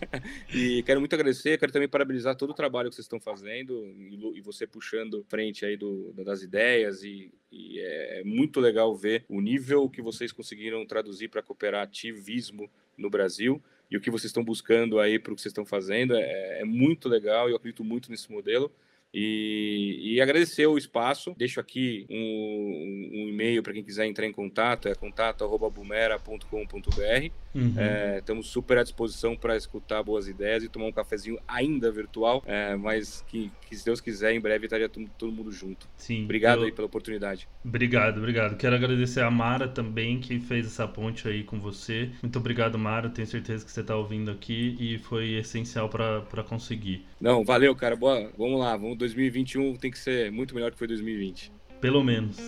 e 0.56 0.82
quero 0.82 0.98
muito 0.98 1.12
agradecer, 1.12 1.58
quero 1.58 1.70
também 1.70 1.86
parabenizar 1.86 2.34
todo 2.34 2.50
o 2.50 2.54
trabalho 2.54 2.88
que 2.88 2.94
vocês 2.94 3.04
estão 3.04 3.20
fazendo 3.20 3.86
e 4.34 4.40
você 4.40 4.66
puxando 4.66 5.22
frente 5.28 5.66
aí 5.66 5.76
do, 5.76 6.14
das 6.24 6.42
ideias. 6.42 7.02
E, 7.02 7.30
e 7.50 7.78
é 7.78 8.22
muito 8.24 8.58
legal 8.58 8.96
ver 8.96 9.26
o 9.28 9.42
nível 9.42 9.86
que 9.90 10.00
vocês 10.00 10.32
conseguiram 10.32 10.86
traduzir 10.86 11.28
para 11.28 11.42
cooperativismo 11.42 12.70
no 12.96 13.10
Brasil 13.10 13.62
e 13.90 13.98
o 13.98 14.00
que 14.00 14.10
vocês 14.10 14.30
estão 14.30 14.42
buscando 14.42 14.98
aí 14.98 15.18
para 15.18 15.34
o 15.34 15.36
que 15.36 15.42
vocês 15.42 15.50
estão 15.50 15.66
fazendo. 15.66 16.14
É, 16.14 16.62
é 16.62 16.64
muito 16.64 17.06
legal 17.06 17.50
e 17.50 17.52
eu 17.52 17.56
acredito 17.56 17.84
muito 17.84 18.10
nesse 18.10 18.32
modelo. 18.32 18.72
E, 19.14 20.14
e 20.14 20.20
agradecer 20.20 20.66
o 20.66 20.76
espaço. 20.78 21.34
Deixo 21.36 21.60
aqui 21.60 22.06
um, 22.08 23.10
um 23.14 23.28
e-mail 23.28 23.62
para 23.62 23.72
quem 23.72 23.84
quiser 23.84 24.06
entrar 24.06 24.26
em 24.26 24.32
contato, 24.32 24.88
é 24.88 24.94
contato.bumera.com.br. 24.94 27.30
Uhum. 27.54 27.74
É, 27.76 28.18
estamos 28.18 28.48
super 28.48 28.78
à 28.78 28.82
disposição 28.82 29.36
para 29.36 29.56
escutar 29.56 30.02
boas 30.02 30.26
ideias 30.26 30.64
e 30.64 30.68
tomar 30.68 30.86
um 30.86 30.92
cafezinho 30.92 31.38
ainda 31.46 31.90
virtual, 31.90 32.42
é, 32.46 32.74
mas 32.76 33.22
que, 33.28 33.50
que, 33.68 33.76
se 33.76 33.84
Deus 33.84 34.00
quiser, 34.00 34.32
em 34.32 34.40
breve 34.40 34.64
estaria 34.64 34.88
todo, 34.88 35.08
todo 35.18 35.30
mundo 35.30 35.52
junto. 35.52 35.86
Sim. 35.96 36.24
Obrigado 36.24 36.60
eu... 36.60 36.66
aí 36.66 36.72
pela 36.72 36.86
oportunidade. 36.86 37.46
Obrigado, 37.64 38.18
obrigado. 38.18 38.56
Quero 38.56 38.74
agradecer 38.74 39.20
a 39.20 39.30
Mara 39.30 39.68
também, 39.68 40.18
que 40.18 40.40
fez 40.40 40.66
essa 40.66 40.88
ponte 40.88 41.28
aí 41.28 41.44
com 41.44 41.60
você. 41.60 42.10
Muito 42.22 42.38
obrigado, 42.38 42.78
Mara. 42.78 43.10
Tenho 43.10 43.26
certeza 43.26 43.64
que 43.64 43.70
você 43.70 43.80
está 43.80 43.96
ouvindo 43.96 44.30
aqui 44.30 44.76
e 44.80 44.98
foi 44.98 45.34
essencial 45.34 45.88
para 45.88 46.42
conseguir. 46.42 47.04
Não, 47.20 47.44
valeu, 47.44 47.76
cara. 47.76 47.94
Boa. 47.94 48.32
Vamos 48.38 48.58
lá. 48.58 48.76
Vamos 48.76 48.96
2021 49.02 49.74
tem 49.74 49.90
que 49.90 49.98
ser 49.98 50.30
muito 50.30 50.54
melhor 50.54 50.70
que 50.70 50.78
foi 50.78 50.86
2020. 50.86 51.50
Pelo 51.80 52.04
menos. 52.04 52.38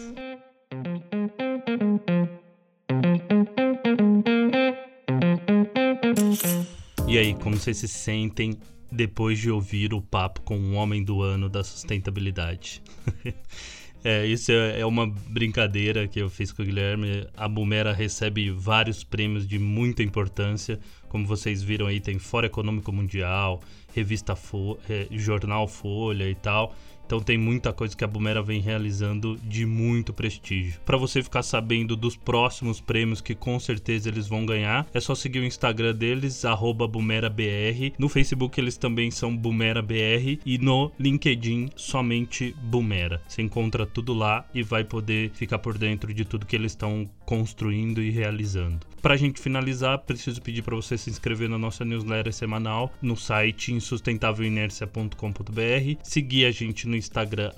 E 7.08 7.18
aí, 7.18 7.34
como 7.34 7.56
vocês 7.56 7.76
se 7.78 7.88
sentem 7.88 8.56
depois 8.90 9.40
de 9.40 9.50
ouvir 9.50 9.92
o 9.92 10.00
papo 10.00 10.42
com 10.42 10.56
o 10.56 10.74
homem 10.74 11.02
do 11.02 11.22
ano 11.22 11.48
da 11.48 11.64
sustentabilidade? 11.64 12.80
É, 14.06 14.26
isso 14.26 14.52
é, 14.52 14.80
é, 14.80 14.84
uma 14.84 15.06
brincadeira 15.06 16.06
que 16.06 16.20
eu 16.20 16.28
fiz 16.28 16.52
com 16.52 16.62
o 16.62 16.64
Guilherme. 16.66 17.26
A 17.34 17.48
Bumera 17.48 17.90
recebe 17.90 18.50
vários 18.50 19.02
prêmios 19.02 19.48
de 19.48 19.58
muita 19.58 20.02
importância. 20.02 20.78
Como 21.08 21.26
vocês 21.26 21.62
viram 21.62 21.86
aí, 21.86 22.00
tem 22.00 22.18
Fórum 22.18 22.46
Econômico 22.46 22.92
Mundial, 22.92 23.62
Revista 23.94 24.36
Fo 24.36 24.76
é, 24.90 25.06
Jornal 25.10 25.66
Folha 25.66 26.28
e 26.28 26.34
tal. 26.34 26.76
Então 27.06 27.20
tem 27.20 27.36
muita 27.36 27.72
coisa 27.72 27.96
que 27.96 28.04
a 28.04 28.06
Bumera 28.06 28.42
vem 28.42 28.60
realizando 28.60 29.38
de 29.44 29.66
muito 29.66 30.12
prestígio. 30.12 30.80
Para 30.84 30.96
você 30.96 31.22
ficar 31.22 31.42
sabendo 31.42 31.96
dos 31.96 32.16
próximos 32.16 32.80
prêmios 32.80 33.20
que 33.20 33.34
com 33.34 33.58
certeza 33.60 34.08
eles 34.08 34.26
vão 34.26 34.46
ganhar, 34.46 34.86
é 34.92 35.00
só 35.00 35.14
seguir 35.14 35.40
o 35.40 35.44
Instagram 35.44 35.94
deles 35.94 36.42
@bumerabr. 36.90 37.92
No 37.98 38.08
Facebook 38.08 38.60
eles 38.60 38.76
também 38.76 39.10
são 39.10 39.36
BumeraBR 39.36 40.40
e 40.44 40.58
no 40.58 40.90
LinkedIn 40.98 41.70
somente 41.76 42.54
Bumera. 42.62 43.22
Você 43.28 43.42
encontra 43.42 43.86
tudo 43.86 44.14
lá 44.14 44.46
e 44.54 44.62
vai 44.62 44.84
poder 44.84 45.30
ficar 45.30 45.58
por 45.58 45.76
dentro 45.76 46.12
de 46.12 46.24
tudo 46.24 46.46
que 46.46 46.56
eles 46.56 46.72
estão 46.72 47.08
construindo 47.24 48.02
e 48.02 48.10
realizando. 48.10 48.86
Para 49.00 49.14
a 49.14 49.18
gente 49.18 49.40
finalizar, 49.40 49.98
preciso 49.98 50.40
pedir 50.40 50.62
para 50.62 50.74
você 50.74 50.96
se 50.96 51.10
inscrever 51.10 51.48
na 51.48 51.58
nossa 51.58 51.84
newsletter 51.84 52.32
semanal 52.32 52.92
no 53.02 53.16
site 53.16 53.72
insustentavelinercia.com.br, 53.72 56.00
seguir 56.02 56.46
a 56.46 56.50
gente 56.50 56.88
no 56.94 56.96
Instagram 56.96 57.50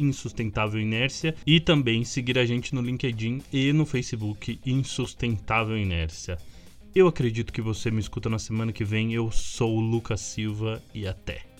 @insustentávelinércia 0.00 1.34
e 1.46 1.60
também 1.60 2.04
seguir 2.04 2.38
a 2.38 2.46
gente 2.46 2.74
no 2.74 2.80
LinkedIn 2.80 3.42
e 3.52 3.72
no 3.72 3.84
Facebook 3.84 4.58
Insustentável 4.64 5.76
Inércia. 5.76 6.38
Eu 6.94 7.06
acredito 7.06 7.52
que 7.52 7.62
você 7.62 7.90
me 7.90 8.00
escuta 8.00 8.28
na 8.28 8.38
semana 8.38 8.72
que 8.72 8.84
vem. 8.84 9.12
Eu 9.12 9.30
sou 9.30 9.76
o 9.76 9.80
Lucas 9.80 10.20
Silva 10.20 10.82
e 10.94 11.06
até. 11.06 11.51